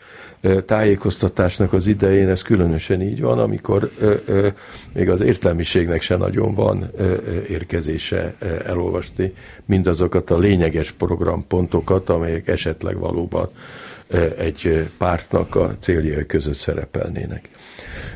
tájékoztatásnak 0.65 1.73
az 1.73 1.87
idején 1.87 2.29
ez 2.29 2.41
különösen 2.41 3.01
így 3.01 3.21
van, 3.21 3.39
amikor 3.39 3.91
ö, 3.99 4.13
ö, 4.25 4.47
még 4.93 5.09
az 5.09 5.21
értelmiségnek 5.21 6.01
se 6.01 6.17
nagyon 6.17 6.55
van 6.55 6.89
ö, 6.97 7.13
érkezése 7.49 8.35
elolvasni 8.65 9.33
mindazokat 9.65 10.31
a 10.31 10.37
lényeges 10.37 10.91
programpontokat, 10.91 12.09
amelyek 12.09 12.47
esetleg 12.47 12.97
valóban 12.97 13.49
egy 14.37 14.89
pártnak 14.97 15.55
a 15.55 15.75
céljai 15.79 16.25
között 16.25 16.53
szerepelnének. 16.53 17.49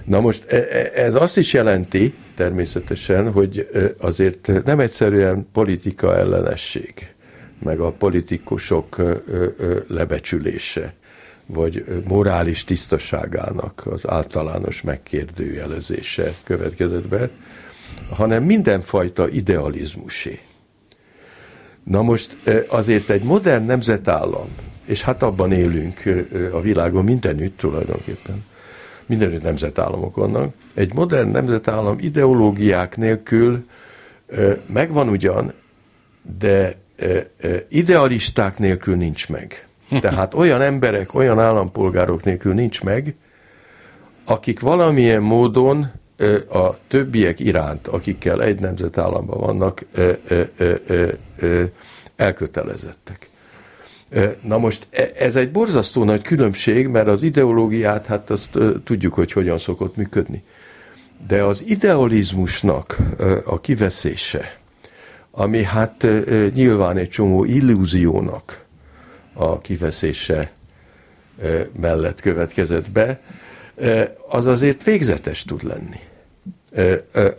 Na 0.04 0.20
most 0.20 0.46
e, 0.52 0.56
e, 0.56 0.92
ez 0.96 1.16
azt 1.16 1.38
is 1.38 1.54
jelenti 1.54 2.14
természetesen, 2.36 3.32
hogy 3.32 3.70
azért 3.98 4.52
nem 4.66 4.80
egyszerűen 4.80 5.48
politika 5.54 6.18
ellenesség, 6.18 7.13
meg 7.64 7.80
a 7.80 7.92
politikusok 7.92 9.02
lebecsülése, 9.88 10.94
vagy 11.46 11.86
morális 12.08 12.64
tisztaságának 12.64 13.82
az 13.86 14.10
általános 14.10 14.82
megkérdőjelezése 14.82 16.34
következett 16.44 17.08
be, 17.08 17.30
hanem 18.10 18.44
mindenfajta 18.44 19.30
idealizmusé. 19.30 20.40
Na 21.84 22.02
most 22.02 22.38
azért 22.68 23.10
egy 23.10 23.24
modern 23.24 23.66
nemzetállam, 23.66 24.48
és 24.86 25.02
hát 25.02 25.24
abban 25.24 25.52
élünk 25.52 26.02
a 26.52 26.62
világon 26.62 27.04
mindenütt 27.04 27.58
tulajdonképpen, 27.58 28.44
mindenütt 29.06 29.42
nemzetállamok 29.42 30.16
vannak. 30.16 30.54
Egy 30.74 30.94
modern 30.94 31.30
nemzetállam 31.30 32.00
ideológiák 32.00 32.98
nélkül 32.98 33.66
megvan 34.66 35.10
ugyan, 35.10 35.54
de 36.40 36.76
idealisták 37.70 38.58
nélkül 38.58 38.96
nincs 38.96 39.30
meg. 39.30 39.68
Tehát 40.02 40.34
olyan 40.34 40.62
emberek, 40.62 41.14
olyan 41.14 41.40
állampolgárok 41.40 42.24
nélkül 42.24 42.54
nincs 42.54 42.84
meg, 42.84 43.16
akik 44.26 44.60
valamilyen 44.60 45.22
módon 45.22 45.92
a 46.50 46.78
többiek 46.88 47.40
iránt, 47.40 47.88
akikkel 47.88 48.44
egy 48.44 48.60
nemzetállamban 48.60 49.40
vannak, 49.40 49.86
elkötelezettek. 52.16 53.30
Na 54.42 54.58
most 54.58 54.88
e, 54.90 55.12
ez 55.18 55.36
egy 55.36 55.52
borzasztó 55.52 56.04
nagy 56.04 56.22
különbség, 56.22 56.88
mert 56.88 57.08
az 57.08 57.24
ideológiát, 57.24 58.06
hát 58.06 58.30
azt 58.30 58.60
tudjuk, 58.84 59.14
hogy 59.14 59.32
hogyan 59.32 59.58
szokott 59.58 59.96
működni. 59.96 60.44
De 61.28 61.44
az 61.44 61.64
idealizmusnak 61.66 62.98
a 63.46 63.60
kiveszése, 63.60 64.58
ami 65.36 65.64
hát 65.64 66.08
nyilván 66.54 66.98
egy 66.98 67.10
csomó 67.10 67.44
illúziónak 67.44 68.66
a 69.34 69.60
kiveszése 69.60 70.52
mellett 71.80 72.22
következett 72.22 72.92
be, 72.92 73.22
az 74.30 74.46
azért 74.46 74.84
végzetes 74.84 75.44
tud 75.44 75.64
lenni. 75.64 76.00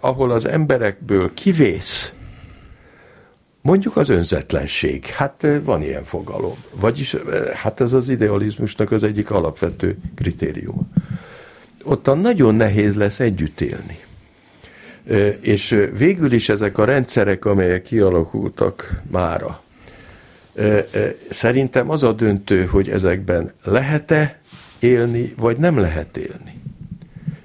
Ahol 0.01 0.31
az 0.31 0.47
emberekből 0.47 1.35
kivész 1.35 2.13
Mondjuk 3.65 3.97
az 3.97 4.09
önzetlenség. 4.09 5.07
Hát 5.07 5.47
van 5.63 5.83
ilyen 5.83 6.05
fogalom. 6.05 6.57
Vagyis 6.71 7.17
hát 7.55 7.81
ez 7.81 7.93
az 7.93 8.09
idealizmusnak 8.09 8.91
az 8.91 9.03
egyik 9.03 9.31
alapvető 9.31 9.97
kritériuma. 10.15 10.83
Ottan 11.85 12.19
nagyon 12.19 12.55
nehéz 12.55 12.97
lesz 12.97 13.21
együtt 13.21 13.61
élni. 13.61 13.99
És 15.41 15.89
végül 15.97 16.33
is 16.33 16.49
ezek 16.49 16.79
a 16.79 16.85
rendszerek, 16.85 17.45
amelyek 17.45 17.83
kialakultak 17.83 19.03
mára, 19.11 19.63
szerintem 21.31 21.91
az 21.91 22.03
a 22.03 22.13
döntő, 22.13 22.65
hogy 22.65 22.89
ezekben 22.89 23.53
lehet-e 23.65 24.39
élni, 24.79 25.35
vagy 25.37 25.57
nem 25.57 25.79
lehet 25.79 26.17
élni. 26.17 26.61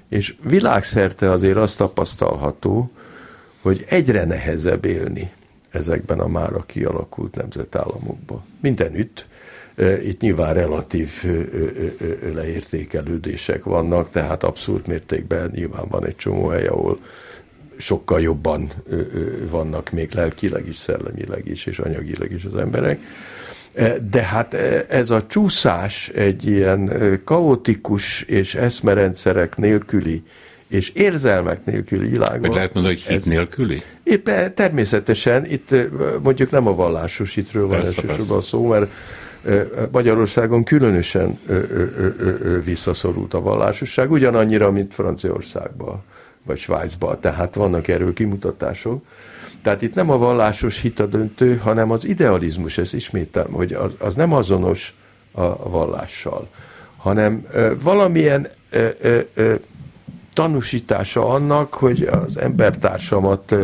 És 0.08 0.34
világszerte 0.42 1.30
azért 1.30 1.56
azt 1.56 1.76
tapasztalható, 1.76 2.90
hogy 3.60 3.84
egyre 3.88 4.24
nehezebb 4.24 4.84
élni 4.84 5.30
ezekben 5.70 6.18
a 6.18 6.28
mára 6.28 6.64
kialakult 6.66 7.34
nemzetállamokban. 7.34 8.44
Mindenütt. 8.60 9.26
Itt 10.04 10.20
nyilván 10.20 10.54
relatív 10.54 11.10
leértékelődések 12.34 13.64
vannak, 13.64 14.10
tehát 14.10 14.44
abszolút 14.44 14.86
mértékben 14.86 15.50
nyilván 15.54 15.84
van 15.88 16.06
egy 16.06 16.16
csomó 16.16 16.48
hely, 16.48 16.66
ahol 16.66 16.98
sokkal 17.80 18.20
jobban 18.20 18.70
vannak 19.50 19.90
még 19.90 20.10
lelkileg 20.14 20.68
is, 20.68 20.76
szellemileg 20.76 21.46
is, 21.46 21.66
és 21.66 21.78
anyagileg 21.78 22.32
is 22.32 22.44
az 22.44 22.56
emberek. 22.56 23.00
De 24.10 24.22
hát 24.22 24.54
ez 24.88 25.10
a 25.10 25.26
csúszás 25.26 26.08
egy 26.08 26.46
ilyen 26.46 26.90
kaotikus 27.24 28.22
és 28.22 28.54
eszmerendszerek 28.54 29.56
nélküli 29.56 30.22
és 30.68 30.90
érzelmek 30.94 31.64
nélküli 31.64 32.08
világban. 32.08 32.40
Vagy 32.40 32.54
lehet 32.54 32.74
mondani, 32.74 32.94
hogy 32.94 33.04
hit 33.04 33.24
nélküli? 33.24 33.82
Épp, 34.02 34.28
természetesen, 34.54 35.46
itt 35.46 35.74
mondjuk 36.22 36.50
nem 36.50 36.66
a 36.66 36.74
vallásos 36.74 37.34
hitről 37.34 37.66
van 37.66 37.84
elsősorban 37.84 38.40
szó, 38.40 38.66
mert 38.66 38.92
Magyarországon 39.90 40.64
különösen 40.64 41.38
visszaszorult 42.64 43.34
a 43.34 43.40
vallásosság, 43.40 44.10
ugyanannyira, 44.10 44.70
mint 44.70 44.94
Franciaországban 44.94 46.02
vagy 46.46 46.58
Svájcban, 46.58 47.20
tehát 47.20 47.54
vannak 47.54 47.88
erről 47.88 48.12
kimutatások. 48.12 49.04
Tehát 49.62 49.82
itt 49.82 49.94
nem 49.94 50.10
a 50.10 50.18
vallásos 50.18 50.80
hit 50.80 51.00
a 51.00 51.06
döntő, 51.06 51.56
hanem 51.56 51.90
az 51.90 52.04
idealizmus, 52.04 52.78
ez 52.78 52.94
ismételem, 52.94 53.52
hogy 53.52 53.72
az, 53.72 53.94
az 53.98 54.14
nem 54.14 54.32
azonos 54.32 54.94
a 55.32 55.68
vallással, 55.68 56.48
hanem 56.96 57.46
valamilyen 57.82 58.48
tanúsítása 60.32 61.28
annak, 61.28 61.74
hogy 61.74 62.02
az 62.02 62.36
embertársamat 62.36 63.54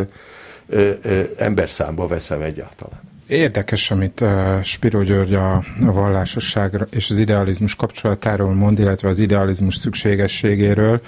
emberszámba 1.37 2.07
veszem 2.07 2.41
egyáltalán. 2.41 2.99
Érdekes, 3.27 3.91
amit 3.91 4.21
uh, 4.21 4.61
Spiro 4.61 5.03
György 5.03 5.33
a, 5.33 5.63
vallásosság 5.79 6.87
és 6.89 7.09
az 7.09 7.17
idealizmus 7.17 7.75
kapcsolatáról 7.75 8.53
mond, 8.53 8.79
illetve 8.79 9.09
az 9.09 9.19
idealizmus 9.19 9.75
szükségességéről. 9.75 11.01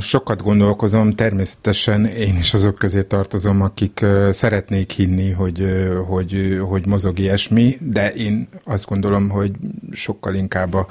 Sokat 0.00 0.42
gondolkozom, 0.42 1.14
természetesen 1.14 2.04
én 2.04 2.36
is 2.36 2.54
azok 2.54 2.74
közé 2.74 3.02
tartozom, 3.02 3.60
akik 3.62 4.04
szeretnék 4.30 4.90
hinni, 4.90 5.30
hogy, 5.30 5.88
hogy, 6.06 6.58
hogy 6.68 6.86
mozog 6.86 7.18
ilyesmi, 7.18 7.76
de 7.80 8.12
én 8.12 8.48
azt 8.64 8.86
gondolom, 8.86 9.28
hogy 9.28 9.52
sokkal 9.92 10.34
inkább 10.34 10.74
a, 10.74 10.86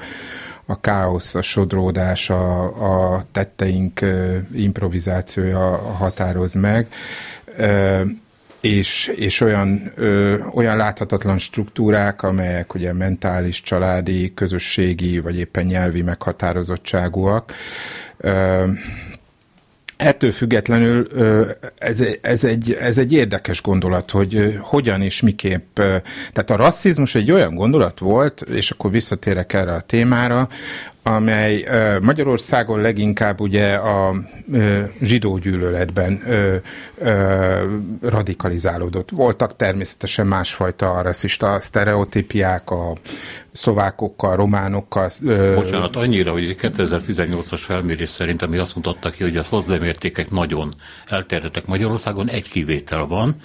a 0.66 0.80
káosz, 0.80 1.34
a 1.34 1.42
sodródás, 1.42 2.30
a, 2.30 3.14
a 3.14 3.22
tetteink 3.32 4.00
improvizációja 4.54 5.76
határoz 5.76 6.54
meg, 6.54 6.88
és, 8.60 9.12
és 9.16 9.40
olyan, 9.40 9.92
ö, 9.94 10.36
olyan 10.54 10.76
láthatatlan 10.76 11.38
struktúrák, 11.38 12.22
amelyek 12.22 12.74
ugye 12.74 12.92
mentális, 12.92 13.62
családi, 13.62 14.34
közösségi, 14.34 15.18
vagy 15.18 15.38
éppen 15.38 15.66
nyelvi 15.66 16.02
meghatározottságúak, 16.02 17.52
ö, 18.16 18.64
Ettől 19.98 20.30
függetlenül 20.30 21.06
ez, 21.78 22.04
ez, 22.20 22.44
egy, 22.44 22.72
ez 22.72 22.98
egy 22.98 23.12
érdekes 23.12 23.62
gondolat, 23.62 24.10
hogy 24.10 24.58
hogyan 24.60 25.02
és 25.02 25.20
miképp. 25.20 25.74
Tehát 26.32 26.50
a 26.50 26.56
rasszizmus 26.56 27.14
egy 27.14 27.30
olyan 27.30 27.54
gondolat 27.54 27.98
volt, 27.98 28.40
és 28.40 28.70
akkor 28.70 28.90
visszatérek 28.90 29.52
erre 29.52 29.72
a 29.72 29.80
témára, 29.80 30.48
amely 31.08 31.64
Magyarországon 32.02 32.80
leginkább 32.80 33.40
ugye 33.40 33.74
a 33.74 34.14
zsidó 35.00 35.38
gyűlöletben 35.38 36.22
radikalizálódott. 38.02 39.10
Voltak 39.10 39.56
természetesen 39.56 40.26
másfajta 40.26 41.02
rasszista 41.02 41.60
sztereotípiák 41.60 42.70
a 42.70 42.92
szlovákokkal, 43.52 44.36
románokkal. 44.36 45.08
Bocsánat, 45.54 45.96
annyira, 45.96 46.32
hogy 46.32 46.56
2018-as 46.60 47.60
felmérés 47.60 48.10
szerint, 48.10 48.42
ami 48.42 48.58
azt 48.58 48.74
mutatta 48.74 49.10
ki, 49.10 49.22
hogy 49.22 49.36
a 49.36 49.42
szociális 49.42 49.96
nagyon 50.30 50.74
elterjedtek 51.06 51.66
Magyarországon, 51.66 52.28
egy 52.28 52.48
kivétel 52.48 53.04
van, 53.04 53.36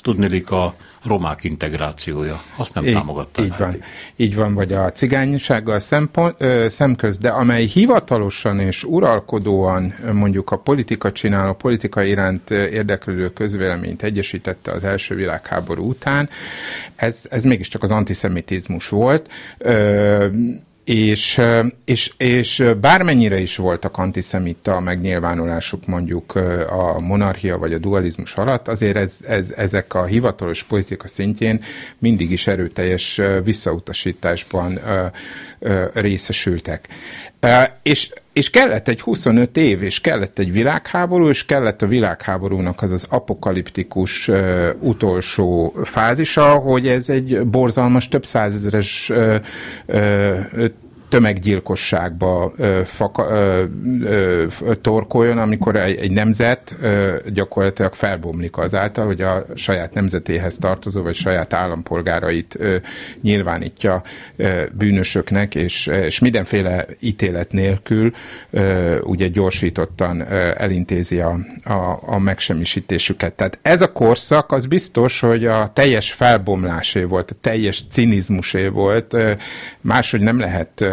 tudnélik 0.00 0.50
a 0.50 0.74
romák 1.04 1.44
integrációja. 1.44 2.40
Azt 2.56 2.74
nem 2.74 2.84
támogatták. 2.84 3.44
Így 3.44 3.56
van. 3.58 3.74
Így 4.16 4.34
van, 4.34 4.54
vagy 4.54 4.72
a 4.72 4.92
cigánysággal 4.92 5.78
szempont, 5.78 6.34
ö, 6.38 6.66
szemköz, 6.68 7.18
de 7.18 7.28
amely 7.28 7.64
hivatalosan 7.64 8.60
és 8.60 8.84
uralkodóan 8.84 9.94
mondjuk 10.12 10.50
a 10.50 10.56
politika 10.56 11.12
csináló, 11.12 11.52
politika 11.52 12.02
iránt 12.02 12.50
érdeklődő 12.50 13.32
közvéleményt 13.32 14.02
egyesítette 14.02 14.72
az 14.72 14.84
első 14.84 15.14
világháború 15.14 15.88
után, 15.88 16.28
ez, 16.96 17.26
ez 17.30 17.44
mégiscsak 17.44 17.82
az 17.82 17.90
antiszemitizmus 17.90 18.88
volt. 18.88 19.30
Ö, 19.58 20.26
és, 20.84 21.40
és, 21.84 22.12
és 22.16 22.64
bármennyire 22.80 23.38
is 23.38 23.56
voltak 23.56 23.98
antiszemita 23.98 24.80
megnyilvánulásuk 24.80 25.86
mondjuk 25.86 26.34
a 26.68 27.00
monarchia 27.00 27.58
vagy 27.58 27.72
a 27.72 27.78
dualizmus 27.78 28.34
alatt, 28.34 28.68
azért 28.68 28.96
ez, 28.96 29.18
ez, 29.26 29.50
ezek 29.56 29.94
a 29.94 30.04
hivatalos 30.04 30.62
politika 30.62 31.08
szintjén 31.08 31.62
mindig 31.98 32.30
is 32.30 32.46
erőteljes 32.46 33.20
visszautasításban 33.44 34.80
részesültek. 35.92 36.88
És, 37.82 38.12
és 38.32 38.50
kellett 38.50 38.88
egy 38.88 39.00
25 39.00 39.56
év, 39.56 39.82
és 39.82 40.00
kellett 40.00 40.38
egy 40.38 40.52
világháború, 40.52 41.28
és 41.28 41.44
kellett 41.44 41.82
a 41.82 41.86
világháborúnak 41.86 42.82
az 42.82 42.90
az 42.92 43.06
apokaliptikus 43.08 44.28
uh, 44.28 44.68
utolsó 44.80 45.74
fázisa, 45.84 46.48
hogy 46.48 46.88
ez 46.88 47.08
egy 47.08 47.46
borzalmas, 47.46 48.08
több 48.08 48.24
százezeres 48.24 49.10
uh, 49.10 49.36
uh, 49.86 50.64
tömeggyilkosságba 51.12 52.52
ö, 52.56 52.80
faka, 52.84 53.28
ö, 53.30 53.64
ö, 54.02 54.46
torkoljon, 54.80 55.38
amikor 55.38 55.76
egy, 55.76 55.96
egy 55.96 56.10
nemzet 56.10 56.76
ö, 56.80 57.16
gyakorlatilag 57.32 57.94
felbomlik 57.94 58.56
azáltal, 58.56 59.06
hogy 59.06 59.20
a 59.20 59.44
saját 59.54 59.94
nemzetéhez 59.94 60.56
tartozó, 60.56 61.02
vagy 61.02 61.14
saját 61.14 61.52
állampolgárait 61.52 62.54
ö, 62.58 62.76
nyilvánítja 63.22 64.02
ö, 64.36 64.62
bűnösöknek, 64.72 65.54
és, 65.54 65.86
és 65.86 66.18
mindenféle 66.18 66.86
ítélet 67.00 67.52
nélkül 67.52 68.12
ö, 68.50 68.98
ugye 69.00 69.26
gyorsítottan 69.26 70.20
ö, 70.20 70.50
elintézi 70.56 71.20
a, 71.20 71.38
a, 71.64 71.98
a 72.06 72.18
megsemmisítésüket. 72.18 73.34
Tehát 73.34 73.58
ez 73.62 73.80
a 73.80 73.92
korszak 73.92 74.52
az 74.52 74.66
biztos, 74.66 75.20
hogy 75.20 75.46
a 75.46 75.70
teljes 75.72 76.12
felbomlásé 76.12 77.02
volt, 77.02 77.30
a 77.30 77.34
teljes 77.40 77.84
cinizmusé 77.90 78.66
volt, 78.66 79.14
ö, 79.14 79.32
máshogy 79.80 80.20
nem 80.20 80.38
lehet 80.38 80.84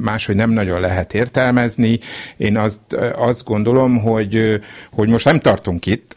máshogy 0.00 0.34
nem 0.34 0.50
nagyon 0.50 0.80
lehet 0.80 1.14
értelmezni. 1.14 1.98
Én 2.36 2.56
azt, 2.56 2.92
azt 3.16 3.44
gondolom, 3.44 3.98
hogy, 3.98 4.60
hogy 4.92 5.08
most 5.08 5.24
nem 5.24 5.40
tartunk 5.40 5.86
itt, 5.86 6.16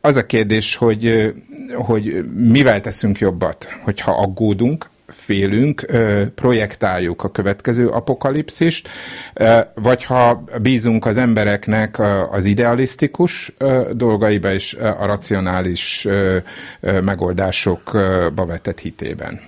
az 0.00 0.16
a 0.16 0.26
kérdés, 0.26 0.76
hogy, 0.76 1.34
hogy 1.74 2.24
mivel 2.34 2.80
teszünk 2.80 3.18
jobbat, 3.18 3.68
hogyha 3.82 4.10
aggódunk, 4.10 4.86
félünk, 5.06 5.86
projektáljuk 6.34 7.24
a 7.24 7.30
következő 7.30 7.88
apokalipszist, 7.88 8.88
vagy 9.74 10.04
ha 10.04 10.44
bízunk 10.62 11.06
az 11.06 11.16
embereknek 11.16 11.98
az 12.30 12.44
idealisztikus 12.44 13.52
dolgaiba 13.92 14.52
és 14.52 14.74
a 14.74 15.06
racionális 15.06 16.08
megoldásokba 16.80 18.46
vetett 18.46 18.80
hitében. 18.80 19.40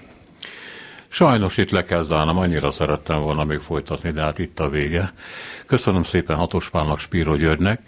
Sajnos 1.08 1.56
itt 1.56 1.70
le 1.70 1.82
kell 1.82 2.02
zárnom, 2.02 2.38
annyira 2.38 2.70
szerettem 2.70 3.20
volna 3.20 3.44
még 3.44 3.58
folytatni, 3.58 4.10
de 4.10 4.22
hát 4.22 4.38
itt 4.38 4.60
a 4.60 4.68
vége. 4.68 5.12
Köszönöm 5.66 6.02
szépen 6.02 6.36
Hatos 6.36 6.70
Pálnak, 6.70 6.98
Spiro 6.98 7.36
Györgynek. 7.36 7.80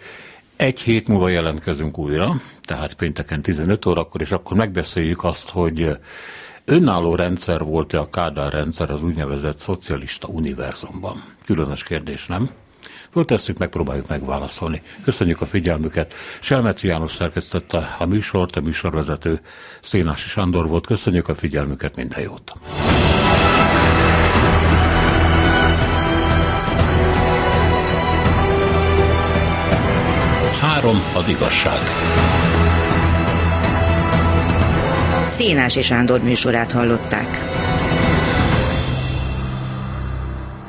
Egy 0.55 0.79
hét 0.79 1.07
múlva 1.07 1.29
jelentkezünk 1.29 1.97
újra, 1.97 2.33
tehát 2.61 2.93
pénteken 2.93 3.41
15 3.41 3.85
órakor, 3.85 4.21
és 4.21 4.31
akkor 4.31 4.57
megbeszéljük 4.57 5.23
azt, 5.23 5.49
hogy 5.49 5.97
önálló 6.65 7.15
rendszer 7.15 7.63
volt-e 7.63 7.99
a 7.99 8.09
Kádár 8.09 8.51
rendszer 8.51 8.91
az 8.91 9.03
úgynevezett 9.03 9.57
szocialista 9.57 10.27
univerzumban. 10.27 11.23
Különös 11.45 11.83
kérdés, 11.83 12.25
nem? 12.25 12.49
Föltesszük, 13.11 13.57
megpróbáljuk 13.57 14.07
megválaszolni. 14.07 14.81
Köszönjük 15.03 15.41
a 15.41 15.45
figyelmüket. 15.45 16.13
Selmeci 16.39 16.87
János 16.87 17.11
szerkesztette 17.11 17.95
a 17.99 18.05
műsort, 18.05 18.55
a 18.55 18.61
műsorvezető 18.61 19.41
Szénási 19.81 20.27
Sándor 20.27 20.67
volt. 20.67 20.87
Köszönjük 20.87 21.27
a 21.27 21.35
figyelmüket, 21.35 21.95
minden 21.95 22.21
jót! 22.21 22.51
Három 30.61 31.01
az 31.15 31.27
igazság. 31.27 31.79
Szénási 35.27 35.81
Sándor 35.81 36.21
műsorát 36.23 36.71
hallották. 36.71 37.39